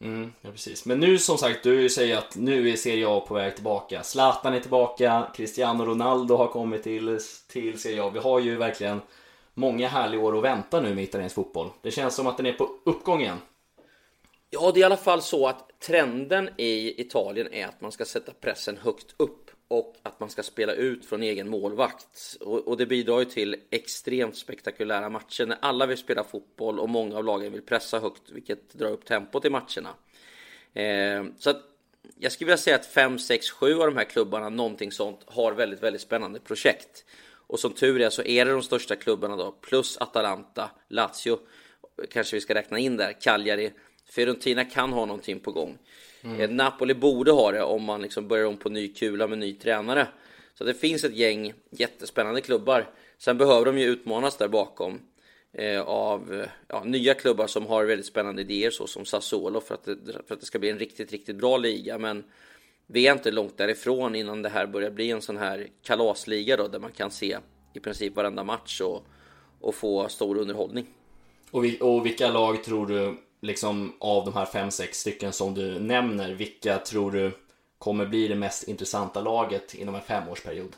Mm, 0.00 0.32
ja, 0.40 0.50
precis. 0.50 0.86
Men 0.86 1.00
nu 1.00 1.18
som 1.18 1.38
sagt, 1.38 1.62
du 1.62 1.88
säger 1.88 2.18
att 2.18 2.36
nu 2.36 2.70
är 2.70 2.76
Serie 2.76 3.08
A 3.08 3.20
på 3.28 3.34
väg 3.34 3.54
tillbaka. 3.54 4.02
Zlatan 4.02 4.54
är 4.54 4.60
tillbaka, 4.60 5.30
Cristiano 5.36 5.84
Ronaldo 5.84 6.36
har 6.36 6.46
kommit 6.46 6.82
till, 6.82 7.18
till 7.48 7.78
Serie 7.78 8.02
A. 8.02 8.10
Vi 8.14 8.18
har 8.18 8.40
ju 8.40 8.56
verkligen 8.56 9.00
många 9.54 9.88
härliga 9.88 10.20
år 10.20 10.38
att 10.38 10.44
vänta 10.44 10.80
nu 10.80 10.94
med 10.94 11.04
italiensk 11.04 11.34
fotboll. 11.34 11.70
Det 11.82 11.90
känns 11.90 12.14
som 12.14 12.26
att 12.26 12.36
den 12.36 12.46
är 12.46 12.52
på 12.52 12.70
uppgång 12.84 13.20
igen. 13.20 13.38
Ja, 14.50 14.70
det 14.74 14.80
är 14.80 14.82
i 14.82 14.84
alla 14.84 14.96
fall 14.96 15.22
så 15.22 15.46
att 15.46 15.80
trenden 15.80 16.50
i 16.56 17.00
Italien 17.00 17.52
är 17.52 17.66
att 17.66 17.80
man 17.80 17.92
ska 17.92 18.04
sätta 18.04 18.32
pressen 18.32 18.76
högt 18.76 19.14
upp 19.16 19.50
och 19.68 19.96
att 20.02 20.20
man 20.20 20.30
ska 20.30 20.42
spela 20.42 20.72
ut 20.72 21.04
från 21.04 21.22
egen 21.22 21.48
målvakt. 21.48 22.36
Och, 22.40 22.68
och 22.68 22.76
det 22.76 22.86
bidrar 22.86 23.18
ju 23.18 23.24
till 23.24 23.56
extremt 23.70 24.36
spektakulära 24.36 25.08
matcher 25.08 25.46
när 25.46 25.58
alla 25.60 25.86
vill 25.86 25.98
spela 25.98 26.24
fotboll 26.24 26.78
och 26.78 26.88
många 26.88 27.16
av 27.16 27.24
lagen 27.24 27.52
vill 27.52 27.62
pressa 27.62 27.98
högt, 27.98 28.30
vilket 28.30 28.72
drar 28.72 28.90
upp 28.90 29.04
tempot 29.04 29.44
i 29.44 29.50
matcherna. 29.50 29.94
Eh, 30.72 31.24
så 31.38 31.50
att 31.50 31.62
jag 32.18 32.32
skulle 32.32 32.46
vilja 32.46 32.56
säga 32.56 32.76
att 32.76 32.86
5, 32.86 33.18
6, 33.18 33.50
7 33.50 33.74
av 33.74 33.86
de 33.86 33.96
här 33.96 34.04
klubbarna, 34.04 34.48
någonting 34.48 34.92
sånt, 34.92 35.20
har 35.26 35.52
väldigt, 35.52 35.82
väldigt 35.82 36.02
spännande 36.02 36.40
projekt. 36.40 37.04
Och 37.46 37.60
som 37.60 37.72
tur 37.72 38.00
är 38.00 38.10
så 38.10 38.22
är 38.22 38.44
det 38.44 38.50
de 38.50 38.62
största 38.62 38.96
klubbarna 38.96 39.36
då, 39.36 39.52
plus 39.52 39.98
Atalanta, 39.98 40.70
Lazio, 40.88 41.38
kanske 42.10 42.36
vi 42.36 42.40
ska 42.40 42.54
räkna 42.54 42.78
in 42.78 42.96
där, 42.96 43.12
Cagliari, 43.20 43.72
Fiorentina 44.06 44.64
kan 44.64 44.92
ha 44.92 45.06
någonting 45.06 45.40
på 45.40 45.52
gång. 45.52 45.78
Mm. 46.24 46.56
Napoli 46.56 46.94
borde 46.94 47.30
ha 47.30 47.52
det 47.52 47.62
om 47.62 47.84
man 47.84 48.02
liksom 48.02 48.28
börjar 48.28 48.46
om 48.46 48.56
på 48.56 48.68
ny 48.68 48.88
kula 48.88 49.26
med 49.26 49.38
ny 49.38 49.54
tränare. 49.54 50.08
Så 50.54 50.64
det 50.64 50.74
finns 50.74 51.04
ett 51.04 51.16
gäng 51.16 51.52
jättespännande 51.70 52.40
klubbar. 52.40 52.90
Sen 53.18 53.38
behöver 53.38 53.64
de 53.64 53.78
ju 53.78 53.86
utmanas 53.86 54.36
där 54.36 54.48
bakom 54.48 55.00
eh, 55.52 55.80
av 55.80 56.46
ja, 56.68 56.84
nya 56.84 57.14
klubbar 57.14 57.46
som 57.46 57.66
har 57.66 57.84
väldigt 57.84 58.06
spännande 58.06 58.42
idéer 58.42 58.70
så 58.70 58.86
som 58.86 59.04
Sassuolo 59.04 59.60
för 59.60 59.74
att, 59.74 59.84
det, 59.84 60.12
för 60.26 60.34
att 60.34 60.40
det 60.40 60.46
ska 60.46 60.58
bli 60.58 60.70
en 60.70 60.78
riktigt, 60.78 61.12
riktigt 61.12 61.36
bra 61.36 61.56
liga. 61.56 61.98
Men 61.98 62.24
vi 62.86 63.06
är 63.06 63.12
inte 63.12 63.30
långt 63.30 63.58
därifrån 63.58 64.14
innan 64.14 64.42
det 64.42 64.48
här 64.48 64.66
börjar 64.66 64.90
bli 64.90 65.10
en 65.10 65.22
sån 65.22 65.36
här 65.36 65.66
kalasliga 65.82 66.56
då 66.56 66.68
där 66.68 66.78
man 66.78 66.92
kan 66.92 67.10
se 67.10 67.38
i 67.74 67.80
princip 67.80 68.16
varenda 68.16 68.44
match 68.44 68.80
och, 68.80 69.04
och 69.60 69.74
få 69.74 70.08
stor 70.08 70.38
underhållning. 70.38 70.86
Och, 71.50 71.64
vi, 71.64 71.78
och 71.80 72.06
vilka 72.06 72.30
lag 72.30 72.64
tror 72.64 72.86
du 72.86 73.16
liksom 73.44 73.92
av 73.98 74.24
de 74.24 74.34
här 74.34 74.44
fem 74.44 74.70
sex 74.70 75.00
stycken 75.00 75.32
som 75.32 75.54
du 75.54 75.80
nämner, 75.80 76.34
vilka 76.34 76.78
tror 76.78 77.10
du 77.10 77.32
kommer 77.78 78.06
bli 78.06 78.28
det 78.28 78.34
mest 78.34 78.68
intressanta 78.68 79.20
laget 79.20 79.74
inom 79.74 79.94
en 79.94 80.00
femårsperiod? 80.00 80.76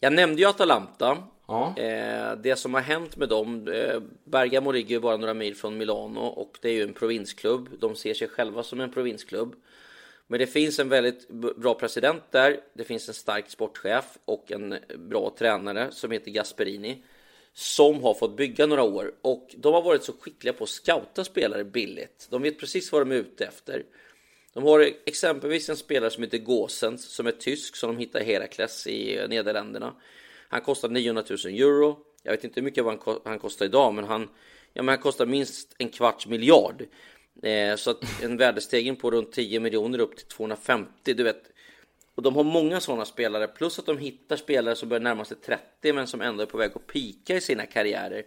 Jag 0.00 0.12
nämnde 0.12 0.42
ju 0.42 0.48
Atalanta. 0.48 1.18
Ja. 1.46 1.74
Eh, 1.76 2.36
det 2.36 2.56
som 2.56 2.74
har 2.74 2.80
hänt 2.80 3.16
med 3.16 3.28
dem, 3.28 3.68
eh, 3.68 4.00
Bergamo 4.24 4.72
ligger 4.72 4.94
ju 4.94 5.00
bara 5.00 5.16
några 5.16 5.34
mil 5.34 5.56
från 5.56 5.78
Milano 5.78 6.20
och 6.20 6.58
det 6.62 6.68
är 6.68 6.72
ju 6.72 6.82
en 6.82 6.94
provinsklubb. 6.94 7.68
De 7.78 7.96
ser 7.96 8.14
sig 8.14 8.28
själva 8.28 8.62
som 8.62 8.80
en 8.80 8.92
provinsklubb. 8.92 9.54
Men 10.26 10.38
det 10.38 10.46
finns 10.46 10.78
en 10.78 10.88
väldigt 10.88 11.28
bra 11.56 11.74
president 11.74 12.22
där. 12.30 12.60
Det 12.74 12.84
finns 12.84 13.08
en 13.08 13.14
stark 13.14 13.50
sportchef 13.50 14.04
och 14.24 14.52
en 14.52 14.74
bra 14.96 15.34
tränare 15.38 15.88
som 15.90 16.10
heter 16.10 16.30
Gasperini 16.30 17.02
som 17.54 18.02
har 18.02 18.14
fått 18.14 18.36
bygga 18.36 18.66
några 18.66 18.82
år 18.82 19.14
och 19.22 19.54
de 19.56 19.74
har 19.74 19.82
varit 19.82 20.04
så 20.04 20.12
skickliga 20.12 20.52
på 20.52 20.64
att 20.64 20.70
scouta 20.70 21.24
spelare 21.24 21.64
billigt. 21.64 22.26
De 22.30 22.42
vet 22.42 22.58
precis 22.58 22.92
vad 22.92 23.02
de 23.02 23.10
är 23.10 23.16
ute 23.16 23.44
efter. 23.44 23.84
De 24.54 24.64
har 24.64 24.90
exempelvis 25.06 25.68
en 25.68 25.76
spelare 25.76 26.10
som 26.10 26.22
heter 26.22 26.38
Gåsens 26.38 27.04
som 27.04 27.26
är 27.26 27.32
tysk 27.32 27.76
som 27.76 27.94
de 27.94 28.00
hittar 28.00 28.20
i 28.20 28.24
Herakles 28.24 28.86
i 28.86 29.18
eh, 29.18 29.28
Nederländerna. 29.28 29.94
Han 30.48 30.60
kostar 30.60 30.88
900 30.88 31.24
000 31.30 31.38
euro. 31.54 31.98
Jag 32.22 32.32
vet 32.32 32.44
inte 32.44 32.60
hur 32.60 32.64
mycket 32.64 32.84
han 33.24 33.38
kostar 33.38 33.66
idag, 33.66 33.94
men 33.94 34.04
han, 34.04 34.28
ja, 34.72 34.82
men 34.82 34.88
han 34.88 35.02
kostar 35.02 35.26
minst 35.26 35.74
en 35.78 35.88
kvarts 35.88 36.26
miljard. 36.26 36.84
Eh, 37.42 37.76
så 37.76 37.90
att 37.90 38.22
en 38.22 38.36
värdestegring 38.36 38.96
på 38.96 39.10
runt 39.10 39.32
10 39.32 39.60
miljoner 39.60 39.98
upp 39.98 40.16
till 40.16 40.26
250. 40.26 41.14
Du 41.14 41.22
vet, 41.22 41.42
och 42.14 42.22
de 42.22 42.36
har 42.36 42.44
många 42.44 42.80
sådana 42.80 43.04
spelare, 43.04 43.48
plus 43.48 43.78
att 43.78 43.86
de 43.86 43.98
hittar 43.98 44.36
spelare 44.36 44.76
som 44.76 44.88
börjar 44.88 45.00
närma 45.00 45.24
sig 45.24 45.36
30 45.36 45.92
men 45.92 46.06
som 46.06 46.20
ändå 46.20 46.42
är 46.42 46.46
på 46.46 46.58
väg 46.58 46.70
att 46.74 46.86
pika 46.86 47.36
i 47.36 47.40
sina 47.40 47.66
karriärer. 47.66 48.24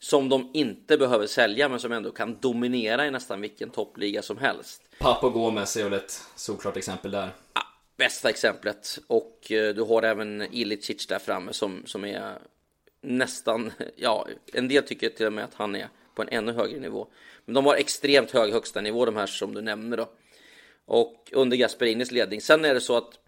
Som 0.00 0.28
de 0.28 0.50
inte 0.54 0.98
behöver 0.98 1.26
sälja 1.26 1.68
men 1.68 1.80
som 1.80 1.92
ändå 1.92 2.10
kan 2.10 2.38
dominera 2.40 3.06
i 3.06 3.10
nästan 3.10 3.40
vilken 3.40 3.70
toppliga 3.70 4.22
som 4.22 4.38
helst. 4.38 4.82
Papo 4.98 5.30
Gomez 5.30 5.76
är 5.76 5.84
väl 5.84 5.92
ett 5.92 6.22
solklart 6.36 6.76
exempel 6.76 7.10
där. 7.10 7.28
Ja, 7.54 7.62
bästa 7.96 8.30
exemplet. 8.30 8.98
Och 9.06 9.52
eh, 9.52 9.74
du 9.74 9.82
har 9.82 10.02
även 10.02 10.42
Ilicic 10.42 11.06
där 11.06 11.18
framme 11.18 11.52
som, 11.52 11.82
som 11.86 12.04
är 12.04 12.38
nästan, 13.00 13.72
ja, 13.96 14.28
en 14.52 14.68
del 14.68 14.82
tycker 14.82 15.08
till 15.08 15.26
och 15.26 15.32
med 15.32 15.44
att 15.44 15.54
han 15.54 15.76
är 15.76 15.88
på 16.14 16.22
en 16.22 16.28
ännu 16.28 16.52
högre 16.52 16.80
nivå. 16.80 17.08
Men 17.44 17.54
de 17.54 17.66
har 17.66 17.74
extremt 17.74 18.30
hög 18.30 18.52
högsta 18.52 18.80
nivå 18.80 19.04
de 19.04 19.16
här 19.16 19.26
som 19.26 19.54
du 19.54 19.60
nämner 19.60 19.96
då. 19.96 20.08
Och 20.88 21.30
under 21.32 21.56
Gasperinis 21.56 22.10
ledning. 22.10 22.40
Sen 22.40 22.64
är 22.64 22.74
det 22.74 22.80
så 22.80 22.96
att 22.96 23.18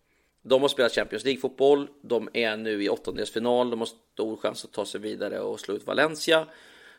de 0.43 0.63
har 0.63 0.69
spelat 0.69 0.95
Champions 0.95 1.25
League-fotboll. 1.25 1.89
De 2.03 2.29
är 2.33 2.57
nu 2.57 2.85
i 2.85 2.89
åttondelsfinal. 2.89 3.71
De 3.71 3.79
har 3.79 3.89
stor 4.15 4.37
chans 4.37 4.65
att 4.65 4.73
ta 4.73 4.85
sig 4.85 5.01
vidare 5.01 5.41
och 5.41 5.61
slå 5.61 5.75
ut 5.75 5.87
Valencia. 5.87 6.47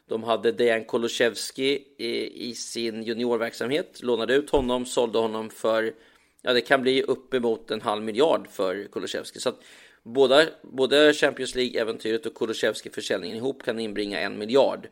De 0.07 0.23
hade 0.23 0.51
Dejan 0.51 0.85
Kulusevski 0.85 1.83
i, 1.97 2.49
i, 2.49 2.55
sin 2.55 3.03
juniorverksamhet. 3.03 4.03
Lånade 4.03 4.35
ut 4.35 4.49
honom, 4.49 4.85
sålde 4.85 5.19
honom 5.19 5.49
för... 5.49 5.93
Ja, 6.41 6.53
det 6.53 6.61
kan 6.61 6.81
bli 6.81 7.03
uppemot 7.03 7.71
en 7.71 7.81
halv 7.81 8.03
miljard 8.03 8.47
för 8.51 8.87
Kulusevski. 8.91 9.39
Så 9.39 9.49
att 9.49 9.59
båda, 10.03 10.45
både 10.61 11.13
Champions 11.13 11.55
League-äventyret 11.55 12.25
och 12.25 12.35
Kulusevski-försäljningen 12.35 13.37
ihop 13.37 13.63
kan 13.63 13.79
inbringa 13.79 14.19
en 14.19 14.37
miljard. 14.37 14.87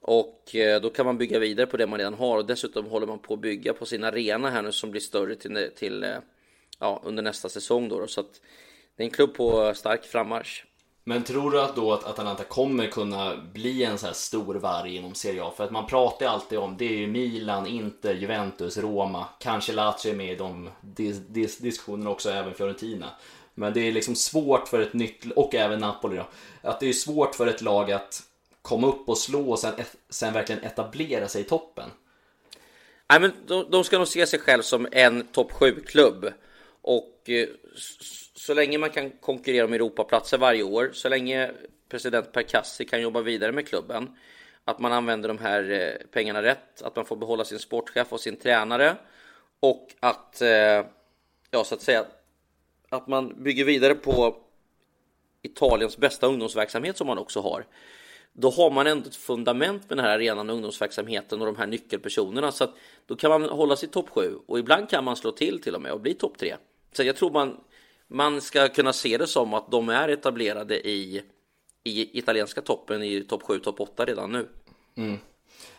Och 0.00 0.54
eh, 0.54 0.80
då 0.80 0.90
kan 0.90 1.06
man 1.06 1.18
bygga 1.18 1.38
vidare 1.38 1.66
på 1.66 1.76
det 1.76 1.86
man 1.86 1.98
redan 1.98 2.14
har 2.14 2.38
och 2.38 2.46
dessutom 2.46 2.86
håller 2.86 3.06
man 3.06 3.18
på 3.18 3.34
att 3.34 3.40
bygga 3.40 3.72
på 3.72 3.86
sin 3.86 4.04
arena 4.04 4.50
här 4.50 4.62
nu 4.62 4.72
som 4.72 4.90
blir 4.90 5.00
större 5.00 5.34
till, 5.34 5.70
till 5.76 6.04
eh, 6.04 6.16
ja, 6.78 7.02
under 7.04 7.22
nästa 7.22 7.48
säsong 7.48 7.88
då, 7.88 8.00
då. 8.00 8.06
Så 8.06 8.20
att 8.20 8.40
det 8.96 9.02
är 9.02 9.04
en 9.04 9.10
klubb 9.10 9.34
på 9.34 9.74
stark 9.74 10.04
frammarsch. 10.04 10.64
Men 11.08 11.24
tror 11.24 11.50
du 11.50 11.60
att 11.60 11.76
då 11.76 11.92
att 11.92 12.04
Atalanta 12.04 12.44
kommer 12.44 12.86
kunna 12.86 13.36
bli 13.52 13.84
en 13.84 13.98
så 13.98 14.06
här 14.06 14.12
stor 14.12 14.54
varg 14.54 14.96
inom 14.96 15.14
Serie 15.14 15.42
A? 15.42 15.52
För 15.56 15.64
att 15.64 15.70
man 15.70 15.86
pratar 15.86 16.26
ju 16.26 16.32
alltid 16.32 16.58
om, 16.58 16.76
det 16.76 16.84
är 16.84 16.98
ju 16.98 17.06
Milan, 17.06 17.66
Inter, 17.66 18.14
Juventus, 18.14 18.78
Roma, 18.78 19.26
kanske 19.40 19.72
Lazio 19.72 20.10
är 20.10 20.14
med 20.14 20.32
i 20.32 20.36
de 20.36 20.70
dis 20.80 21.18
dis 21.28 21.58
diskussionerna 21.58 22.10
också, 22.10 22.30
även 22.30 22.54
Fiorentina. 22.54 23.10
Men 23.54 23.72
det 23.72 23.80
är 23.80 23.92
liksom 23.92 24.14
svårt 24.14 24.68
för 24.68 24.80
ett 24.80 24.94
nytt, 24.94 25.32
och 25.36 25.54
även 25.54 25.78
Napoli 25.78 26.16
då, 26.16 26.28
att 26.62 26.80
det 26.80 26.88
är 26.88 26.92
svårt 26.92 27.34
för 27.34 27.46
ett 27.46 27.62
lag 27.62 27.92
att 27.92 28.22
komma 28.68 28.86
upp 28.86 29.08
och 29.08 29.18
slå 29.18 29.50
och 29.50 29.58
sen, 29.58 29.74
sen 30.08 30.32
verkligen 30.32 30.62
etablera 30.62 31.28
sig 31.28 31.40
i 31.40 31.44
toppen? 31.44 31.90
Nej, 33.10 33.20
men 33.20 33.32
de, 33.46 33.70
de 33.70 33.84
ska 33.84 33.98
nog 33.98 34.08
se 34.08 34.26
sig 34.26 34.38
själv 34.38 34.62
som 34.62 34.88
en 34.92 35.26
topp 35.26 35.52
7-klubb. 35.52 36.32
Och 36.82 37.30
eh, 37.30 37.48
så 38.34 38.54
länge 38.54 38.78
man 38.78 38.90
kan 38.90 39.10
konkurrera 39.10 39.64
om 39.64 39.72
Europaplatser 39.72 40.38
varje 40.38 40.62
år, 40.62 40.90
så 40.92 41.08
länge 41.08 41.50
president 41.88 42.32
Perkassi 42.32 42.84
kan 42.84 43.02
jobba 43.02 43.20
vidare 43.20 43.52
med 43.52 43.68
klubben, 43.68 44.16
att 44.64 44.78
man 44.78 44.92
använder 44.92 45.28
de 45.28 45.38
här 45.38 45.70
eh, 45.70 46.06
pengarna 46.12 46.42
rätt, 46.42 46.82
att 46.82 46.96
man 46.96 47.04
får 47.04 47.16
behålla 47.16 47.44
sin 47.44 47.58
sportchef 47.58 48.12
och 48.12 48.20
sin 48.20 48.36
tränare 48.36 48.96
och 49.60 49.94
att, 50.00 50.40
eh, 50.40 50.84
ja 51.50 51.64
så 51.64 51.74
att 51.74 51.82
säga, 51.82 52.04
att 52.88 53.06
man 53.06 53.42
bygger 53.42 53.64
vidare 53.64 53.94
på 53.94 54.36
Italiens 55.42 55.96
bästa 55.96 56.26
ungdomsverksamhet 56.26 56.96
som 56.96 57.06
man 57.06 57.18
också 57.18 57.40
har. 57.40 57.64
Då 58.40 58.50
har 58.50 58.70
man 58.70 58.86
ändå 58.86 59.08
ett 59.08 59.16
fundament 59.16 59.88
med 59.88 59.98
den 59.98 60.04
här 60.04 60.14
arenan 60.14 60.50
och 60.50 60.54
ungdomsverksamheten 60.54 61.40
och 61.40 61.46
de 61.46 61.56
här 61.56 61.66
nyckelpersonerna 61.66 62.52
så 62.52 62.64
att 62.64 62.74
då 63.06 63.16
kan 63.16 63.30
man 63.30 63.48
hålla 63.48 63.76
sig 63.76 63.88
topp 63.88 64.08
7 64.10 64.38
och 64.46 64.58
ibland 64.58 64.90
kan 64.90 65.04
man 65.04 65.16
slå 65.16 65.32
till 65.32 65.62
till 65.62 65.74
och 65.74 65.82
med 65.82 65.92
och 65.92 66.00
bli 66.00 66.14
topp 66.14 66.38
3. 66.38 66.56
Så 66.92 67.02
jag 67.02 67.16
tror 67.16 67.30
man 67.30 67.56
man 68.08 68.40
ska 68.40 68.68
kunna 68.68 68.92
se 68.92 69.18
det 69.18 69.26
som 69.26 69.54
att 69.54 69.70
de 69.70 69.88
är 69.88 70.08
etablerade 70.08 70.88
i, 70.88 71.22
i 71.84 72.18
italienska 72.18 72.60
toppen 72.60 73.02
i 73.02 73.24
topp 73.24 73.42
7, 73.42 73.58
topp 73.58 73.80
8 73.80 74.04
redan 74.04 74.32
nu. 74.32 74.48
Mm. 74.96 75.18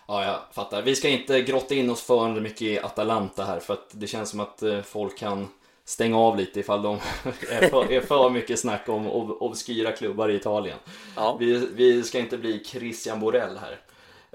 Ja, 0.08 0.26
jag 0.26 0.40
fattar. 0.56 0.82
Vi 0.82 0.96
ska 0.96 1.10
inte 1.10 1.42
grotta 1.42 1.76
in 1.76 1.90
oss 1.90 2.02
för 2.02 2.40
mycket 2.40 2.62
i 2.62 2.80
Atalanta 2.80 3.44
här 3.44 3.60
för 3.60 3.74
att 3.74 3.90
det 3.92 4.08
känns 4.08 4.30
som 4.30 4.40
att 4.40 4.62
eh, 4.62 4.82
folk 4.82 5.18
kan 5.18 5.48
stänga 5.90 6.18
av 6.18 6.38
lite 6.38 6.60
ifall 6.60 6.82
de 6.82 6.96
är 7.50 7.70
för, 7.70 7.92
är 7.92 8.02
för 8.02 8.30
mycket 8.30 8.60
snack 8.60 8.90
om 8.90 9.08
obskyra 9.32 9.92
klubbar 9.92 10.30
i 10.30 10.36
Italien. 10.36 10.78
Ja. 11.16 11.38
Vi, 11.40 11.68
vi 11.74 12.04
ska 12.04 12.20
inte 12.20 12.38
bli 12.38 12.64
Christian 12.64 13.20
Borell 13.20 13.58
här. 13.58 13.80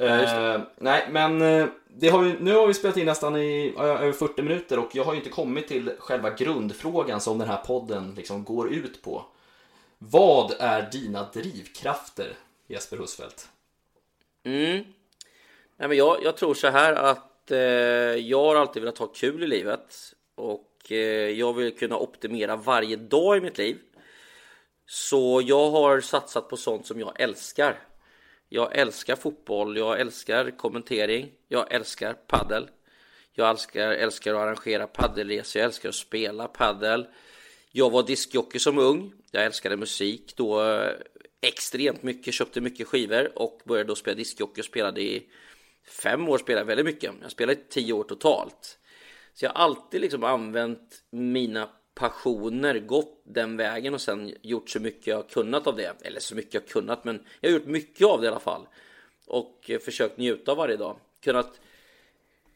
Uh, 0.00 0.60
nej, 0.76 1.08
men 1.10 1.38
det 1.88 2.08
har 2.08 2.18
vi, 2.18 2.36
nu 2.40 2.54
har 2.54 2.66
vi 2.66 2.74
spelat 2.74 2.96
in 2.96 3.06
nästan 3.06 3.36
i 3.36 3.74
över 3.78 4.12
40 4.12 4.42
minuter 4.42 4.78
och 4.78 4.88
jag 4.92 5.04
har 5.04 5.12
ju 5.12 5.18
inte 5.18 5.30
kommit 5.30 5.68
till 5.68 5.92
själva 5.98 6.30
grundfrågan 6.30 7.20
som 7.20 7.38
den 7.38 7.48
här 7.48 7.56
podden 7.56 8.14
liksom 8.16 8.44
går 8.44 8.72
ut 8.72 9.02
på. 9.02 9.24
Vad 9.98 10.52
är 10.58 10.90
dina 10.92 11.28
drivkrafter, 11.32 12.32
Jesper 12.66 12.96
Husfeldt? 12.96 13.48
Mm. 14.44 14.84
Nej, 15.76 15.88
men 15.88 15.96
jag, 15.96 16.16
jag 16.22 16.36
tror 16.36 16.54
så 16.54 16.68
här 16.68 16.92
att 16.92 17.50
eh, 17.50 17.58
jag 17.58 18.44
har 18.44 18.56
alltid 18.56 18.82
velat 18.82 18.98
ha 18.98 19.06
kul 19.06 19.42
i 19.42 19.46
livet 19.46 20.14
och 20.34 20.73
Eh, 20.90 20.98
jag 21.30 21.52
vill 21.52 21.76
kunna 21.76 21.98
optimera 21.98 22.56
varje 22.56 22.96
dag 22.96 23.36
i 23.36 23.40
mitt 23.40 23.58
liv. 23.58 23.78
Så 24.86 25.42
jag 25.44 25.70
har 25.70 26.00
satsat 26.00 26.48
på 26.48 26.56
sånt 26.56 26.86
som 26.86 27.00
jag 27.00 27.20
älskar. 27.20 27.78
Jag 28.48 28.78
älskar 28.78 29.16
fotboll, 29.16 29.76
jag 29.76 30.00
älskar 30.00 30.50
kommentering, 30.50 31.32
jag 31.48 31.72
älskar 31.72 32.12
paddel. 32.12 32.68
Jag 33.32 33.50
älskar, 33.50 33.92
älskar 33.92 34.34
att 34.34 34.40
arrangera 34.40 34.86
paddelresor, 34.86 35.60
jag 35.60 35.66
älskar 35.66 35.88
att 35.88 35.94
spela 35.94 36.48
paddel. 36.48 37.06
Jag 37.72 37.90
var 37.90 38.02
diskjockey 38.02 38.58
som 38.58 38.78
ung, 38.78 39.12
jag 39.30 39.44
älskade 39.44 39.76
musik 39.76 40.36
då 40.36 40.62
eh, 40.62 40.92
extremt 41.40 42.02
mycket, 42.02 42.34
köpte 42.34 42.60
mycket 42.60 42.88
skivor 42.88 43.32
och 43.34 43.60
började 43.64 43.88
då 43.88 43.94
spela 43.94 44.16
diskjockey 44.16 44.60
och 44.60 44.64
spelade 44.64 45.00
i 45.00 45.28
fem 46.02 46.28
år, 46.28 46.38
spelade 46.38 46.66
väldigt 46.66 46.86
mycket. 46.86 47.12
Jag 47.22 47.30
spelade 47.30 47.60
i 47.60 47.64
tio 47.68 47.92
år 47.92 48.04
totalt. 48.04 48.78
Så 49.34 49.44
jag 49.44 49.50
har 49.50 49.64
alltid 49.64 50.00
liksom 50.00 50.24
använt 50.24 51.04
mina 51.10 51.68
passioner, 51.94 52.78
gått 52.78 53.22
den 53.24 53.56
vägen 53.56 53.94
och 53.94 54.00
sen 54.00 54.34
gjort 54.42 54.70
så 54.70 54.80
mycket 54.80 55.06
jag 55.06 55.28
kunnat 55.28 55.66
av 55.66 55.76
det. 55.76 56.02
Eller 56.02 56.20
så 56.20 56.34
mycket 56.34 56.54
jag 56.54 56.66
kunnat, 56.66 57.04
men 57.04 57.24
jag 57.40 57.50
har 57.50 57.58
gjort 57.58 57.66
mycket 57.66 58.06
av 58.06 58.20
det 58.20 58.24
i 58.24 58.28
alla 58.28 58.40
fall. 58.40 58.66
Och 59.26 59.70
eh, 59.70 59.78
försökt 59.78 60.18
njuta 60.18 60.50
av 60.50 60.56
varje 60.56 60.76
dag. 60.76 60.96
Kunnat 61.20 61.60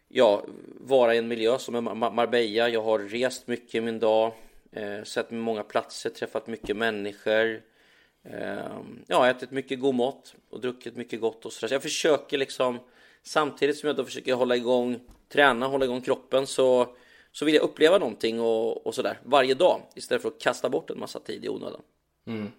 ja, 0.08 0.44
vara 0.80 1.14
i 1.14 1.18
en 1.18 1.28
miljö 1.28 1.58
som 1.58 1.74
är 1.74 1.80
Marbella. 2.10 2.68
Jag 2.68 2.82
har 2.82 2.98
rest 2.98 3.46
mycket 3.46 3.74
i 3.74 3.80
min 3.80 3.98
dag. 3.98 4.32
Eh, 4.72 5.02
sett 5.02 5.30
många 5.30 5.62
platser, 5.62 6.10
träffat 6.10 6.46
mycket 6.46 6.76
människor. 6.76 7.62
Eh, 8.22 8.80
ja, 9.06 9.30
ätit 9.30 9.50
mycket 9.50 9.80
god 9.80 9.94
mat 9.94 10.34
och 10.50 10.60
druckit 10.60 10.96
mycket 10.96 11.20
gott 11.20 11.46
och 11.46 11.52
sådär. 11.52 11.68
Så 11.68 11.74
jag 11.74 11.82
försöker 11.82 12.38
liksom 12.38 12.78
samtidigt 13.22 13.76
som 13.76 13.86
jag 13.86 13.96
då 13.96 14.04
försöker 14.04 14.34
hålla 14.34 14.56
igång, 14.56 15.00
träna, 15.28 15.66
hålla 15.66 15.84
igång 15.84 16.00
kroppen 16.00 16.46
så 16.46 16.96
så 17.32 17.44
vill 17.44 17.54
jag 17.54 17.62
uppleva 17.62 17.98
någonting 17.98 18.40
och, 18.40 18.86
och 18.86 18.94
sådär 18.94 19.20
varje 19.24 19.54
dag 19.54 19.82
istället 19.94 20.22
för 20.22 20.28
att 20.28 20.40
kasta 20.40 20.68
bort 20.68 20.90
en 20.90 20.98
massa 20.98 21.20
tid 21.20 21.44
i 21.44 21.48
onödan. 21.48 21.82
Mm. 22.26 22.52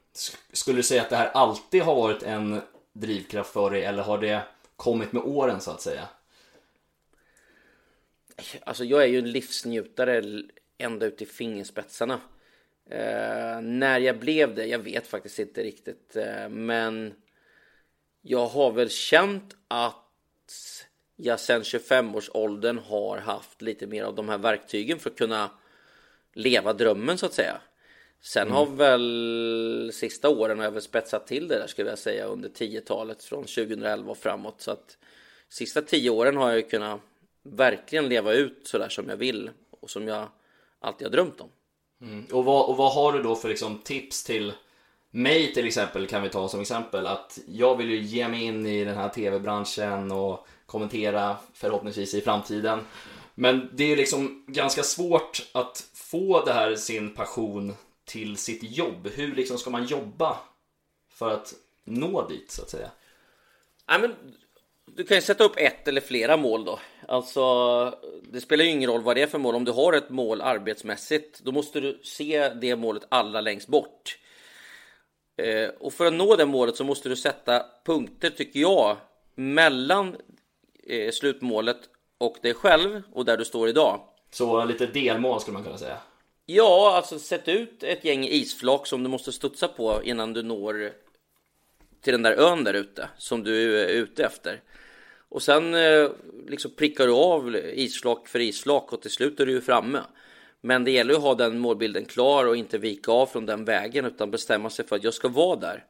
Skulle 0.53 0.77
du 0.77 0.83
säga 0.83 1.01
att 1.01 1.09
det 1.09 1.15
här 1.15 1.27
alltid 1.27 1.81
har 1.81 1.95
varit 1.95 2.23
en 2.23 2.61
drivkraft 2.93 3.53
för 3.53 3.71
dig 3.71 3.83
eller 3.83 4.03
har 4.03 4.17
det 4.17 4.41
kommit 4.75 5.11
med 5.11 5.23
åren 5.23 5.61
så 5.61 5.71
att 5.71 5.81
säga? 5.81 6.07
Alltså 8.63 8.83
jag 8.83 9.03
är 9.03 9.07
ju 9.07 9.19
en 9.19 9.31
livsnjutare 9.31 10.23
ända 10.77 11.05
ut 11.05 11.21
i 11.21 11.25
fingerspetsarna. 11.25 12.19
Eh, 12.89 13.61
när 13.61 13.99
jag 13.99 14.19
blev 14.19 14.55
det, 14.55 14.65
jag 14.65 14.79
vet 14.79 15.07
faktiskt 15.07 15.39
inte 15.39 15.63
riktigt, 15.63 16.15
eh, 16.15 16.49
men 16.49 17.13
jag 18.21 18.47
har 18.47 18.71
väl 18.71 18.89
känt 18.89 19.55
att 19.67 20.85
jag 21.21 21.39
sen 21.39 21.61
25-årsåldern 21.61 22.77
har 22.77 23.17
haft 23.17 23.61
lite 23.61 23.87
mer 23.87 24.03
av 24.03 24.15
de 24.15 24.29
här 24.29 24.37
verktygen 24.37 24.99
för 24.99 25.09
att 25.09 25.17
kunna 25.17 25.49
leva 26.33 26.73
drömmen 26.73 27.17
så 27.17 27.25
att 27.25 27.33
säga. 27.33 27.61
Sen 28.21 28.41
mm. 28.41 28.53
har 28.53 28.65
väl 28.65 29.91
sista 29.93 30.29
åren 30.29 30.57
har 30.57 30.65
jag 30.65 30.71
väl 30.71 30.81
spetsat 30.81 31.27
till 31.27 31.47
det 31.47 31.59
där 31.59 31.67
skulle 31.67 31.89
jag 31.89 31.99
säga 31.99 32.25
under 32.25 32.49
10-talet 32.49 33.23
från 33.23 33.43
2011 33.43 34.11
och 34.11 34.17
framåt. 34.17 34.61
Så 34.61 34.71
att 34.71 34.97
sista 35.49 35.81
10 35.81 36.09
åren 36.09 36.37
har 36.37 36.49
jag 36.49 36.57
ju 36.57 36.63
kunnat 36.63 37.01
verkligen 37.43 38.09
leva 38.09 38.33
ut 38.33 38.61
så 38.63 38.77
där 38.77 38.89
som 38.89 39.09
jag 39.09 39.17
vill 39.17 39.49
och 39.69 39.89
som 39.89 40.07
jag 40.07 40.27
alltid 40.79 41.07
har 41.07 41.11
drömt 41.11 41.41
om. 41.41 41.49
Mm. 42.01 42.25
Och, 42.31 42.45
vad, 42.45 42.69
och 42.69 42.77
vad 42.77 42.93
har 42.93 43.13
du 43.13 43.23
då 43.23 43.35
för 43.35 43.49
liksom 43.49 43.77
tips 43.77 44.23
till 44.23 44.53
mig 45.11 45.53
till 45.53 45.67
exempel 45.67 46.07
kan 46.07 46.21
vi 46.23 46.29
ta 46.29 46.47
som 46.47 46.61
exempel 46.61 47.07
att 47.07 47.39
jag 47.47 47.77
vill 47.77 47.89
ju 47.89 47.99
ge 47.99 48.27
mig 48.27 48.43
in 48.43 48.65
i 48.65 48.85
den 48.85 48.95
här 48.95 49.09
tv-branschen 49.09 50.11
och 50.11 50.47
kommentera 50.69 51.37
förhoppningsvis 51.53 52.13
i 52.13 52.21
framtiden. 52.21 52.79
Men 53.35 53.69
det 53.73 53.91
är 53.91 53.97
liksom 53.97 54.45
ganska 54.47 54.83
svårt 54.83 55.49
att 55.51 55.89
få 55.93 56.45
det 56.45 56.53
här 56.53 56.75
sin 56.75 57.15
passion 57.15 57.73
till 58.05 58.37
sitt 58.37 58.77
jobb. 58.77 59.07
Hur 59.07 59.35
liksom 59.35 59.57
ska 59.57 59.69
man 59.69 59.85
jobba 59.85 60.37
för 61.09 61.33
att 61.33 61.53
nå 61.83 62.27
dit 62.27 62.51
så 62.51 62.61
att 62.61 62.69
säga? 62.69 62.91
Ja, 63.87 63.99
men, 63.99 64.15
du 64.85 65.03
kan 65.03 65.17
ju 65.17 65.21
sätta 65.21 65.43
upp 65.43 65.57
ett 65.57 65.87
eller 65.87 66.01
flera 66.01 66.37
mål 66.37 66.65
då. 66.65 66.79
Alltså, 67.07 67.43
det 68.31 68.41
spelar 68.41 68.65
ju 68.65 68.71
ingen 68.71 68.89
roll 68.89 69.01
vad 69.01 69.15
det 69.15 69.21
är 69.21 69.27
för 69.27 69.37
mål. 69.37 69.55
Om 69.55 69.65
du 69.65 69.71
har 69.71 69.93
ett 69.93 70.09
mål 70.09 70.41
arbetsmässigt, 70.41 71.39
då 71.39 71.51
måste 71.51 71.79
du 71.79 71.99
se 72.03 72.49
det 72.49 72.75
målet 72.75 73.03
allra 73.09 73.41
längst 73.41 73.67
bort. 73.67 74.17
Eh, 75.37 75.69
och 75.69 75.93
för 75.93 76.05
att 76.05 76.13
nå 76.13 76.35
det 76.35 76.45
målet 76.45 76.75
så 76.75 76.83
måste 76.83 77.09
du 77.09 77.15
sätta 77.15 77.65
punkter, 77.85 78.29
tycker 78.29 78.59
jag, 78.59 78.97
mellan 79.35 80.15
eh, 80.89 81.11
slutmålet 81.11 81.77
och 82.17 82.37
dig 82.41 82.53
själv 82.53 83.01
och 83.13 83.25
där 83.25 83.37
du 83.37 83.45
står 83.45 83.69
idag. 83.69 84.01
Så 84.31 84.65
lite 84.65 84.85
delmål 84.85 85.41
skulle 85.41 85.53
man 85.53 85.63
kunna 85.63 85.77
säga? 85.77 85.97
Ja, 86.45 86.95
alltså 86.95 87.19
sätt 87.19 87.47
ut 87.47 87.83
ett 87.83 88.03
gäng 88.03 88.25
isflak 88.25 88.87
som 88.87 89.03
du 89.03 89.09
måste 89.09 89.31
studsa 89.31 89.67
på 89.67 90.03
innan 90.03 90.33
du 90.33 90.43
når 90.43 90.91
till 92.01 92.13
den 92.13 92.21
där 92.21 92.39
ön 92.39 92.63
där 92.63 92.73
ute 92.73 93.09
som 93.17 93.43
du 93.43 93.79
är 93.79 93.87
ute 93.87 94.23
efter. 94.25 94.61
Och 95.29 95.41
sen 95.41 95.73
eh, 95.73 96.09
liksom 96.47 96.71
prickar 96.71 97.07
du 97.07 97.13
av 97.13 97.55
isflak 97.55 98.27
för 98.27 98.39
isflak 98.39 98.93
och 98.93 99.01
till 99.01 99.11
slut 99.11 99.39
är 99.39 99.45
du 99.45 99.51
ju 99.51 99.61
framme. 99.61 99.99
Men 100.61 100.83
det 100.83 100.91
gäller 100.91 101.13
att 101.13 101.21
ha 101.21 101.35
den 101.35 101.59
målbilden 101.59 102.05
klar 102.05 102.45
och 102.45 102.57
inte 102.57 102.77
vika 102.77 103.11
av 103.11 103.25
från 103.25 103.45
den 103.45 103.65
vägen 103.65 104.05
utan 104.05 104.31
bestämma 104.31 104.69
sig 104.69 104.87
för 104.87 104.95
att 104.95 105.03
jag 105.03 105.13
ska 105.13 105.27
vara 105.27 105.55
där. 105.55 105.85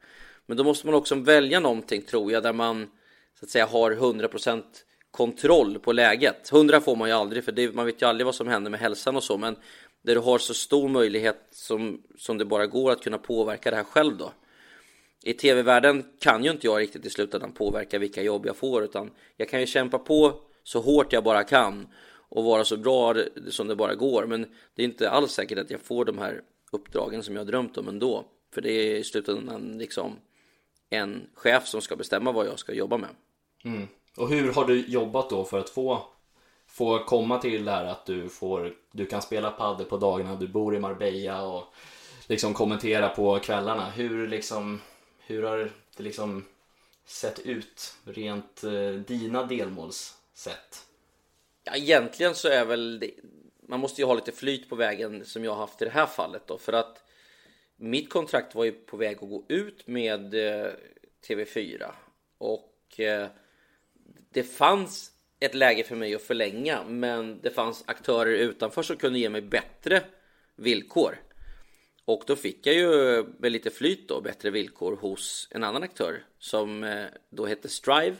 Men 0.46 0.58
då 0.58 0.64
måste 0.64 0.86
man 0.86 0.96
också 0.96 1.16
välja 1.16 1.60
någonting 1.60 2.02
tror 2.02 2.32
jag 2.32 2.44
där 2.44 2.54
man 2.54 2.90
så 3.40 3.46
att 3.46 3.50
säga 3.50 3.66
har 3.66 3.92
100% 3.92 4.64
kontroll 5.12 5.80
på 5.80 5.92
läget. 5.92 6.52
100 6.52 6.82
får 6.82 6.96
man 6.96 7.10
ju 7.10 7.16
aldrig 7.16 7.44
för 7.44 7.52
det, 7.52 7.76
man 7.76 7.86
vet 7.86 8.02
ju 8.02 8.06
aldrig 8.06 8.26
vad 8.26 8.36
som 8.36 8.48
händer 8.48 8.72
med 8.72 8.80
hälsan 8.80 9.16
och 9.16 9.24
så 9.24 9.38
men 9.38 9.56
där 10.02 10.16
du 10.16 10.22
har 10.22 10.38
så 10.38 10.54
stor 10.54 10.90
möjlighet 10.90 11.48
som, 11.52 12.04
som 12.18 12.38
det 12.38 12.46
bara 12.46 12.68
går 12.68 12.92
att 12.92 13.04
kunna 13.04 13.18
påverka 13.18 13.70
det 13.70 13.76
här 13.76 13.84
själv 13.84 14.18
då. 14.18 14.32
I 15.24 15.34
tv-världen 15.34 16.06
kan 16.20 16.44
ju 16.44 16.52
inte 16.52 16.68
jag 16.68 16.80
riktigt 16.80 17.06
i 17.06 17.10
slutändan 17.10 17.52
påverka 17.52 18.00
vilka 18.00 18.22
jobb 18.22 18.46
jag 18.46 18.56
får 18.56 18.84
utan 18.84 19.12
jag 19.38 19.50
kan 19.50 19.60
ju 19.60 19.66
kämpa 19.66 20.00
på 20.00 20.42
så 20.64 20.82
hårt 20.82 21.14
jag 21.14 21.24
bara 21.24 21.44
kan 21.44 21.88
och 22.30 22.44
vara 22.44 22.64
så 22.64 22.78
bra 22.78 23.16
som 23.50 23.68
det 23.68 23.76
bara 23.76 23.96
går 23.96 24.26
men 24.26 24.46
det 24.76 24.84
är 24.84 24.86
inte 24.86 25.10
alls 25.10 25.32
säkert 25.32 25.58
att 25.58 25.72
jag 25.72 25.82
får 25.82 26.06
de 26.06 26.18
här 26.18 26.42
uppdragen 26.72 27.24
som 27.24 27.36
jag 27.36 27.48
drömt 27.48 27.78
om 27.78 27.88
ändå 27.88 28.26
för 28.54 28.62
det 28.62 28.72
är 28.72 28.96
i 28.96 29.04
slutändan 29.04 29.78
liksom 29.78 30.16
en 30.90 31.28
chef 31.34 31.68
som 31.68 31.82
ska 31.82 31.96
bestämma 31.96 32.32
vad 32.32 32.48
jag 32.48 32.60
ska 32.60 32.74
jobba 32.74 32.98
med. 32.98 33.10
Mm. 33.64 33.88
Och 34.18 34.30
hur 34.30 34.54
har 34.54 34.66
du 34.66 34.86
jobbat 34.88 35.30
då 35.30 35.46
för 35.46 35.60
att 35.60 35.70
få, 35.70 36.06
få 36.68 37.04
komma 37.04 37.38
till 37.38 37.66
det 37.66 37.72
här 37.72 37.86
att 37.86 38.06
du, 38.06 38.30
får, 38.30 38.74
du 38.92 39.06
kan 39.06 39.22
spela 39.22 39.52
padel 39.52 39.86
på 39.86 39.98
dagarna, 39.98 40.36
du 40.36 40.48
bor 40.48 40.76
i 40.76 40.80
Marbella 40.80 41.42
och 41.42 41.64
liksom 42.28 42.54
kommentera 42.54 43.10
på 43.10 43.40
kvällarna. 43.40 43.90
Hur, 43.90 44.28
liksom, 44.28 44.82
hur 45.20 45.44
har 45.44 45.58
det 45.98 46.04
liksom 46.04 46.46
sett 47.06 47.40
ut 47.40 47.96
rent 48.04 48.64
eh, 48.64 48.92
dina 49.08 49.46
delmålssätt? 49.46 50.86
Ja, 51.64 51.76
egentligen 51.76 52.36
så 52.36 52.48
är 52.48 52.66
väl 52.66 53.00
det, 53.00 53.12
man 53.68 53.80
måste 53.80 54.02
ju 54.02 54.08
ha 54.08 54.14
lite 54.14 54.32
flyt 54.32 54.70
på 54.70 54.76
vägen 54.76 55.26
som 55.26 55.44
jag 55.44 55.52
har 55.52 55.58
haft 55.58 55.82
i 55.82 55.86
det 55.86 55.92
här 55.92 56.06
fallet 56.06 56.48
då 56.48 56.58
för 56.58 56.74
att 56.74 57.04
mitt 57.76 58.10
kontrakt 58.10 58.56
var 58.56 58.64
ju 58.64 58.72
på 58.72 58.98
väg 58.98 59.18
att 59.22 59.30
gå 59.30 59.44
ut 59.48 59.88
med 59.88 60.34
eh, 60.34 60.72
TV4 61.28 61.92
och 62.38 63.00
eh, 63.00 63.28
det 64.30 64.44
fanns 64.44 65.12
ett 65.40 65.56
läge 65.56 65.84
för 65.84 65.96
mig 65.96 66.16
att 66.16 66.22
förlänga, 66.22 66.84
men 66.84 67.40
det 67.42 67.50
fanns 67.50 67.84
aktörer 67.88 68.34
utanför 68.34 68.84
som 68.84 68.98
kunde 68.98 69.20
ge 69.20 69.30
mig 69.30 69.42
bättre 69.42 70.04
villkor. 70.56 71.22
Och 72.06 72.24
då 72.28 72.36
fick 72.36 72.68
jag 72.68 72.76
ju 72.76 73.24
med 73.38 73.52
lite 73.52 73.70
flyt 73.70 74.08
då 74.08 74.22
bättre 74.22 74.50
villkor 74.50 74.96
hos 74.96 75.48
en 75.52 75.64
annan 75.64 75.84
aktör 75.84 76.24
som 76.40 76.84
eh, 76.84 77.06
då 77.30 77.46
hette 77.46 77.70
Strive 77.70 78.16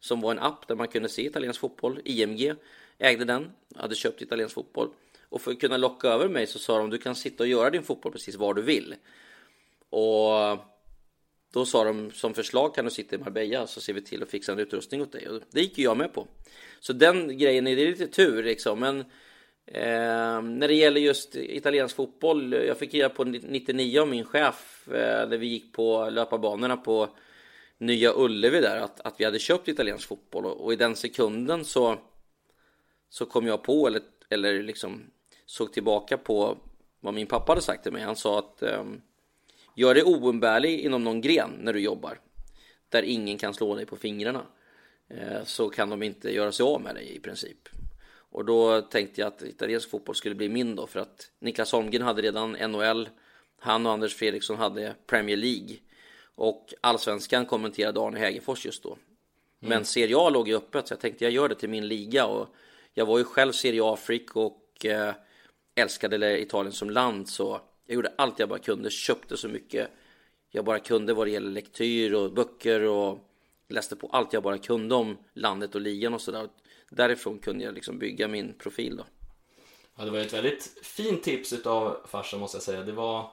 som 0.00 0.20
var 0.20 0.30
en 0.30 0.38
app 0.38 0.68
där 0.68 0.74
man 0.74 0.88
kunde 0.88 1.08
se 1.08 1.26
italiensk 1.26 1.60
fotboll. 1.60 2.00
IMG 2.04 2.54
ägde 2.98 3.24
den, 3.24 3.50
hade 3.76 3.94
köpt 3.94 4.22
italiensk 4.22 4.54
fotboll. 4.54 4.90
Och 5.28 5.40
för 5.40 5.50
att 5.50 5.60
kunna 5.60 5.76
locka 5.76 6.08
över 6.08 6.28
mig 6.28 6.46
så 6.46 6.58
sa 6.58 6.78
de 6.78 6.90
du 6.90 6.98
kan 6.98 7.14
sitta 7.14 7.42
och 7.42 7.48
göra 7.48 7.70
din 7.70 7.82
fotboll 7.82 8.12
precis 8.12 8.36
var 8.36 8.54
du 8.54 8.62
vill. 8.62 8.94
Och 9.90 10.58
då 11.52 11.66
sa 11.66 11.84
de 11.84 12.10
som 12.10 12.34
förslag 12.34 12.74
kan 12.74 12.84
du 12.84 12.90
sitta 12.90 13.16
i 13.16 13.18
Marbella 13.18 13.66
så 13.66 13.80
ser 13.80 13.92
vi 13.92 14.02
till 14.02 14.22
att 14.22 14.30
fixa 14.30 14.52
en 14.52 14.58
utrustning 14.58 15.02
åt 15.02 15.12
dig. 15.12 15.28
Och 15.28 15.40
det 15.50 15.60
gick 15.60 15.78
ju 15.78 15.84
jag 15.84 15.96
med 15.96 16.12
på. 16.12 16.26
Så 16.80 16.92
den 16.92 17.38
grejen, 17.38 17.66
är 17.66 17.76
det 17.76 17.90
lite 17.90 18.06
tur 18.06 18.42
liksom. 18.42 18.80
Men 18.80 19.00
eh, 19.66 20.42
när 20.42 20.68
det 20.68 20.74
gäller 20.74 21.00
just 21.00 21.36
italiensk 21.36 21.96
fotboll, 21.96 22.52
jag 22.52 22.78
fick 22.78 22.94
reda 22.94 23.08
på 23.08 23.24
99 23.24 24.00
av 24.00 24.08
min 24.08 24.24
chef 24.24 24.88
eh, 24.88 25.28
när 25.28 25.38
vi 25.38 25.46
gick 25.46 25.72
på 25.72 26.10
löparbanorna 26.10 26.76
på 26.76 27.08
Nya 27.78 28.12
Ullevi 28.16 28.60
där 28.60 28.76
att, 28.76 29.00
att 29.00 29.20
vi 29.20 29.24
hade 29.24 29.38
köpt 29.38 29.68
italiensk 29.68 30.08
fotboll 30.08 30.46
och, 30.46 30.64
och 30.64 30.72
i 30.72 30.76
den 30.76 30.96
sekunden 30.96 31.64
så 31.64 31.98
så 33.08 33.26
kom 33.26 33.46
jag 33.46 33.62
på 33.62 33.86
eller, 33.86 34.02
eller 34.28 34.62
liksom 34.62 35.10
såg 35.46 35.72
tillbaka 35.72 36.18
på 36.18 36.58
vad 37.00 37.14
min 37.14 37.26
pappa 37.26 37.52
hade 37.52 37.62
sagt 37.62 37.82
till 37.82 37.92
mig. 37.92 38.02
Han 38.02 38.16
sa 38.16 38.38
att 38.38 38.62
um, 38.62 39.02
gör 39.74 39.94
dig 39.94 40.04
oumbärlig 40.04 40.80
inom 40.80 41.04
någon 41.04 41.20
gren 41.20 41.50
när 41.60 41.72
du 41.72 41.80
jobbar 41.80 42.18
där 42.88 43.02
ingen 43.02 43.38
kan 43.38 43.54
slå 43.54 43.74
dig 43.74 43.86
på 43.86 43.96
fingrarna 43.96 44.46
uh, 45.14 45.44
så 45.44 45.70
kan 45.70 45.90
de 45.90 46.02
inte 46.02 46.34
göra 46.34 46.52
sig 46.52 46.64
av 46.64 46.80
med 46.80 46.94
dig 46.94 47.16
i 47.16 47.20
princip. 47.20 47.68
Och 48.32 48.44
då 48.44 48.80
tänkte 48.80 49.20
jag 49.20 49.28
att 49.28 49.42
italiensk 49.42 49.90
fotboll 49.90 50.14
skulle 50.14 50.34
bli 50.34 50.48
min 50.48 50.76
då 50.76 50.86
för 50.86 51.00
att 51.00 51.30
Niklas 51.38 51.72
Holmgren 51.72 52.02
hade 52.02 52.22
redan 52.22 52.52
NHL. 52.52 53.08
Han 53.58 53.86
och 53.86 53.92
Anders 53.92 54.14
Fredriksson 54.14 54.56
hade 54.56 54.94
Premier 55.06 55.36
League 55.36 55.76
och 56.34 56.74
allsvenskan 56.80 57.46
kommenterade 57.46 58.00
Arne 58.00 58.18
Hägerfors 58.18 58.66
just 58.66 58.82
då. 58.82 58.88
Mm. 58.88 58.98
Men 59.58 59.84
Serie 59.84 60.16
A 60.16 60.30
låg 60.30 60.48
ju 60.48 60.56
öppet 60.56 60.88
så 60.88 60.92
jag 60.92 61.00
tänkte 61.00 61.24
jag 61.24 61.32
gör 61.32 61.48
det 61.48 61.54
till 61.54 61.68
min 61.68 61.88
liga 61.88 62.26
och 62.26 62.54
jag 62.94 63.06
var 63.06 63.18
ju 63.18 63.24
själv 63.24 63.52
Serie 63.52 63.84
A-freak 63.84 64.36
och 64.36 64.86
eh, 64.86 65.14
älskade 65.74 66.40
Italien 66.40 66.72
som 66.72 66.90
land 66.90 67.28
så 67.28 67.60
jag 67.92 67.96
gjorde 67.96 68.12
allt 68.16 68.38
jag 68.38 68.48
bara 68.48 68.58
kunde, 68.58 68.90
köpte 68.90 69.36
så 69.36 69.48
mycket 69.48 69.90
jag 70.50 70.64
bara 70.64 70.78
kunde 70.78 71.14
vad 71.14 71.26
det 71.26 71.30
gäller 71.30 71.50
lektyr 71.50 72.12
och 72.12 72.32
böcker 72.32 72.82
och 72.82 73.18
läste 73.68 73.96
på 73.96 74.06
allt 74.12 74.32
jag 74.32 74.42
bara 74.42 74.58
kunde 74.58 74.94
om 74.94 75.18
landet 75.34 75.74
och 75.74 75.80
ligan 75.80 76.14
och 76.14 76.20
sådär. 76.20 76.48
Därifrån 76.90 77.38
kunde 77.38 77.64
jag 77.64 77.74
liksom 77.74 77.98
bygga 77.98 78.28
min 78.28 78.54
profil 78.58 78.96
då. 78.96 79.04
Ja, 79.96 80.04
det 80.04 80.10
var 80.10 80.18
ett 80.18 80.32
väldigt 80.32 80.78
fint 80.82 81.22
tips 81.22 81.52
utav 81.52 81.96
farsan 82.06 82.40
måste 82.40 82.56
jag 82.56 82.62
säga. 82.62 82.82
Det 82.82 82.92
var, 82.92 83.30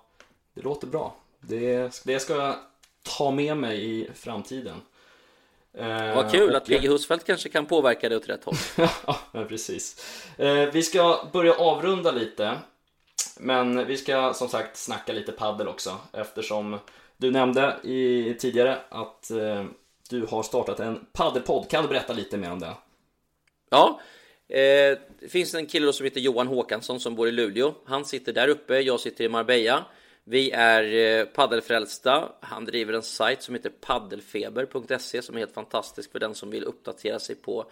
det 0.53 0.61
låter 0.61 0.87
bra. 0.87 1.15
Det, 1.39 2.01
det 2.05 2.19
ska 2.19 2.35
jag 2.35 2.55
ta 3.03 3.31
med 3.31 3.57
mig 3.57 3.99
i 3.99 4.09
framtiden. 4.13 4.81
Eh, 5.73 6.15
Vad 6.15 6.31
kul 6.31 6.55
att 6.55 6.67
Ligge 6.67 6.89
Husfeldt 6.89 7.25
kanske 7.25 7.49
kan 7.49 7.65
påverka 7.65 8.09
det 8.09 8.15
åt 8.15 8.29
rätt 8.29 8.43
håll. 8.43 8.55
ja, 9.05 9.45
precis. 9.49 10.05
Eh, 10.37 10.71
vi 10.71 10.83
ska 10.83 11.29
börja 11.33 11.53
avrunda 11.53 12.11
lite. 12.11 12.57
Men 13.39 13.87
vi 13.87 13.97
ska 13.97 14.33
som 14.33 14.49
sagt 14.49 14.77
snacka 14.77 15.13
lite 15.13 15.31
paddel 15.31 15.67
också 15.67 15.97
eftersom 16.13 16.79
du 17.17 17.31
nämnde 17.31 17.79
i, 17.83 18.33
tidigare 18.39 18.77
att 18.89 19.31
eh, 19.31 19.65
du 20.09 20.25
har 20.25 20.43
startat 20.43 20.79
en 20.79 21.05
paddelpodd. 21.13 21.69
Kan 21.69 21.83
du 21.83 21.89
berätta 21.89 22.13
lite 22.13 22.37
mer 22.37 22.51
om 22.51 22.59
det? 22.59 22.73
Ja, 23.69 23.99
eh, 24.47 24.97
det 25.19 25.29
finns 25.29 25.53
en 25.53 25.65
kille 25.65 25.93
som 25.93 26.03
heter 26.03 26.19
Johan 26.19 26.47
Håkansson 26.47 26.99
som 26.99 27.15
bor 27.15 27.27
i 27.27 27.31
Luleå. 27.31 27.73
Han 27.85 28.05
sitter 28.05 28.33
där 28.33 28.47
uppe, 28.47 28.79
jag 28.79 28.99
sitter 28.99 29.23
i 29.23 29.29
Marbella. 29.29 29.85
Vi 30.23 30.51
är 30.51 30.83
eh, 30.93 31.25
paddelfrälsta. 31.25 32.31
Han 32.39 32.65
driver 32.65 32.93
en 32.93 33.03
sajt 33.03 33.41
som 33.41 33.55
heter 33.55 33.69
paddelfeber.se 33.69 35.21
som 35.21 35.35
är 35.35 35.39
helt 35.39 35.53
fantastisk 35.53 36.11
för 36.11 36.19
den 36.19 36.35
som 36.35 36.49
vill 36.49 36.63
uppdatera 36.63 37.19
sig 37.19 37.35
på 37.35 37.65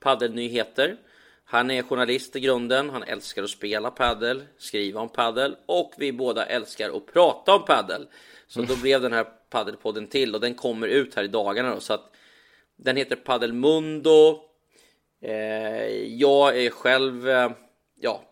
paddelnyheter. 0.00 0.96
Han 1.44 1.70
är 1.70 1.82
journalist 1.82 2.36
i 2.36 2.40
grunden, 2.40 2.90
han 2.90 3.02
älskar 3.02 3.42
att 3.42 3.50
spela 3.50 3.90
paddel, 3.90 4.44
skriva 4.58 5.00
om 5.00 5.08
paddel 5.08 5.56
och 5.66 5.92
vi 5.98 6.12
båda 6.12 6.46
älskar 6.46 6.96
att 6.96 7.06
prata 7.06 7.54
om 7.54 7.64
paddel. 7.64 8.06
Så 8.46 8.62
då 8.62 8.76
blev 8.76 9.00
den 9.00 9.12
här 9.12 9.26
paddelpodden 9.50 10.06
till 10.06 10.34
och 10.34 10.40
den 10.40 10.54
kommer 10.54 10.88
ut 10.88 11.14
här 11.14 11.24
i 11.24 11.28
dagarna 11.28 11.74
då, 11.74 11.80
så 11.80 11.94
att 11.94 12.10
den 12.76 12.96
heter 12.96 13.16
Paddelmundo. 13.16 14.40
Eh, 15.20 15.86
jag 16.06 16.58
är 16.64 16.70
själv, 16.70 17.28
eh, 17.28 17.50
ja, 18.00 18.22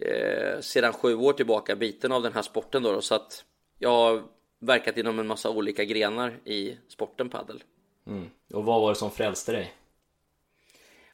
eh, 0.00 0.60
sedan 0.60 0.92
sju 0.92 1.14
år 1.14 1.32
tillbaka 1.32 1.76
biten 1.76 2.12
av 2.12 2.22
den 2.22 2.32
här 2.32 2.42
sporten 2.42 2.82
då, 2.82 2.92
då 2.92 3.00
så 3.00 3.14
att 3.14 3.44
jag 3.78 3.90
har 3.90 4.22
verkat 4.58 4.96
inom 4.96 5.18
en 5.18 5.26
massa 5.26 5.50
olika 5.50 5.84
grenar 5.84 6.40
i 6.44 6.76
sporten 6.88 7.28
padel. 7.28 7.62
Mm. 8.06 8.30
Och 8.54 8.64
vad 8.64 8.80
var 8.80 8.88
det 8.88 8.96
som 8.96 9.10
frälste 9.10 9.52
dig? 9.52 9.74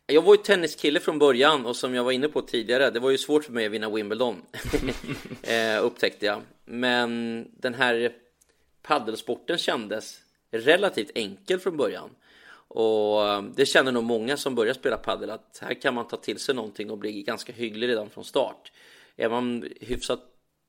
Jag 0.09 0.23
var 0.23 0.35
ju 0.35 0.43
tenniskille 0.43 1.01
från 1.01 1.19
början 1.19 1.67
och 1.67 1.77
som 1.77 1.95
jag 1.95 2.05
var 2.05 2.13
inne 2.13 2.29
på 2.29 2.43
tidigare, 2.43 2.91
det 2.91 3.01
var 3.01 3.11
ju 3.11 3.19
svårt 3.19 3.45
för 3.45 3.53
mig 3.53 3.67
att 3.67 3.73
vinna 3.73 3.91
Wimbledon 3.91 4.43
eh, 5.43 5.85
upptäckte 5.85 6.27
jag. 6.27 6.43
Men 6.65 7.45
den 7.57 7.75
här 7.75 8.13
paddelsporten 8.83 9.59
kändes 9.59 10.21
relativt 10.51 11.11
enkel 11.15 11.59
från 11.59 11.77
början. 11.77 12.11
Och 12.69 13.29
eh, 13.29 13.43
det 13.43 13.67
känner 13.67 13.93
nog 13.93 14.05
många 14.05 14.37
som 14.37 14.55
börjar 14.55 14.75
spela 14.75 14.97
padel 14.97 15.31
att 15.31 15.59
här 15.63 15.75
kan 15.75 15.95
man 15.95 16.09
ta 16.09 16.17
till 16.17 16.39
sig 16.39 16.55
någonting 16.55 16.91
och 16.91 16.99
bli 16.99 17.23
ganska 17.23 17.53
hygglig 17.53 17.89
redan 17.89 18.11
från 18.11 18.25
start. 18.25 18.73
Är 19.17 19.29
man 19.29 19.69
hyfsat 19.81 20.21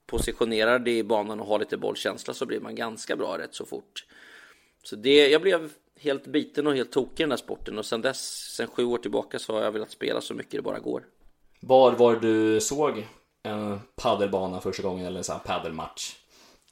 positionerad 0.06 0.88
i 0.88 1.04
banan 1.04 1.40
och 1.40 1.48
har 1.48 1.60
lite 1.60 1.78
bollkänsla 1.78 2.34
så 2.34 2.46
blir 2.46 2.60
man 2.60 2.76
ganska 2.76 3.16
bra 3.16 3.38
rätt 3.38 3.56
så 3.56 3.66
fort. 3.66 4.06
Så 4.84 4.96
det, 4.96 5.30
jag 5.30 5.42
blev 5.42 5.72
helt 6.00 6.28
biten 6.28 6.68
och 6.68 6.76
helt 6.76 6.92
tokig 6.92 7.20
i 7.20 7.24
den 7.24 7.32
här 7.32 7.38
sporten 7.38 7.78
och 7.78 7.86
sen 7.86 8.02
dess, 8.02 8.54
sen 8.56 8.68
sju 8.68 8.86
år 8.86 8.98
tillbaka 8.98 9.40
så 9.40 9.54
har 9.54 9.64
jag 9.64 9.72
velat 9.72 9.92
spela 9.92 10.22
så 10.22 10.34
mycket 10.34 10.52
det 10.52 10.62
bara 10.62 10.80
går. 10.80 11.04
Var 11.60 11.92
var 11.92 12.16
du 12.16 12.62
såg 12.62 13.08
en 13.44 13.80
paddelbana 13.96 14.62
första 14.62 14.84
gången 14.84 15.06
eller 15.06 15.18
en 15.18 15.24
sån 15.24 15.36
här 15.36 15.44
paddelmatch? 15.44 16.16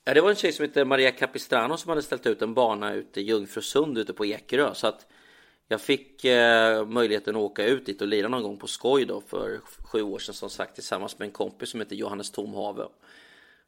Ja, 0.04 0.14
det 0.14 0.22
var 0.22 0.30
en 0.30 0.36
tjej 0.36 0.52
som 0.52 0.66
heter 0.66 0.86
Maria 0.86 1.12
Capistrano 1.12 1.78
som 1.78 1.90
hade 1.90 2.02
ställt 2.02 2.26
ut 2.26 2.42
en 2.42 2.54
bana 2.54 2.94
ute 2.94 3.22
i 3.22 3.24
Jungfrusund 3.24 3.98
ute 3.98 4.14
på 4.14 4.26
Ekerö 4.26 4.74
så 4.74 4.88
att 4.88 5.06
jag 5.68 5.82
fick 5.82 6.26
eh, 6.26 6.86
möjligheten 6.86 7.36
att 7.36 7.42
åka 7.42 7.66
ut 7.66 7.86
dit 7.86 8.02
och 8.02 8.08
lira 8.08 8.28
någon 8.28 8.44
gång 8.44 8.58
på 8.58 8.68
skoj 8.68 9.06
då 9.06 9.22
för 9.22 9.60
sju 9.80 10.02
år 10.02 10.20
sedan 10.20 10.36
som 10.36 10.50
sagt 10.50 10.76
tillsammans 10.76 11.20
med 11.20 11.26
en 11.26 11.32
kompis 11.32 11.70
som 11.70 11.80
heter 11.80 11.96
Johannes 11.96 12.32
Tomhave. 12.32 12.88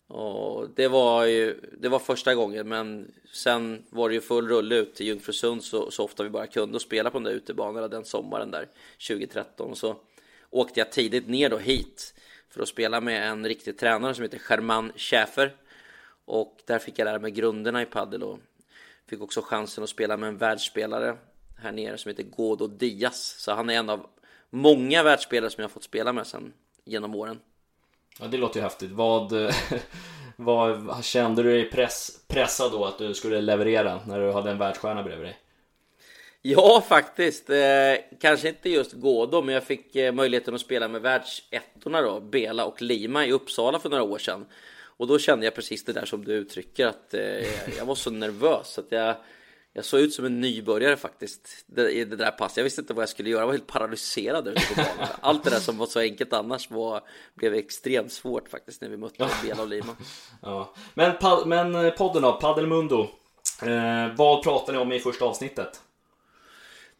Och 0.08 0.70
det 0.76 0.88
var 0.88 1.26
ju, 1.26 1.60
det 1.80 1.90
var 1.90 2.00
första 2.00 2.36
gången 2.36 2.68
men 2.68 3.12
sen 3.32 3.84
var 3.90 4.10
det 4.10 4.16
ju 4.16 4.22
full 4.22 4.48
rulle 4.48 4.76
ut 4.76 4.96
till 4.96 5.08
Jungfrusund 5.08 5.64
så, 5.64 5.92
så 5.92 6.04
ofta 6.04 6.24
vi 6.24 6.30
bara 6.30 6.48
kunde 6.48 6.76
och 6.76 6.82
spela 6.82 7.10
på 7.10 7.18
de 7.18 7.24
där 7.24 7.32
utebanorna 7.32 7.88
den 7.88 8.06
sommaren 8.06 8.52
där 8.52 8.68
2013 9.08 9.76
så 9.76 9.96
åkte 10.50 10.80
jag 10.80 10.92
tidigt 10.92 11.28
ner 11.28 11.50
då 11.50 11.58
hit 11.58 12.14
för 12.50 12.62
att 12.62 12.68
spela 12.68 13.02
med 13.02 13.30
en 13.30 13.46
riktig 13.46 13.78
tränare 13.78 14.14
som 14.14 14.24
heter 14.24 14.42
German 14.50 14.92
Schäfer 14.96 15.56
och 16.26 16.62
där 16.66 16.80
fick 16.80 17.00
jag 17.00 17.06
lära 17.06 17.20
mig 17.20 17.32
grunderna 17.32 17.82
i 17.82 17.86
padel 17.86 18.24
och 18.24 18.40
fick 19.08 19.22
också 19.22 19.42
chansen 19.42 19.84
att 19.84 19.90
spela 19.90 20.18
med 20.18 20.30
en 20.30 20.38
världsspelare 20.38 21.18
här 21.58 21.72
nere 21.72 21.98
som 21.98 22.10
heter 22.10 22.24
Godo 22.24 22.68
Diaz. 22.68 23.36
Så 23.40 23.54
han 23.54 23.70
är 23.70 23.74
en 23.74 23.90
av 23.90 24.08
många 24.50 25.04
världsspelare 25.04 25.50
som 25.50 25.62
jag 25.62 25.72
fått 25.72 25.84
spela 25.84 26.14
med 26.14 26.28
sen 26.28 26.54
genom 26.86 27.16
åren. 27.16 27.40
Ja, 28.20 28.28
det 28.28 28.38
låter 28.38 28.60
ju 28.60 28.64
häftigt. 28.64 28.92
Vad, 28.92 29.32
vad 30.36 31.04
kände 31.04 31.44
du 31.44 31.50
dig 31.50 31.70
press, 31.70 32.12
pressad 32.28 32.72
då 32.72 32.86
att 32.86 32.98
du 32.98 33.14
skulle 33.14 33.42
leverera 33.42 34.00
när 34.08 34.20
du 34.20 34.32
hade 34.32 34.52
en 34.52 34.58
världsstjärna 34.58 35.04
bredvid 35.04 35.26
dig? 35.26 35.38
Ja, 36.42 36.84
faktiskt. 36.88 37.50
Eh, 37.50 37.58
kanske 38.22 38.50
inte 38.50 38.70
just 38.70 38.94
Godo, 38.94 39.42
men 39.42 39.54
jag 39.54 39.64
fick 39.64 39.96
eh, 39.96 40.14
möjligheten 40.14 40.56
att 40.56 40.62
spela 40.62 40.88
med 40.88 41.02
världsettorna 41.02 42.02
då, 42.02 42.20
Bela 42.20 42.66
och 42.66 42.82
Lima 42.82 43.26
i 43.26 43.32
Uppsala 43.32 43.80
för 43.80 43.90
några 43.90 44.04
år 44.04 44.18
sedan. 44.18 44.46
Och 44.98 45.08
då 45.08 45.20
kände 45.20 45.46
jag 45.46 45.56
precis 45.56 45.84
det 45.84 45.94
där 45.94 46.06
som 46.06 46.26
du 46.26 46.34
uttrycker, 46.34 46.88
att 46.88 47.14
eh, 47.14 47.78
jag 47.78 47.86
var 47.86 47.96
så 47.96 48.12
nervös 48.12 48.80
att 48.80 48.92
jag 48.92 49.16
jag 49.78 49.86
såg 49.86 50.00
ut 50.00 50.14
som 50.14 50.26
en 50.26 50.42
nybörjare 50.42 50.98
faktiskt 50.98 51.66
i 51.92 52.06
det 52.06 52.16
där 52.16 52.32
passet. 52.32 52.58
Jag 52.58 52.64
visste 52.64 52.82
inte 52.82 52.94
vad 52.94 53.02
jag 53.02 53.10
skulle 53.10 53.30
göra. 53.30 53.42
Jag 53.42 53.46
var 53.46 53.54
helt 53.54 53.68
paralyserad 53.68 54.48
ute 54.48 54.62
på 54.68 54.76
banan. 54.76 55.14
Allt 55.22 55.44
det 55.44 55.50
där 55.50 55.60
som 55.60 55.78
var 55.78 55.86
så 55.86 56.00
enkelt 56.00 56.34
annars 56.34 56.72
var, 56.72 57.02
blev 57.36 57.54
extremt 57.54 58.12
svårt 58.12 58.50
faktiskt 58.50 58.82
när 58.82 58.90
vi 58.90 58.98
mötte 58.98 59.30
Bela 59.44 59.62
och 59.62 59.68
Lima. 59.68 59.96
Ja. 60.42 60.74
Men, 60.94 61.16
men 61.46 61.86
eh, 61.86 61.92
podden 61.92 62.22
då, 62.22 62.34
Paddelmundo. 62.34 63.02
Eh, 63.62 64.16
vad 64.16 64.44
pratar 64.44 64.74
ni 64.74 64.80
om 64.80 64.92
i 64.92 65.00
första 65.00 65.26
avsnittet? 65.26 65.82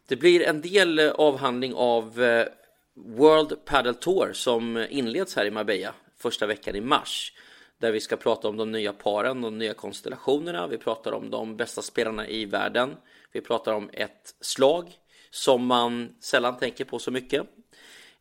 Det 0.08 0.16
blir 0.16 0.42
en 0.42 0.60
del 0.60 0.98
eh, 0.98 1.10
avhandling 1.10 1.74
av 1.74 2.22
eh, 2.22 2.46
World 2.94 3.64
Padel 3.64 3.94
Tour 3.94 4.32
som 4.32 4.86
inleds 4.90 5.36
här 5.36 5.44
i 5.44 5.50
Marbella 5.50 5.94
första 6.18 6.46
veckan 6.46 6.76
i 6.76 6.80
mars 6.80 7.32
där 7.78 7.92
vi 7.92 8.00
ska 8.00 8.16
prata 8.16 8.48
om 8.48 8.56
de 8.56 8.72
nya 8.72 8.92
paren, 8.92 9.40
de 9.40 9.58
nya 9.58 9.74
konstellationerna. 9.74 10.66
Vi 10.66 10.78
pratar 10.78 11.12
om 11.12 11.30
de 11.30 11.56
bästa 11.56 11.82
spelarna 11.82 12.28
i 12.28 12.44
världen. 12.44 12.96
Vi 13.32 13.40
pratar 13.40 13.72
om 13.72 13.90
ett 13.92 14.34
slag 14.40 14.92
som 15.30 15.66
man 15.66 16.14
sällan 16.20 16.56
tänker 16.56 16.84
på 16.84 16.98
så 16.98 17.10
mycket. 17.10 17.42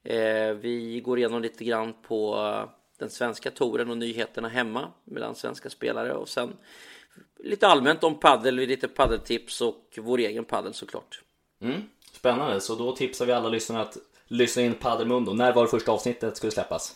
Eh, 0.04 0.52
vi 0.52 1.02
går 1.06 1.18
igenom 1.18 1.42
lite 1.42 1.64
grann 1.64 1.94
på 2.02 2.36
den 3.00 3.10
svenska 3.10 3.52
touren 3.52 3.90
och 3.90 3.98
nyheterna 3.98 4.48
hemma 4.48 4.92
mellan 5.04 5.36
svenska 5.36 5.70
spelare 5.70 6.14
och 6.14 6.30
sen 6.30 6.54
lite 7.44 7.68
allmänt 7.68 8.04
om 8.04 8.20
paddel, 8.20 8.56
lite 8.56 8.88
paddeltips 8.88 9.62
och 9.62 10.00
vår 10.02 10.18
egen 10.18 10.46
paddel 10.46 10.74
såklart. 10.74 11.22
Mm, 11.62 11.82
spännande, 12.12 12.62
så 12.62 12.76
då 12.76 12.96
tipsar 12.96 13.26
vi 13.26 13.32
alla 13.32 13.50
lyssnare 13.50 13.82
att 13.82 13.98
lyssna 14.28 14.62
in 14.62 14.74
Paddelmundo. 14.74 15.34
När 15.34 15.54
var 15.54 15.64
det 15.64 15.70
första 15.70 15.92
avsnittet 15.92 16.38
skulle 16.38 16.52
släppas? 16.52 16.96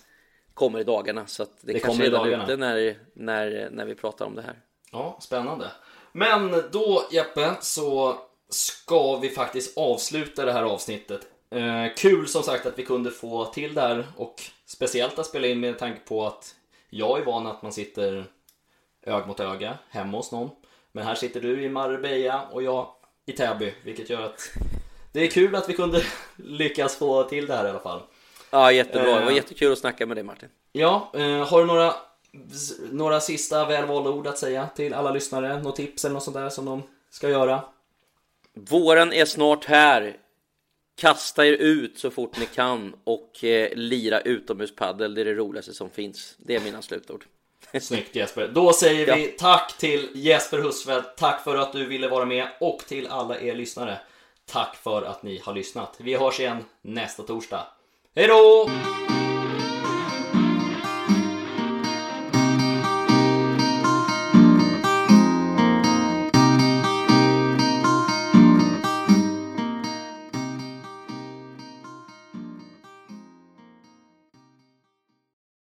Kommer 0.61 0.79
i 0.79 0.83
dagarna 0.83 1.27
så 1.27 1.43
att 1.43 1.61
det, 1.61 1.73
det 1.73 1.79
kanske 1.79 2.05
är 2.05 2.11
redan 2.11 2.41
ute 2.41 2.57
när, 2.57 2.97
när, 3.13 3.69
när 3.71 3.85
vi 3.85 3.95
pratar 3.95 4.25
om 4.25 4.35
det 4.35 4.41
här. 4.41 4.59
Ja, 4.91 5.17
spännande. 5.21 5.71
Men 6.11 6.63
då 6.71 7.07
Jeppe 7.11 7.55
så 7.61 8.17
ska 8.49 9.17
vi 9.17 9.29
faktiskt 9.29 9.77
avsluta 9.77 10.45
det 10.45 10.53
här 10.53 10.63
avsnittet. 10.63 11.21
Eh, 11.49 11.85
kul 11.97 12.27
som 12.27 12.43
sagt 12.43 12.65
att 12.65 12.79
vi 12.79 12.85
kunde 12.85 13.11
få 13.11 13.45
till 13.45 13.73
det 13.73 13.81
här 13.81 14.07
och 14.17 14.35
speciellt 14.65 15.19
att 15.19 15.25
spela 15.25 15.47
in 15.47 15.59
med 15.59 15.79
tanke 15.79 15.99
på 15.99 16.25
att 16.25 16.55
jag 16.89 17.19
är 17.19 17.25
van 17.25 17.47
att 17.47 17.61
man 17.61 17.73
sitter 17.73 18.25
öga 19.05 19.25
mot 19.25 19.39
öga 19.39 19.77
hemma 19.89 20.17
hos 20.17 20.31
någon. 20.31 20.49
Men 20.91 21.05
här 21.05 21.15
sitter 21.15 21.41
du 21.41 21.63
i 21.63 21.69
Marbella 21.69 22.47
och 22.51 22.63
jag 22.63 22.87
i 23.25 23.31
Täby, 23.31 23.73
vilket 23.83 24.09
gör 24.09 24.21
att 24.21 24.51
det 25.11 25.19
är 25.21 25.27
kul 25.27 25.55
att 25.55 25.69
vi 25.69 25.73
kunde 25.73 26.03
lyckas 26.35 26.95
få 26.95 27.23
till 27.23 27.47
det 27.47 27.55
här 27.55 27.65
i 27.65 27.69
alla 27.69 27.79
fall. 27.79 28.01
Ja, 28.51 28.71
jättebra. 28.71 29.19
Det 29.19 29.25
var 29.25 29.31
eh, 29.31 29.35
jättekul 29.35 29.71
att 29.71 29.79
snacka 29.79 30.05
med 30.05 30.17
dig 30.17 30.23
Martin. 30.23 30.49
Ja, 30.71 31.11
eh, 31.13 31.47
har 31.47 31.59
du 31.59 31.65
några, 31.65 31.93
några 32.91 33.19
sista 33.19 33.65
välvalda 33.65 34.09
ord 34.09 34.27
att 34.27 34.37
säga 34.37 34.67
till 34.75 34.93
alla 34.93 35.11
lyssnare? 35.11 35.61
Något 35.61 35.75
tips 35.75 36.05
eller 36.05 36.13
något 36.13 36.23
sånt 36.23 36.37
där 36.37 36.49
som 36.49 36.65
de 36.65 36.83
ska 37.09 37.29
göra? 37.29 37.61
Våren 38.53 39.13
är 39.13 39.25
snart 39.25 39.65
här. 39.65 40.17
Kasta 40.97 41.45
er 41.45 41.53
ut 41.53 41.99
så 41.99 42.11
fort 42.11 42.37
ni 42.39 42.45
kan 42.45 42.95
och 43.03 43.43
eh, 43.43 43.75
lira 43.75 44.21
utomhuspaddel. 44.21 45.15
Det 45.15 45.21
är 45.21 45.25
det 45.25 45.33
roligaste 45.33 45.73
som 45.73 45.89
finns. 45.89 46.35
Det 46.37 46.55
är 46.55 46.59
mina 46.59 46.81
slutord. 46.81 47.25
Snyggt 47.81 48.15
Jesper. 48.15 48.47
Då 48.47 48.73
säger 48.73 49.15
vi 49.15 49.25
ja. 49.25 49.31
tack 49.37 49.77
till 49.77 50.09
Jesper 50.13 50.57
Husfeldt. 50.57 51.17
Tack 51.17 51.43
för 51.43 51.55
att 51.55 51.73
du 51.73 51.85
ville 51.85 52.07
vara 52.07 52.25
med 52.25 52.47
och 52.59 52.79
till 52.87 53.07
alla 53.07 53.39
er 53.39 53.55
lyssnare. 53.55 53.97
Tack 54.45 54.75
för 54.75 55.01
att 55.01 55.23
ni 55.23 55.41
har 55.43 55.53
lyssnat. 55.53 55.95
Vi 55.97 56.15
hörs 56.15 56.39
igen 56.39 56.65
nästa 56.81 57.23
torsdag. 57.23 57.67
Hej 58.15 58.27
då! 58.27 58.69